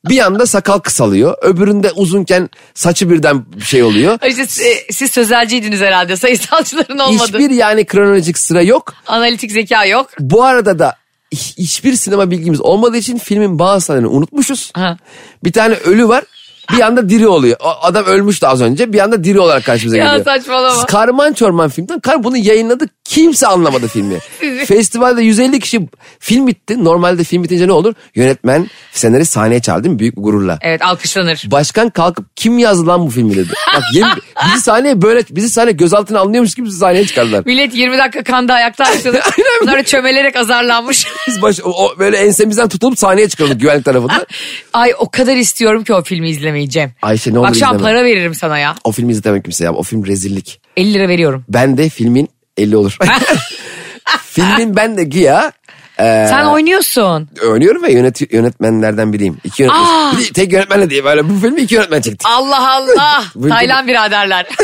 bir 0.09 0.19
anda 0.19 0.47
sakal 0.47 0.79
kısalıyor. 0.79 1.35
Öbüründe 1.43 1.93
uzunken 1.93 2.49
saçı 2.75 3.11
birden 3.11 3.45
şey 3.65 3.83
oluyor. 3.83 4.19
İşte 4.27 4.69
e, 4.69 4.93
siz 4.93 5.11
sözelciydiniz 5.11 5.81
herhalde. 5.81 6.17
Sayısalcıların 6.17 6.99
olmadı. 6.99 7.39
Hiçbir 7.39 7.51
yani 7.51 7.85
kronolojik 7.85 8.39
sıra 8.39 8.63
yok. 8.63 8.95
Analitik 9.07 9.53
zeka 9.53 9.85
yok. 9.85 10.11
Bu 10.21 10.45
arada 10.45 10.79
da 10.79 10.97
hiçbir 11.33 11.93
sinema 11.95 12.31
bilgimiz 12.31 12.61
olmadığı 12.61 12.97
için 12.97 13.19
filmin 13.19 13.59
bazı 13.59 13.87
sahnelerini 13.87 14.09
unutmuşuz. 14.11 14.71
Ha. 14.75 14.97
Bir 15.45 15.53
tane 15.53 15.75
ölü 15.75 16.09
var. 16.09 16.25
Bir 16.77 16.81
anda 16.81 17.09
diri 17.09 17.29
oluyor. 17.29 17.57
O 17.65 17.69
adam 17.83 18.05
ölmüştü 18.05 18.47
az 18.47 18.63
önce. 18.63 18.93
Bir 18.93 18.99
anda 18.99 19.25
diri 19.25 19.41
olarak 19.41 19.65
karşımıza 19.65 19.97
Ya 19.97 20.05
geliyor. 20.05 20.25
saçmalama. 20.25 20.87
Karman 20.87 21.33
çorman 21.33 21.69
filmden. 21.69 22.01
Kar 22.01 22.25
bunu 22.25 22.37
yayınladık. 22.37 22.91
Kimse 23.09 23.47
anlamadı 23.47 23.89
filmi. 23.89 24.19
Festivalde 24.67 25.23
150 25.23 25.61
kişi 25.61 25.81
film 26.19 26.47
bitti. 26.47 26.85
Normalde 26.85 27.25
film 27.25 27.45
bitince 27.45 27.69
ne 27.69 27.73
olur? 27.73 27.95
Yönetmen, 28.15 28.71
senarist 28.93 29.33
sahneye 29.33 29.61
çağırdı 29.61 29.85
değil 29.85 29.93
mi? 29.93 29.99
Büyük 29.99 30.17
bir 30.17 30.23
gururla. 30.23 30.59
Evet 30.63 30.83
alkışlanır. 30.83 31.43
Başkan 31.47 31.91
kalkıp 31.91 32.37
kim 32.37 32.59
yazdı 32.59 32.87
lan 32.87 33.07
bu 33.07 33.11
filmi 33.11 33.37
dedi. 33.37 33.53
Bak 33.75 33.83
yemin, 33.93 34.13
bizi 34.53 34.61
sahneye 34.63 35.03
böyle 35.03 35.23
bizi 35.31 35.51
sahneye 35.51 35.73
gözaltına 35.73 36.21
alınıyormuş 36.21 36.55
gibi 36.55 36.67
bizi 36.67 36.79
sahneye 36.79 37.07
çıkardılar. 37.07 37.43
Millet 37.47 37.75
20 37.75 37.99
dakika 37.99 38.23
kanda 38.25 38.55
ayakta 38.55 38.85
açtı. 38.85 39.21
Bunlar 39.63 39.83
çömelerek 39.85 40.37
azarlanmış. 40.37 41.07
Biz 41.29 41.43
baş, 41.43 41.61
o, 41.65 41.99
böyle 41.99 42.17
ensemizden 42.17 42.69
tutulup 42.69 42.99
sahneye 42.99 43.29
çıkardık 43.29 43.61
güvenlik 43.61 43.85
tarafından. 43.85 44.27
Ay 44.73 44.93
o 44.99 45.11
kadar 45.11 45.37
istiyorum 45.37 45.85
ki 45.85 45.95
o 45.95 46.03
filmi 46.03 46.31
izlemeyi 46.31 46.71
Cem. 46.71 46.93
Ayşe 47.03 47.35
ne 47.35 47.39
olur 47.39 47.49
Bak 47.49 47.57
şu 47.57 47.67
an 47.67 47.77
izleme. 47.77 47.91
para 47.93 48.05
veririm 48.05 48.35
sana 48.35 48.59
ya. 48.59 48.75
O 48.85 48.93
filmi 48.93 49.13
izletemem 49.13 49.43
kimse 49.43 49.65
ya. 49.65 49.73
O 49.73 49.83
film 49.83 50.07
rezillik. 50.07 50.61
50 50.77 50.95
lira 50.95 51.09
veriyorum. 51.09 51.45
Ben 51.49 51.79
de 51.79 51.89
filmin 51.89 52.29
50 52.57 52.77
olur. 52.77 52.97
filmin 54.25 54.77
ben 54.77 54.97
de 54.97 55.05
güya 55.05 55.53
e, 55.99 56.27
Sen 56.29 56.45
oynuyorsun. 56.45 57.29
oynuyorum 57.51 57.83
ve 57.83 57.93
yönet, 57.93 58.33
yönetmenlerden 58.33 59.13
biriyim. 59.13 59.39
İki 59.45 59.63
yönetmen. 59.63 60.19
Bir 60.19 60.25
de 60.25 60.33
tek 60.33 60.53
yönetmenle 60.53 60.91
değil. 60.91 61.05
Böyle 61.05 61.29
bu 61.29 61.41
filmi 61.41 61.61
iki 61.61 61.75
yönetmen 61.75 62.01
çekti. 62.01 62.29
Allah 62.29 62.73
Allah. 62.75 63.25
Taylan 63.49 63.87
biraderler. 63.87 64.47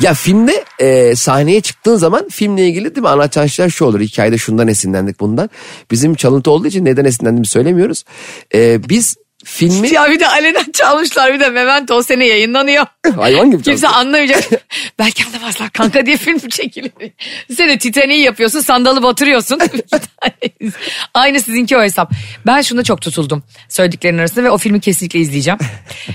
Ya 0.00 0.14
filmde 0.14 0.64
e, 0.78 1.16
sahneye 1.16 1.60
çıktığın 1.60 1.96
zaman 1.96 2.28
filmle 2.28 2.66
ilgili 2.68 2.94
değil 2.94 3.02
mi 3.02 3.08
anlatacağın 3.08 3.46
şeyler 3.46 3.70
şu 3.70 3.84
olur. 3.84 4.00
Hikayede 4.00 4.38
şundan 4.38 4.68
esinlendik 4.68 5.20
bundan. 5.20 5.50
Bizim 5.90 6.14
çalıntı 6.14 6.50
olduğu 6.50 6.66
için 6.66 6.84
neden 6.84 7.04
esinlendiğimizi 7.04 7.52
söylemiyoruz. 7.52 8.04
E, 8.54 8.88
biz 8.88 9.16
filmi 9.44 9.94
ya 9.94 10.10
bir 10.10 10.20
de 10.20 10.28
alenen 10.28 10.72
çalmışlar 10.72 11.34
bir 11.34 11.40
de 11.40 11.48
Memento 11.48 11.94
o 11.94 12.02
sene 12.02 12.26
yayınlanıyor. 12.26 12.86
hayvan 13.16 13.50
gibi 13.50 13.62
Kimse 13.62 13.88
anlamayacak. 13.88 14.44
Belki 14.98 15.24
anlamazlar 15.24 15.70
kanka 15.70 16.06
diye 16.06 16.16
film 16.16 16.38
çekilir. 16.48 16.92
Sen 17.56 17.68
de 17.68 17.78
Titanic'i 17.78 18.20
yapıyorsun 18.20 18.60
sandalı 18.60 19.02
batırıyorsun. 19.02 19.58
Aynı 21.14 21.40
sizinki 21.40 21.76
o 21.76 21.82
hesap. 21.82 22.12
Ben 22.46 22.62
şuna 22.62 22.82
çok 22.82 23.00
tutuldum 23.00 23.42
söylediklerin 23.68 24.18
arasında 24.18 24.44
ve 24.44 24.50
o 24.50 24.58
filmi 24.58 24.80
kesinlikle 24.80 25.20
izleyeceğim. 25.20 25.58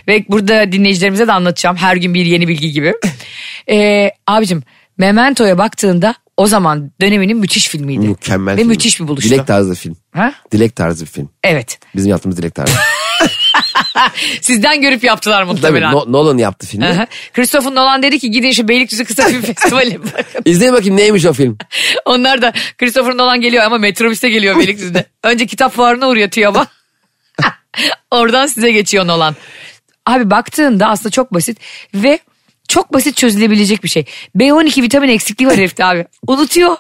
ve 0.08 0.26
burada 0.30 0.72
dinleyicilerimize 0.72 1.28
de 1.28 1.32
anlatacağım. 1.32 1.76
Her 1.76 1.96
gün 1.96 2.13
bir 2.13 2.26
yeni 2.26 2.48
bilgi 2.48 2.72
gibi. 2.72 2.94
Ee, 3.72 4.12
abicim 4.28 4.63
Memento'ya 4.98 5.58
baktığında 5.58 6.15
o 6.38 6.48
zaman 6.48 6.92
döneminin 7.02 7.38
müthiş 7.38 7.68
filmiydi. 7.70 8.08
Mükemmel 8.08 8.54
Ve 8.54 8.58
film. 8.58 8.68
müthiş 8.68 9.00
bir 9.00 9.08
buluştu. 9.08 9.30
Dilek 9.30 9.48
tarzı 9.48 9.76
film. 9.76 9.98
Ha? 10.12 10.34
Dilek 10.52 10.76
tarzı 10.76 11.06
bir 11.06 11.10
film. 11.10 11.30
Evet. 11.44 11.80
Bizim 11.96 12.12
yaptığımız 12.12 12.38
dilek 12.38 12.56
tarzı. 12.56 12.74
Sizden 14.41 14.82
görüp 14.82 15.03
yaptılar 15.03 15.43
Tabii 15.43 15.51
muhtemelen. 15.53 15.91
No- 15.91 16.12
Nolan 16.12 16.38
yaptı 16.38 16.67
filmi. 16.67 17.08
Christopher 17.34 17.71
Nolan 17.75 18.03
dedi 18.03 18.19
ki 18.19 18.32
gidin 18.32 18.51
şu 18.51 18.67
Beylikdüzü 18.67 19.05
Kısa 19.05 19.27
Film 19.27 19.41
Festivali 19.53 20.03
bakın. 20.03 20.41
İzleyin 20.45 20.73
bakayım 20.73 20.97
neymiş 20.97 21.25
o 21.25 21.34
film. 21.34 21.58
Onlar 22.05 22.41
da 22.41 22.53
Christopher 22.77 23.17
Nolan 23.17 23.41
geliyor 23.41 23.63
ama 23.63 23.77
metrobüste 23.77 24.29
geliyor 24.29 24.58
Beylikdüzü'de. 24.60 25.05
Önce 25.23 25.45
kitap 25.45 25.73
fuarına 25.73 26.08
uğruyor 26.10 26.29
TÜYAB'a. 26.29 26.67
Oradan 28.12 28.47
size 28.47 28.71
geçiyor 28.71 29.08
Nolan. 29.08 29.36
Abi 30.05 30.29
baktığında 30.29 30.88
aslında 30.88 31.10
çok 31.10 31.34
basit 31.34 31.60
ve 31.93 32.19
çok 32.67 32.93
basit 32.93 33.17
çözülebilecek 33.17 33.84
bir 33.84 33.89
şey. 33.89 34.05
B12 34.36 34.82
vitamin 34.82 35.09
eksikliği 35.09 35.49
var 35.49 35.57
herifte 35.57 35.86
abi. 35.86 36.05
Unutuyor. 36.28 36.78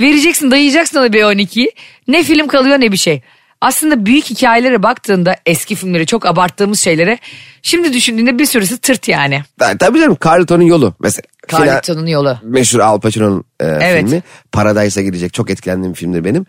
Vereceksin 0.00 0.50
dayayacaksın 0.50 0.98
ona 0.98 1.06
B12'yi. 1.06 1.72
Ne 2.08 2.22
film 2.22 2.46
kalıyor 2.48 2.80
ne 2.80 2.92
bir 2.92 2.96
şey. 2.96 3.22
Aslında 3.60 4.06
büyük 4.06 4.24
hikayelere 4.24 4.82
baktığında 4.82 5.36
eski 5.46 5.74
filmleri 5.74 6.06
çok 6.06 6.26
abarttığımız 6.26 6.80
şeylere 6.80 7.18
şimdi 7.62 7.92
düşündüğünde 7.92 8.38
bir 8.38 8.46
sürüsü 8.46 8.78
tırt 8.78 9.08
yani. 9.08 9.42
Ta- 9.58 9.78
Tabii 9.78 10.00
canım 10.00 10.16
Carlton'un 10.26 10.62
yolu 10.64 10.94
mesela. 11.00 11.22
Carlton'un 11.52 12.06
yolu. 12.06 12.38
meşhur 12.42 12.78
Al 12.80 13.00
Pacino'nun 13.00 13.44
e, 13.60 13.66
Evet. 13.66 14.04
filmi. 14.04 14.22
Paradise'a 14.52 15.02
gidecek. 15.02 15.34
Çok 15.34 15.50
etkilendiğim 15.50 15.94
filmdir 15.94 16.24
benim. 16.24 16.46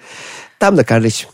Tam 0.60 0.78
da 0.78 0.84
kardeşim. 0.84 1.30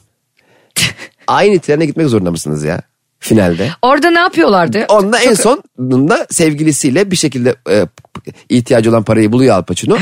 Aynı 1.28 1.59
trene 1.59 1.86
gitmek 1.86 2.07
zorunda 2.07 2.32
mısınız 2.32 2.63
ya? 2.63 2.82
Finalde. 3.19 3.69
Orada 3.82 4.09
ne 4.11 4.19
yapıyorlardı? 4.19 4.86
Onunla 4.89 5.19
en 5.19 5.34
sonunda 5.34 6.28
sevgilisiyle 6.32 7.11
bir 7.11 7.15
şekilde 7.15 7.55
e, 7.69 7.88
ihtiyacı 8.49 8.89
olan 8.89 9.03
parayı 9.03 9.32
buluyor 9.32 9.55
Al 9.55 9.63
Pacino. 9.63 9.97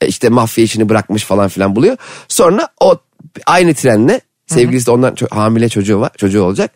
E, 0.00 0.06
işte 0.08 0.28
mafya 0.28 0.64
işini 0.64 0.88
bırakmış 0.88 1.24
falan 1.24 1.48
filan 1.48 1.76
buluyor. 1.76 1.96
Sonra 2.28 2.68
o 2.80 2.98
aynı 3.46 3.74
trenle 3.74 4.20
sevgilisi 4.52 4.86
de 4.86 4.90
ondan 4.90 5.14
ço- 5.14 5.34
hamile 5.34 5.68
çocuğu 5.68 6.00
var, 6.00 6.10
çocuğu 6.16 6.42
olacak. 6.42 6.70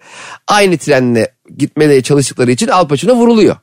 Aynı 0.48 0.78
trenle 0.78 1.32
gitmeye 1.56 2.02
çalıştıkları 2.02 2.50
için 2.50 2.68
Al 2.68 2.88
Pacino 2.88 3.14
vuruluyor. 3.14 3.56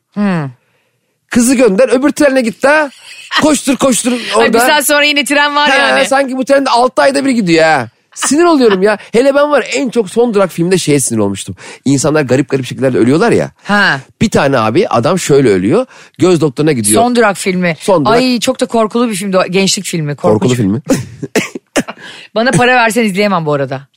Kızı 1.29 1.55
gönder 1.55 1.89
öbür 1.89 2.09
trenle 2.09 2.41
git 2.41 2.63
ha. 2.63 2.89
Koştur 3.41 3.75
koştur 3.77 4.11
orada. 4.11 4.43
Ay 4.43 4.53
bir 4.53 4.59
saat 4.59 4.87
sonra 4.87 5.03
yine 5.03 5.23
tren 5.25 5.55
var 5.55 5.71
He, 5.71 5.77
yani. 5.77 6.05
Sanki 6.05 6.37
bu 6.37 6.45
trende 6.45 6.69
6 6.69 7.01
ayda 7.01 7.25
bir 7.25 7.31
gidiyor 7.31 7.63
ha. 7.63 7.87
Sinir 8.15 8.43
oluyorum 8.43 8.81
ya. 8.81 8.97
Hele 9.11 9.35
ben 9.35 9.51
var 9.51 9.65
en 9.73 9.89
çok 9.89 10.09
son 10.09 10.33
durak 10.33 10.51
filmde 10.51 10.77
şeye 10.77 10.99
sinir 10.99 11.19
olmuştum. 11.19 11.55
İnsanlar 11.85 12.21
garip 12.21 12.49
garip 12.49 12.65
şekillerde 12.65 12.97
ölüyorlar 12.97 13.31
ya. 13.31 13.51
Ha. 13.63 13.99
Bir 14.21 14.29
tane 14.29 14.57
abi 14.57 14.87
adam 14.87 15.19
şöyle 15.19 15.49
ölüyor. 15.49 15.85
Göz 16.17 16.41
doktoruna 16.41 16.71
gidiyor. 16.71 17.01
Son 17.01 17.15
Durak 17.15 17.37
filmi. 17.37 17.75
Son 17.79 18.05
Durak. 18.05 18.17
Ay 18.17 18.39
çok 18.39 18.59
da 18.59 18.65
korkulu 18.65 19.09
bir 19.09 19.15
filmdi 19.15 19.37
o. 19.37 19.43
Gençlik 19.45 19.85
filmi. 19.85 20.15
Korkunç. 20.15 20.41
Korkulu 20.41 20.55
filmi. 20.55 20.81
Bana 22.35 22.51
para 22.51 22.75
versen 22.75 23.03
izleyemem 23.03 23.45
bu 23.45 23.53
arada. 23.53 23.87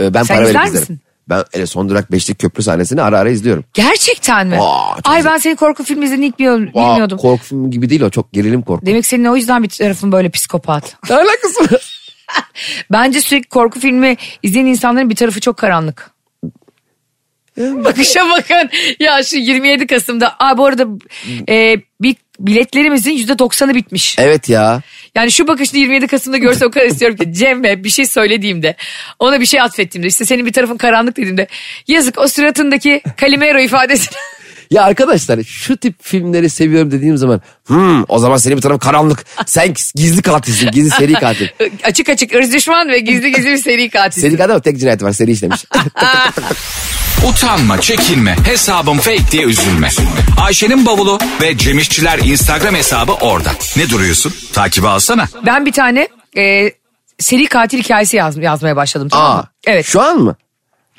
Ee, 0.00 0.14
ben 0.14 0.22
Sen 0.22 0.36
para 0.36 0.44
verip 0.46 0.56
izler 0.56 0.66
izlerim. 0.66 0.80
misin? 0.82 1.00
Ben 1.28 1.44
öyle 1.54 1.66
son 1.66 1.88
durak 1.88 2.12
beşlik 2.12 2.38
köprü 2.38 2.62
sahnesini 2.62 3.02
ara 3.02 3.18
ara 3.18 3.30
izliyorum. 3.30 3.64
Gerçekten 3.74 4.46
mi? 4.46 4.56
Aa, 4.60 4.96
çok 4.96 5.08
Ay 5.12 5.16
güzel. 5.18 5.32
ben 5.32 5.38
senin 5.38 5.56
korku 5.56 5.84
filmi 5.84 6.04
izlediğini 6.04 6.26
ilk 6.26 6.38
bilmiyordum. 6.38 6.70
Aa, 6.74 6.88
bilmiyordum. 6.90 7.18
korku 7.18 7.44
filmi 7.44 7.70
gibi 7.70 7.90
değil 7.90 8.00
o 8.02 8.10
çok 8.10 8.32
gerilim 8.32 8.62
korku. 8.62 8.86
Demek 8.86 9.06
senin 9.06 9.24
o 9.24 9.36
yüzden 9.36 9.62
bir 9.62 9.68
tarafın 9.68 10.12
böyle 10.12 10.28
psikopat. 10.30 10.96
Ne 11.10 11.16
alakası 11.16 11.60
var? 11.74 12.00
Bence 12.92 13.20
sürekli 13.20 13.48
korku 13.48 13.80
filmi 13.80 14.16
izleyen 14.42 14.66
insanların 14.66 15.10
bir 15.10 15.16
tarafı 15.16 15.40
çok 15.40 15.56
karanlık. 15.56 16.10
Bakışa 17.58 18.20
bakın. 18.38 18.70
Ya 19.00 19.22
şu 19.22 19.36
27 19.36 19.86
Kasım'da. 19.86 20.36
Aa, 20.38 20.58
bu 20.58 20.66
arada 20.66 20.86
e, 21.48 21.76
bir 22.00 22.16
biletlerimizin 22.40 23.10
%90'ı 23.10 23.74
bitmiş. 23.74 24.16
Evet 24.18 24.48
ya. 24.48 24.82
Yani 25.14 25.32
şu 25.32 25.48
bakışını 25.48 25.80
27 25.80 26.06
Kasım'da 26.06 26.38
görse 26.38 26.66
o 26.66 26.70
kadar 26.70 26.86
istiyorum 26.86 27.16
ki 27.16 27.32
Cem'e 27.38 27.84
bir 27.84 27.90
şey 27.90 28.06
söylediğimde 28.06 28.76
ona 29.18 29.40
bir 29.40 29.46
şey 29.46 29.60
atfettiğimde 29.60 30.08
işte 30.08 30.24
senin 30.24 30.46
bir 30.46 30.52
tarafın 30.52 30.76
karanlık 30.76 31.16
dediğimde 31.16 31.46
yazık 31.88 32.18
o 32.18 32.28
suratındaki 32.28 33.02
Calimero 33.20 33.60
ifadesini 33.60 34.16
Ya 34.70 34.82
arkadaşlar 34.82 35.42
şu 35.42 35.76
tip 35.76 36.02
filmleri 36.02 36.50
seviyorum 36.50 36.90
dediğim 36.90 37.16
zaman 37.16 37.40
hmm, 37.66 38.04
o 38.08 38.18
zaman 38.18 38.36
senin 38.36 38.56
bir 38.56 38.62
tarafın 38.62 38.78
karanlık. 38.78 39.24
Sen 39.46 39.74
gizli 39.94 40.22
katilsin 40.22 40.70
gizli 40.70 40.90
seri 40.90 41.12
katil. 41.12 41.48
açık 41.84 42.08
açık 42.08 42.34
ırz 42.34 42.52
düşman 42.52 42.88
ve 42.88 42.98
gizli 42.98 43.32
gizli 43.32 43.50
bir 43.50 43.58
seri 43.58 43.90
katil. 43.90 44.20
Seri 44.20 44.36
katil 44.36 44.50
ama 44.50 44.60
tek 44.60 44.78
cinayeti 44.78 45.04
var 45.04 45.12
seri 45.12 45.30
işlemiş. 45.30 45.64
Utanma, 47.28 47.80
çekinme, 47.80 48.36
hesabım 48.44 48.98
fake 48.98 49.30
diye 49.30 49.42
üzülme. 49.42 49.88
Ayşe'nin 50.40 50.86
bavulu 50.86 51.18
ve 51.42 51.58
Cemişçiler 51.58 52.18
Instagram 52.18 52.74
hesabı 52.74 53.12
orada. 53.12 53.50
Ne 53.76 53.90
duruyorsun? 53.90 54.34
Takibi 54.52 54.88
alsana. 54.88 55.28
Ben 55.46 55.66
bir 55.66 55.72
tane 55.72 56.08
e, 56.36 56.72
seri 57.18 57.46
katil 57.46 57.78
hikayesi 57.78 58.16
yaz, 58.16 58.36
yazmaya 58.36 58.76
başladım 58.76 59.08
tamam 59.08 59.32
Aa, 59.32 59.36
mı? 59.36 59.48
Evet 59.66 59.86
Şu 59.86 60.00
an 60.00 60.18
mı? 60.18 60.36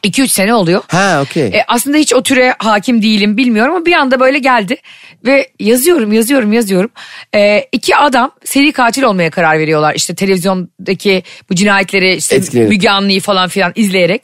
2-3 0.03 0.27
sene 0.27 0.53
oluyor. 0.53 0.81
Ha 0.87 1.19
okey. 1.23 1.43
E, 1.43 1.63
aslında 1.67 1.97
hiç 1.97 2.13
o 2.13 2.23
türe 2.23 2.55
hakim 2.59 3.01
değilim 3.01 3.37
bilmiyorum 3.37 3.75
ama 3.75 3.85
bir 3.85 3.93
anda 3.93 4.19
böyle 4.19 4.39
geldi. 4.39 4.77
Ve 5.25 5.49
yazıyorum 5.59 6.13
yazıyorum 6.13 6.53
yazıyorum. 6.53 6.91
E, 7.35 7.67
iki 7.71 7.95
adam 7.95 8.31
seri 8.43 8.71
katil 8.71 9.03
olmaya 9.03 9.29
karar 9.29 9.59
veriyorlar. 9.59 9.95
İşte 9.95 10.15
televizyondaki 10.15 11.23
bu 11.49 11.55
cinayetleri 11.55 12.15
işte 12.15 12.35
Etkilenip. 12.35 12.69
Müge 12.69 12.89
Anlı'yı 12.89 13.21
falan 13.21 13.49
filan 13.49 13.71
izleyerek. 13.75 14.21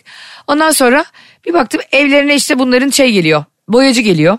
Ondan 0.47 0.71
sonra 0.71 1.05
bir 1.45 1.53
baktım 1.53 1.81
evlerine 1.91 2.35
işte 2.35 2.59
bunların 2.59 2.89
şey 2.89 3.11
geliyor. 3.11 3.43
Boyacı 3.67 4.01
geliyor. 4.01 4.37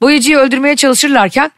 Boyacıyı 0.00 0.36
öldürmeye 0.36 0.76
çalışırlarken 0.76 1.50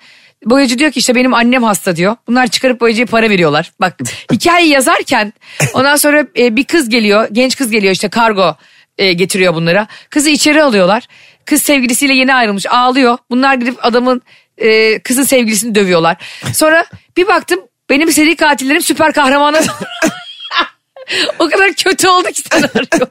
boyacı 0.44 0.78
diyor 0.78 0.92
ki 0.92 0.98
işte 0.98 1.14
benim 1.14 1.34
annem 1.34 1.62
hasta 1.62 1.96
diyor. 1.96 2.16
Bunlar 2.28 2.46
çıkarıp 2.46 2.80
boyacıya 2.80 3.06
para 3.06 3.30
veriyorlar. 3.30 3.72
Bak 3.80 3.96
hikayeyi 4.32 4.72
yazarken 4.72 5.32
ondan 5.74 5.96
sonra 5.96 6.26
e, 6.38 6.56
bir 6.56 6.64
kız 6.64 6.88
geliyor. 6.88 7.28
Genç 7.32 7.56
kız 7.56 7.70
geliyor 7.70 7.92
işte 7.92 8.08
kargo 8.08 8.56
e, 8.98 9.12
getiriyor 9.12 9.54
bunlara. 9.54 9.86
Kızı 10.10 10.30
içeri 10.30 10.62
alıyorlar. 10.62 11.06
Kız 11.44 11.62
sevgilisiyle 11.62 12.14
yeni 12.14 12.34
ayrılmış 12.34 12.66
ağlıyor. 12.66 13.18
Bunlar 13.30 13.54
gidip 13.54 13.84
adamın 13.84 14.22
e, 14.58 14.98
kızın 14.98 15.22
sevgilisini 15.22 15.74
dövüyorlar. 15.74 16.16
Sonra 16.52 16.86
bir 17.16 17.26
baktım 17.26 17.60
benim 17.90 18.12
seri 18.12 18.36
katillerim 18.36 18.82
süper 18.82 19.12
kahramana 19.12 19.60
o 21.38 21.48
kadar 21.48 21.72
kötü 21.72 22.08
oldu 22.08 22.28
ki 22.28 22.42
senaryo. 22.52 23.06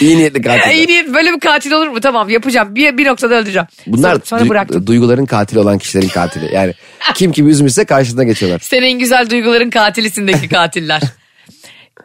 İyi 0.00 0.18
niyetli 0.18 0.42
katil. 0.42 0.70
İyi 0.70 0.86
niyet 0.86 1.14
böyle 1.14 1.32
bir 1.32 1.40
katil 1.40 1.72
olur 1.72 1.88
mu? 1.88 2.00
Tamam 2.00 2.28
yapacağım. 2.28 2.74
Bir, 2.74 2.98
bir 2.98 3.06
noktada 3.06 3.34
öldüreceğim. 3.34 3.68
Bunlar 3.86 4.10
sonra, 4.12 4.24
sonra 4.24 4.42
duy- 4.42 4.48
bıraktım. 4.48 4.86
duyguların 4.86 5.26
katili 5.26 5.58
olan 5.58 5.78
kişilerin 5.78 6.08
katili. 6.08 6.54
Yani 6.54 6.74
kim 7.14 7.32
kimi 7.32 7.50
üzmüşse 7.50 7.84
karşısına 7.84 8.24
geçiyorlar. 8.24 8.60
Sen 8.64 8.82
en 8.82 8.98
güzel 8.98 9.30
duyguların 9.30 9.70
katilisindeki 9.70 10.48
katiller. 10.48 11.02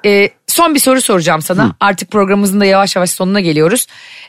Ee, 0.05 0.29
son 0.47 0.75
bir 0.75 0.79
soru 0.79 1.01
soracağım 1.01 1.41
sana. 1.41 1.75
Artık 1.79 2.11
programımızın 2.11 2.59
da 2.59 2.65
yavaş 2.65 2.95
yavaş 2.95 3.09
sonuna 3.09 3.39
geliyoruz. 3.39 3.87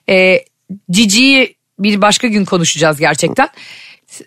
Ee, 0.09 0.45
Cici'yi 0.91 1.57
bir 1.79 2.03
başka 2.03 2.27
gün 2.29 2.45
konuşacağız 2.45 2.99
gerçekten. 2.99 3.49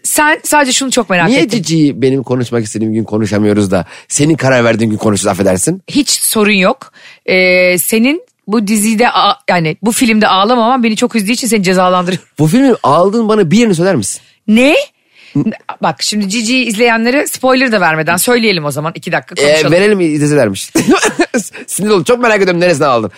Sen 0.03 0.39
sadece 0.43 0.71
şunu 0.73 0.91
çok 0.91 1.09
merak 1.09 1.27
Niye 1.27 1.39
ettim. 1.41 1.61
Cici'yi 1.61 2.01
benim 2.01 2.23
konuşmak 2.23 2.65
istediğim 2.65 2.93
gün 2.93 3.03
konuşamıyoruz 3.03 3.71
da 3.71 3.85
senin 4.07 4.35
karar 4.35 4.63
verdiğin 4.63 4.91
gün 4.91 4.97
konuşuruz 4.97 5.27
affedersin? 5.27 5.81
Hiç 5.88 6.09
sorun 6.09 6.51
yok. 6.51 6.91
Ee, 7.25 7.77
senin 7.77 8.27
bu 8.47 8.67
dizide 8.67 9.07
yani 9.49 9.77
bu 9.81 9.91
filmde 9.91 10.27
ağlamaman 10.27 10.83
beni 10.83 10.95
çok 10.95 11.15
üzdüğü 11.15 11.31
için 11.31 11.47
seni 11.47 11.63
cezalandırıyor. 11.63 12.23
Bu 12.39 12.47
filmin 12.47 12.75
aldığın 12.83 13.29
bana 13.29 13.51
bir 13.51 13.57
yerini 13.57 13.75
söyler 13.75 13.95
misin? 13.95 14.21
Ne? 14.47 14.75
Bak 15.82 15.95
şimdi 16.03 16.30
Cici'yi 16.30 16.65
izleyenlere 16.65 17.28
spoiler 17.28 17.71
da 17.71 17.82
vermeden 17.82 18.17
söyleyelim 18.17 18.65
o 18.65 18.71
zaman. 18.71 18.91
iki 18.95 19.11
dakika 19.11 19.36
Ee, 19.38 19.47
konuşalım. 19.49 19.71
verelim 19.71 19.99
izleselermiş. 19.99 20.69
Sinir 21.67 21.89
oldum 21.89 22.03
çok 22.03 22.19
merak 22.21 22.38
ediyorum 22.38 22.59
neresinden 22.61 22.89
aldın. 22.89 23.11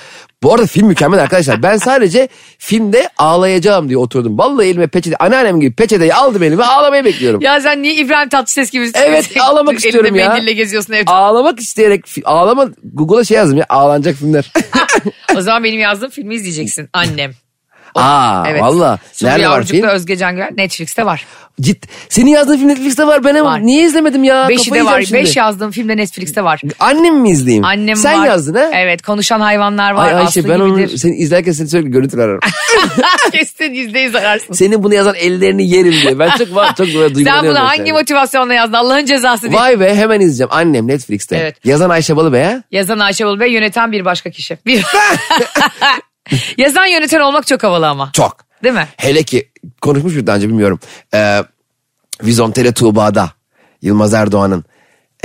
Bu 0.43 0.53
arada 0.53 0.67
film 0.67 0.87
mükemmel 0.87 1.19
arkadaşlar. 1.21 1.63
Ben 1.63 1.77
sadece 1.77 2.27
filmde 2.57 3.09
ağlayacağım 3.17 3.87
diye 3.89 3.97
oturdum. 3.97 4.37
Vallahi 4.37 4.67
elime 4.67 4.87
peçete, 4.87 5.15
anneannem 5.17 5.59
gibi 5.59 5.75
peçeteyi 5.75 6.13
aldım 6.13 6.43
elime 6.43 6.63
ağlamayı 6.63 7.05
bekliyorum. 7.05 7.41
Ya 7.41 7.61
sen 7.61 7.81
niye 7.83 7.93
İbrahim 7.95 8.29
Tatlıses 8.29 8.71
gibi 8.71 8.91
Evet, 8.93 9.29
ağlamak 9.41 9.73
elinde 9.73 9.87
istiyorum 9.87 10.15
ya. 10.15 10.29
mendille 10.29 10.53
geziyorsun 10.53 10.93
evde. 10.93 11.11
Ağlamak 11.11 11.59
isteyerek, 11.59 12.05
ağlama, 12.25 12.69
Google'a 12.93 13.23
şey 13.23 13.37
yazdım 13.37 13.57
ya 13.57 13.65
ağlanacak 13.69 14.15
filmler. 14.15 14.51
o 15.37 15.41
zaman 15.41 15.63
benim 15.63 15.79
yazdığım 15.79 16.09
filmi 16.09 16.35
izleyeceksin. 16.35 16.89
Annem. 16.93 17.31
Aa 17.95 18.43
Evet. 18.49 18.61
valla. 18.61 18.99
Nerede 19.21 19.49
var 19.49 19.63
film? 19.63 19.87
Özge 19.87 20.17
Cangöl 20.17 20.47
Netflix'te 20.57 21.05
var. 21.05 21.25
Cid. 21.61 21.83
Senin 22.09 22.31
yazdığın 22.31 22.57
film 22.57 22.67
Netflix'te 22.67 23.07
var. 23.07 23.23
Ben 23.23 23.35
ama 23.35 23.49
Var. 23.51 23.61
niye 23.61 23.83
izlemedim 23.85 24.23
ya? 24.23 24.49
Beşi 24.49 24.63
Kafayı 24.69 24.81
de 24.81 24.85
var. 24.85 24.97
yiyeceğim 24.99 25.23
Beş 25.23 25.29
şimdi. 25.29 25.39
yazdığım 25.39 25.71
film 25.71 25.89
de 25.89 25.97
Netflix'te 25.97 26.43
var. 26.43 26.61
Annem 26.79 27.15
mi 27.21 27.29
izleyeyim? 27.29 27.65
Annem 27.65 27.95
Sen 27.95 28.19
var. 28.21 28.25
yazdın 28.27 28.53
ha? 28.53 28.69
Evet 28.73 29.01
konuşan 29.01 29.39
hayvanlar 29.39 29.91
var. 29.91 30.07
Ay 30.07 30.13
Ayşe 30.13 30.27
Aslı 30.39 30.49
ben 30.49 30.59
onu 30.59 30.77
gibidir. 30.77 30.97
seni 30.97 31.15
izlerken 31.15 31.51
seni 31.51 31.67
sürekli 31.67 31.91
görüntüler 31.91 32.23
ararım. 32.23 32.39
Kesin 33.31 33.73
yüzde 33.73 33.99
yüz 33.99 34.15
ararsın. 34.15 34.53
Senin 34.53 34.83
bunu 34.83 34.93
yazan 34.93 35.15
ellerini 35.15 35.69
yerim 35.69 35.93
diye. 36.01 36.19
Ben 36.19 36.29
çok 36.37 36.55
var 36.55 36.67
çok 36.75 36.87
böyle 36.87 37.07
Sen 37.07 37.15
duygulanıyorum. 37.15 37.49
bunu 37.49 37.55
ben 37.55 37.65
hangi 37.65 37.77
seninle. 37.77 37.93
motivasyonla 37.93 38.53
yazdın? 38.53 38.73
Allah'ın 38.73 39.05
cezası 39.05 39.49
diye. 39.51 39.61
Vay 39.61 39.79
be 39.79 39.95
hemen 39.95 40.19
izleyeceğim. 40.19 40.49
Annem 40.51 40.87
Netflix'te. 40.87 41.37
Evet. 41.37 41.55
Yazan 41.65 41.89
Ayşe 41.89 42.15
Balıbey 42.15 42.43
ha? 42.43 42.63
Yazan 42.71 42.99
Ayşe 42.99 43.25
Bol 43.25 43.39
Bey 43.39 43.51
yöneten 43.51 43.91
bir 43.91 44.05
başka 44.05 44.29
kişi. 44.29 44.57
Bir... 44.65 44.85
Yazan 46.57 46.85
yöneten 46.85 47.19
olmak 47.19 47.47
çok 47.47 47.63
havalı 47.63 47.87
ama. 47.87 48.09
Çok. 48.13 48.37
Değil 48.63 48.75
mi? 48.75 48.87
Hele 48.97 49.23
ki 49.23 49.51
konuşmuş 49.81 50.13
muydu 50.13 50.27
daha 50.27 50.35
önce 50.35 50.47
bilmiyorum. 50.49 50.79
Ee, 51.13 51.43
Vizontele 52.23 52.71
Tuğba'da 52.71 53.31
Yılmaz 53.81 54.13
Erdoğan'ın 54.13 54.65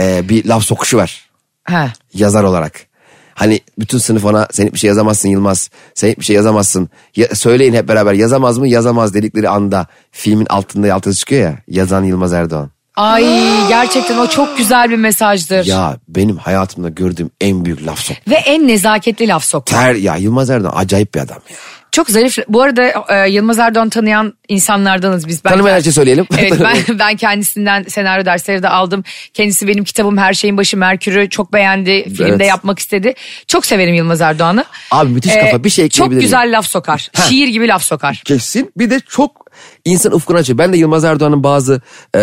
e, 0.00 0.28
bir 0.28 0.44
laf 0.44 0.62
sokuşu 0.62 0.96
var. 0.96 1.30
Ha. 1.64 1.92
yazar 2.14 2.44
olarak. 2.44 2.86
Hani 3.34 3.61
bütün 3.78 3.98
sınıf 3.98 4.24
ona 4.24 4.48
sen 4.52 4.66
hiçbir 4.66 4.78
şey 4.78 4.88
yazamazsın 4.88 5.28
Yılmaz. 5.28 5.70
Sen 5.94 6.09
hiçbir 6.09 6.24
şey 6.24 6.36
yazamazsın. 6.36 6.88
Ya, 7.16 7.34
söyleyin 7.34 7.74
hep 7.74 7.88
beraber 7.88 8.12
yazamaz 8.12 8.59
mı 8.59 8.68
yazamaz 8.68 9.14
dedikleri 9.14 9.48
anda 9.48 9.86
filmin 10.11 10.46
altında 10.46 10.94
altısı 10.94 11.18
çıkıyor 11.18 11.42
ya 11.42 11.59
yazan 11.68 12.05
Yılmaz 12.05 12.32
Erdoğan. 12.32 12.70
Ay 12.97 13.24
gerçekten 13.68 14.18
o 14.18 14.26
çok 14.26 14.59
güzel 14.59 14.90
bir 14.90 14.97
mesajdır. 14.97 15.66
Ya 15.66 15.97
benim 16.09 16.36
hayatımda 16.36 16.88
gördüğüm 16.88 17.30
en 17.40 17.64
büyük 17.64 17.86
laf 17.86 17.99
sok. 17.99 18.16
Ve 18.28 18.34
en 18.34 18.68
nezaketli 18.68 19.28
laf 19.28 19.45
sokma. 19.45 19.78
Ter 19.78 19.95
ya 19.95 20.16
Yılmaz 20.16 20.51
Erdoğan 20.51 20.72
acayip 20.76 21.14
bir 21.14 21.20
adam 21.20 21.38
ya. 21.51 21.57
Çok 21.95 22.11
zarif. 22.11 22.38
Bu 22.49 22.62
arada 22.62 23.05
e, 23.09 23.30
Yılmaz 23.30 23.59
Erdoğan 23.59 23.88
tanıyan 23.88 24.34
insanlardanız 24.49 25.28
biz. 25.28 25.45
Ben 25.45 25.51
Tanımayan 25.51 25.74
herkese 25.74 25.92
söyleyelim. 25.92 26.26
Evet 26.38 26.61
ben, 26.88 26.99
ben 26.99 27.16
kendisinden 27.16 27.82
senaryo 27.82 28.24
dersleri 28.24 28.62
de 28.62 28.68
aldım. 28.68 29.05
Kendisi 29.34 29.68
benim 29.68 29.84
kitabım 29.84 30.18
Her 30.18 30.34
Şeyin 30.34 30.57
Başı 30.57 30.76
Merkür'ü 30.76 31.30
çok 31.30 31.53
beğendi. 31.53 32.05
Filmde 32.05 32.30
Evet. 32.30 32.49
yapmak 32.49 32.78
istedi. 32.78 33.14
Çok 33.47 33.66
severim 33.66 33.95
Yılmaz 33.95 34.20
Erdoğan'ı. 34.20 34.64
Abi 34.90 35.11
müthiş 35.11 35.34
kafa. 35.34 35.64
Bir 35.64 35.70
şey 35.70 35.88
Çok 35.88 36.07
ekleyebilir 36.07 36.20
güzel 36.20 36.59
laf 36.59 36.66
sokar. 36.66 37.11
Şiir 37.28 37.49
gibi 37.49 37.68
laf 37.68 37.82
sokar. 37.82 38.22
Kesin. 38.24 38.72
Bir 38.76 38.90
de 38.90 39.01
çok 39.01 39.47
insan 39.84 40.14
ufkunu 40.14 40.38
açıyor. 40.38 40.59
Ben 40.59 40.72
de 40.72 40.76
Yılmaz 40.76 41.05
Erdoğan'ın 41.05 41.45
bazı 41.45 41.80
e, 42.16 42.20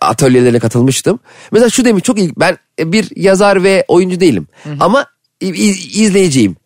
atölyelerine 0.00 0.58
katılmıştım. 0.58 1.18
Mesela 1.52 1.70
şu 1.70 1.84
demiş 1.84 2.02
çok 2.02 2.18
iyi. 2.18 2.32
Ben 2.36 2.58
bir 2.78 3.08
yazar 3.16 3.62
ve 3.62 3.84
oyuncu 3.88 4.20
değilim. 4.20 4.46
Ama 4.80 5.06
i- 5.40 5.46
i- 5.48 6.02
izleyiciyim. 6.02 6.56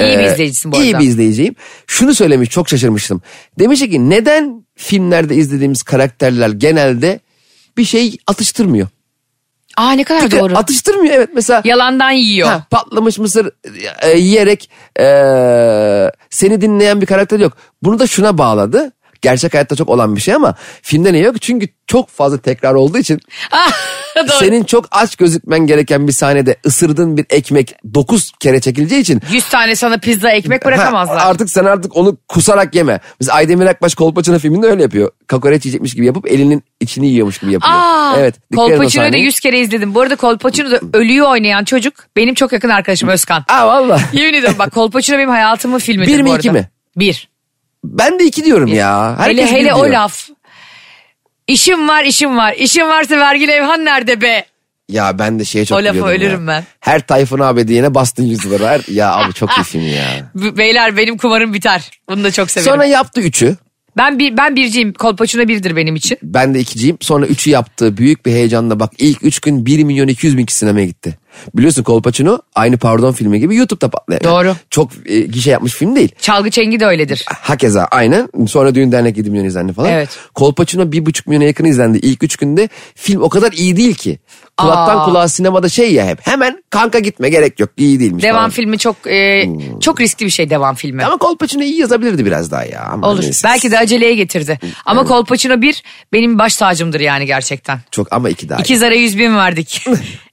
İyi 0.00 0.18
bir 0.18 0.24
Ee, 0.24 0.32
izleyicisin 0.32 0.72
bu 0.72 0.82
İyi 0.82 0.90
arada. 0.94 1.02
bir 1.04 1.08
izleyiciyim. 1.08 1.54
Şunu 1.86 2.14
söylemiş 2.14 2.50
çok 2.50 2.68
şaşırmıştım. 2.68 3.22
Demiş 3.58 3.80
ki 3.80 4.10
neden 4.10 4.66
filmlerde 4.76 5.34
izlediğimiz 5.34 5.82
karakterler 5.82 6.48
genelde 6.50 7.20
bir 7.76 7.84
şey 7.84 8.16
atıştırmıyor? 8.26 8.88
Aa 9.76 9.92
ne 9.92 10.04
kadar 10.04 10.30
doğru. 10.30 10.56
Atıştırmıyor 10.56 11.14
evet 11.14 11.28
mesela. 11.34 11.62
Yalandan 11.64 12.10
yiyor. 12.10 12.48
Ha, 12.48 12.66
patlamış 12.70 13.18
mısır 13.18 13.50
e, 14.02 14.18
yiyerek 14.18 14.70
e, 15.00 15.06
seni 16.30 16.60
dinleyen 16.60 17.00
bir 17.00 17.06
karakter 17.06 17.40
yok. 17.40 17.56
Bunu 17.82 17.98
da 17.98 18.06
şuna 18.06 18.38
bağladı. 18.38 18.92
Gerçek 19.24 19.54
hayatta 19.54 19.76
çok 19.76 19.88
olan 19.88 20.16
bir 20.16 20.20
şey 20.20 20.34
ama 20.34 20.54
filmde 20.82 21.12
ne 21.12 21.18
yok? 21.18 21.42
Çünkü 21.42 21.68
çok 21.86 22.08
fazla 22.08 22.38
tekrar 22.38 22.74
olduğu 22.74 22.98
için 22.98 23.20
Doğru. 24.16 24.38
senin 24.38 24.64
çok 24.64 24.88
aç 24.90 25.16
gözükmen 25.16 25.66
gereken 25.66 26.08
bir 26.08 26.12
sahnede 26.12 26.56
ısırdığın 26.66 27.16
bir 27.16 27.26
ekmek 27.30 27.74
9 27.94 28.32
kere 28.40 28.60
çekileceği 28.60 29.00
için 29.00 29.20
100 29.32 29.48
tane 29.48 29.76
sana 29.76 29.98
pizza 29.98 30.30
ekmek 30.30 30.64
bırakamazlar. 30.64 31.18
Ha, 31.18 31.26
artık 31.28 31.50
sen 31.50 31.64
artık 31.64 31.96
onu 31.96 32.16
kusarak 32.28 32.74
yeme. 32.74 33.00
Mesela 33.20 33.36
Aydemir 33.36 33.66
Akbaş 33.66 33.94
Kolpaçino 33.94 34.38
filminde 34.38 34.66
öyle 34.66 34.82
yapıyor. 34.82 35.10
Kakoreç 35.26 35.64
yiyecekmiş 35.64 35.94
gibi 35.94 36.06
yapıp 36.06 36.26
elinin 36.30 36.62
içini 36.80 37.06
yiyormuş 37.06 37.38
gibi 37.38 37.52
yapıyor. 37.52 37.74
Aa, 37.76 38.14
evet. 38.18 38.34
Kolpaçino'yu 38.56 38.88
da 39.10 39.12
sahneye. 39.12 39.24
100 39.24 39.40
kere 39.40 39.60
izledim. 39.60 39.94
Bu 39.94 40.00
arada 40.00 40.16
Kolpaçino'da 40.16 40.80
ölüyü 40.92 41.22
oynayan 41.22 41.64
çocuk 41.64 41.94
benim 42.16 42.34
çok 42.34 42.52
yakın 42.52 42.68
arkadaşım 42.68 43.08
Özkan. 43.08 43.44
Aa 43.48 43.66
valla. 43.68 44.00
Yemin 44.12 44.34
ediyorum 44.34 44.58
bak 44.58 44.72
Kolpaçino 44.72 45.18
benim 45.18 45.28
hayatımın 45.30 45.78
filmidir 45.78 46.12
Bir 46.12 46.20
mi, 46.22 46.26
bu 46.28 46.32
arada. 46.32 46.38
iki 46.38 46.50
mi? 46.50 46.68
Bir. 46.96 47.33
Ben 47.84 48.18
de 48.18 48.24
iki 48.24 48.44
diyorum 48.44 48.68
ya. 48.74 49.14
Herkes 49.18 49.50
hele 49.50 49.56
bir 49.56 49.64
hele 49.64 49.74
o 49.74 49.84
diyor. 49.84 49.94
laf. 49.94 50.28
İşim 51.48 51.88
var 51.88 52.04
işim 52.04 52.36
var. 52.36 52.54
İşim 52.58 52.88
varsa 52.88 53.16
vergi 53.18 53.48
levhan 53.48 53.84
nerede 53.84 54.20
be? 54.20 54.44
Ya 54.88 55.18
ben 55.18 55.38
de 55.38 55.44
şeye 55.44 55.64
çok 55.64 55.78
O 55.78 55.84
lafa 55.84 55.90
gülüyordum 55.92 56.10
ya. 56.12 56.16
ölürüm 56.28 56.46
ben. 56.46 56.64
Her 56.80 57.06
Tayfun 57.06 57.40
abi 57.40 57.68
diyene 57.68 57.94
bastın 57.94 58.22
yüz 58.24 58.50
lira. 58.50 58.68
Her, 58.70 58.80
ya 58.88 59.12
abi 59.14 59.32
çok 59.32 59.50
iyi 59.58 59.62
film 59.64 59.88
ya. 59.88 60.30
B- 60.34 60.56
Beyler 60.56 60.96
benim 60.96 61.16
kumarım 61.16 61.54
biter. 61.54 61.90
Bunu 62.08 62.24
da 62.24 62.30
çok 62.32 62.50
severim. 62.50 62.72
Sonra 62.72 62.84
yaptı 62.84 63.20
üçü. 63.20 63.56
Ben 63.96 64.18
bir 64.18 64.36
ben 64.36 64.56
birciyim. 64.56 64.92
Kolpaçino 64.92 65.48
birdir 65.48 65.76
benim 65.76 65.96
için. 65.96 66.18
Ben 66.22 66.54
de 66.54 66.60
ikiciyim. 66.60 66.96
Sonra 67.00 67.26
üçü 67.26 67.50
yaptı. 67.50 67.96
Büyük 67.96 68.26
bir 68.26 68.32
heyecanla 68.32 68.80
bak 68.80 68.92
ilk 68.98 69.24
üç 69.24 69.40
gün 69.40 69.66
1 69.66 69.84
milyon 69.84 70.08
200 70.08 70.38
bin 70.38 70.46
kişi 70.46 70.58
sinemaya 70.58 70.86
gitti. 70.86 71.18
Biliyorsun 71.54 71.82
Kolpaçino 71.82 72.38
aynı 72.54 72.76
Pardon 72.76 73.12
filmi 73.12 73.40
gibi 73.40 73.56
YouTube'da 73.56 73.88
patlayan. 73.88 74.24
Doğru. 74.24 74.56
Çok 74.70 74.90
e, 75.06 75.20
gişe 75.20 75.50
yapmış 75.50 75.72
film 75.74 75.96
değil. 75.96 76.08
Çalgı 76.20 76.50
Çengi 76.50 76.80
de 76.80 76.86
öyledir. 76.86 77.24
Hakeza 77.28 77.84
aynen. 77.84 78.28
Sonra 78.48 78.74
Düğün 78.74 78.92
Dernek 78.92 79.16
7 79.16 79.30
milyon 79.30 79.44
izlendi 79.44 79.72
falan. 79.72 79.92
Evet. 79.92 80.08
Kolpaçino 80.34 80.92
bir 80.92 81.06
buçuk 81.06 81.26
milyona 81.26 81.44
yakın 81.44 81.64
izlendi. 81.64 81.98
İlk 81.98 82.22
üç 82.22 82.36
günde 82.36 82.68
film 82.94 83.22
o 83.22 83.28
kadar 83.28 83.52
iyi 83.52 83.76
değil 83.76 83.94
ki. 83.94 84.18
Kulaktan 84.56 84.96
Aa. 84.98 85.04
kulağa 85.04 85.28
sinemada 85.28 85.68
şey 85.68 85.92
ya 85.94 86.06
hep. 86.06 86.26
Hemen 86.26 86.64
kanka 86.70 86.98
gitme 86.98 87.28
gerek 87.28 87.60
yok. 87.60 87.70
iyi 87.76 88.00
değilmiş 88.00 88.24
Devam 88.24 88.36
falan. 88.36 88.50
filmi 88.50 88.78
çok 88.78 88.96
e, 89.06 89.44
Hmm. 89.46 89.80
çok 89.80 90.00
riskli 90.00 90.26
bir 90.26 90.30
şey 90.30 90.50
devam 90.50 90.74
filmi. 90.74 91.04
Ama 91.04 91.16
Kolpaçino 91.16 91.62
iyi 91.62 91.80
yazabilirdi 91.80 92.26
biraz 92.26 92.50
daha 92.50 92.64
ya. 92.64 92.80
Ama 92.92 93.08
Olur. 93.08 93.22
neyse. 93.22 93.48
Belki 93.48 93.70
de 93.70 93.78
aceleye 93.78 94.14
getirdi. 94.14 94.58
Ama 94.86 95.04
Kolpaçino 95.04 95.60
bir 95.60 95.82
benim 96.12 96.38
baş 96.38 96.56
tacımdır 96.56 97.00
yani 97.00 97.26
gerçekten. 97.26 97.78
Çok 97.90 98.12
ama 98.12 98.28
iki 98.30 98.48
daha 98.48 98.58
iyi. 98.58 98.60
İki 98.60 98.78
zara 98.78 98.94
yüz 98.94 99.18
bin 99.18 99.36
verdik. 99.36 99.84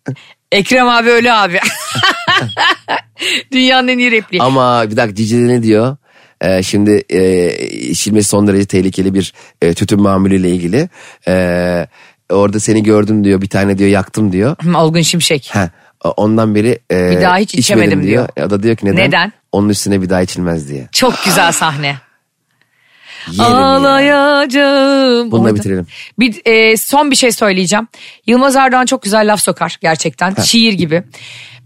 Ekrem 0.52 0.90
abi 0.90 1.10
ölü 1.10 1.32
abi. 1.32 1.60
Dünyanın 3.52 3.88
en 3.88 3.98
iyi 3.98 4.12
repliği. 4.12 4.42
Ama 4.44 4.92
bir 4.92 4.98
dakika 4.98 5.16
Cici'de 5.16 5.48
ne 5.48 5.64
diyor? 5.64 5.98
Ee, 6.42 6.64
şimdi 6.64 7.04
e, 7.10 7.52
içilmesi 7.68 8.30
son 8.30 8.48
derece 8.48 8.66
tehlikeli 8.66 9.14
bir 9.14 9.34
e, 9.62 9.74
tütün 9.74 10.02
mamulüyle 10.02 10.50
ilgili. 10.50 10.90
Ee, 11.28 11.88
orada 12.32 12.60
seni 12.60 12.84
gördüm 12.84 13.24
diyor 13.24 13.42
bir 13.42 13.50
tane 13.50 13.78
diyor 13.78 13.90
yaktım 13.90 14.32
diyor. 14.32 14.56
Olgun 14.76 15.02
Şimşek. 15.02 15.50
Ha, 15.54 15.70
ondan 16.18 16.56
beri 16.56 16.80
e, 16.92 17.12
Bir 17.12 17.22
daha 17.22 17.38
hiç 17.38 17.56
içmedim 17.56 17.84
içemedim 17.84 18.08
diyor. 18.08 18.30
O 18.46 18.50
da 18.50 18.64
diyor 18.64 18.76
ki 18.76 18.86
neden? 18.86 19.06
Neden? 19.08 19.34
Onun 19.52 19.70
üstüne 19.70 20.02
bir 20.02 20.10
daha 20.10 20.22
içilmez 20.22 20.70
diye. 20.70 20.88
Çok 20.92 21.14
güzel 21.26 21.52
sahne. 21.52 21.96
Yerim 23.32 23.52
ya. 23.52 23.58
Ağlayacağım. 23.58 25.32
Bununla 25.32 25.44
Orada- 25.50 25.56
bitirelim. 25.56 25.88
Bir, 26.20 26.42
e, 26.46 26.78
son 26.78 27.12
bir 27.12 27.16
şey 27.16 27.32
söyleyeceğim. 27.32 27.88
Yılmaz 28.28 28.56
Erdoğan 28.56 28.86
çok 28.86 29.04
güzel 29.04 29.32
laf 29.34 29.42
sokar 29.42 29.78
gerçekten. 29.82 30.34
Şiir 30.34 30.74
gibi. 30.74 31.04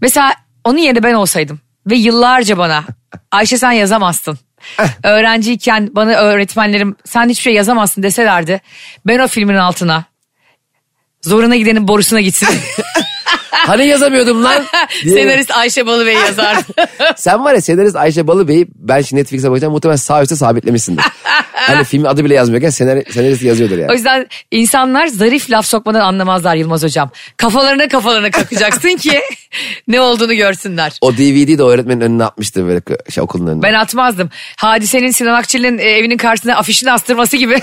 Mesela 0.00 0.32
onun 0.64 0.78
yerine 0.78 1.02
ben 1.02 1.14
olsaydım 1.14 1.60
ve 1.90 1.96
yıllarca 1.96 2.58
bana 2.58 2.84
Ayşe 3.30 3.58
sen 3.58 3.72
yazamazsın. 3.72 4.38
Öğrenciyken 5.02 5.88
bana 5.92 6.12
öğretmenlerim 6.12 6.96
sen 7.04 7.28
hiçbir 7.28 7.42
şey 7.42 7.54
yazamazsın 7.54 8.02
deselerdi. 8.02 8.60
Ben 9.06 9.18
o 9.18 9.28
filmin 9.28 9.54
altına 9.54 10.04
zoruna 11.28 11.56
gidenin 11.56 11.88
borusuna 11.88 12.20
gitsin. 12.20 12.48
Hani 13.66 13.86
yazamıyordum 13.86 14.44
lan. 14.44 14.64
Senarist 15.02 15.50
Ayşe 15.50 15.86
Balıbey 15.86 16.14
yazar. 16.14 16.56
Sen 17.16 17.44
var 17.44 17.54
ya 17.54 17.60
senarist 17.60 17.96
Ayşe 17.96 18.26
Balıbey'i 18.26 18.66
ben 18.74 19.00
şimdi 19.00 19.20
Netflix'e 19.20 19.50
bakacağım 19.50 19.72
muhtemelen 19.72 19.96
sağ 19.96 20.22
üstte 20.22 20.36
sabitlemişsindir. 20.36 21.04
hani 21.52 21.84
filmin 21.84 22.04
adı 22.04 22.24
bile 22.24 22.34
yazmıyorken 22.34 22.70
senarist, 22.70 23.12
senarist 23.12 23.42
yazıyordur 23.42 23.78
yani. 23.78 23.90
O 23.90 23.94
yüzden 23.94 24.26
insanlar 24.50 25.06
zarif 25.06 25.50
laf 25.50 25.66
sokmadan 25.66 26.00
anlamazlar 26.00 26.56
Yılmaz 26.56 26.82
Hocam. 26.82 27.10
Kafalarına 27.36 27.88
kafalarına 27.88 28.30
kakacaksın 28.30 28.96
ki 28.96 29.20
ne 29.88 30.00
olduğunu 30.00 30.34
görsünler. 30.34 30.98
O 31.00 31.12
DVD'yi 31.12 31.58
de 31.58 31.62
öğretmenin 31.62 32.00
önüne 32.00 32.24
atmıştı 32.24 32.66
böyle 32.66 32.80
şey, 33.10 33.22
okulun 33.22 33.46
önüne. 33.46 33.62
Ben 33.62 33.74
atmazdım. 33.74 34.30
Hadisenin 34.56 35.10
Sinan 35.10 35.34
Akçil'in 35.34 35.78
e, 35.78 35.82
evinin 35.82 36.16
karşısına 36.16 36.56
afişini 36.56 36.92
astırması 36.92 37.36
gibi 37.36 37.58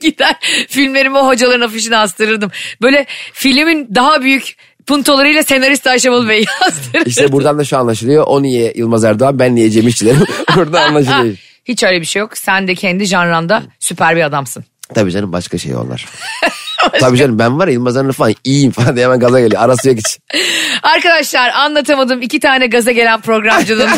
gider 0.00 0.36
filmlerimi 0.68 1.18
o 1.18 1.26
hocaların 1.26 1.66
afişini 1.66 1.96
astırırdım. 1.96 2.50
Böyle 2.82 3.06
filmin 3.32 3.88
daha 3.94 4.22
büyük 4.22 4.56
puntolarıyla 4.86 5.42
senarist 5.42 5.86
Ayşe 5.86 6.10
Bolu 6.10 6.28
Bey 6.28 6.44
yazdırırdım. 6.62 7.08
İşte 7.10 7.32
buradan 7.32 7.58
da 7.58 7.64
şu 7.64 7.78
anlaşılıyor. 7.78 8.24
O 8.26 8.42
niye 8.42 8.72
Yılmaz 8.76 9.04
Erdoğan 9.04 9.38
ben 9.38 9.54
niye 9.54 9.70
Cem 9.70 9.88
İşçilerim. 9.88 10.24
Burada 10.56 10.80
anlaşılıyor. 10.80 11.36
Hiç 11.64 11.84
öyle 11.84 12.00
bir 12.00 12.06
şey 12.06 12.20
yok. 12.20 12.38
Sen 12.38 12.68
de 12.68 12.74
kendi 12.74 13.04
janranda 13.04 13.62
süper 13.80 14.16
bir 14.16 14.22
adamsın. 14.22 14.64
Tabii 14.94 15.12
canım 15.12 15.32
başka 15.32 15.58
şey 15.58 15.76
onlar. 15.76 16.06
Tabii 17.00 17.16
canım 17.16 17.38
ben 17.38 17.58
var 17.58 17.66
ya 17.66 17.72
Yılmaz 17.72 17.96
Erdoğan 17.96 18.12
falan 18.12 18.34
iyiyim 18.44 18.70
falan 18.70 18.96
diye 18.96 19.04
hemen 19.04 19.20
gaza 19.20 19.40
geliyor. 19.40 19.62
Arası 19.62 19.88
yok 19.88 19.98
hiç. 19.98 20.18
Arkadaşlar 20.82 21.50
anlatamadım 21.50 22.22
iki 22.22 22.40
tane 22.40 22.66
gaza 22.66 22.92
gelen 22.92 23.20
programcının 23.20 23.88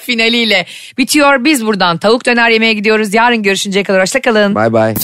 finaliyle 0.00 0.66
bitiyor. 0.98 1.44
Biz 1.44 1.66
buradan 1.66 1.98
tavuk 1.98 2.26
döner 2.26 2.50
yemeye 2.50 2.72
gidiyoruz. 2.72 3.14
Yarın 3.14 3.42
görüşünceye 3.42 3.82
kadar 3.84 4.02
hoşçakalın. 4.02 4.54
Bay 4.54 4.72
bay. 4.72 4.94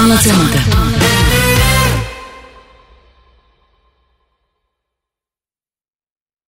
Anlatamadım. 0.00 0.95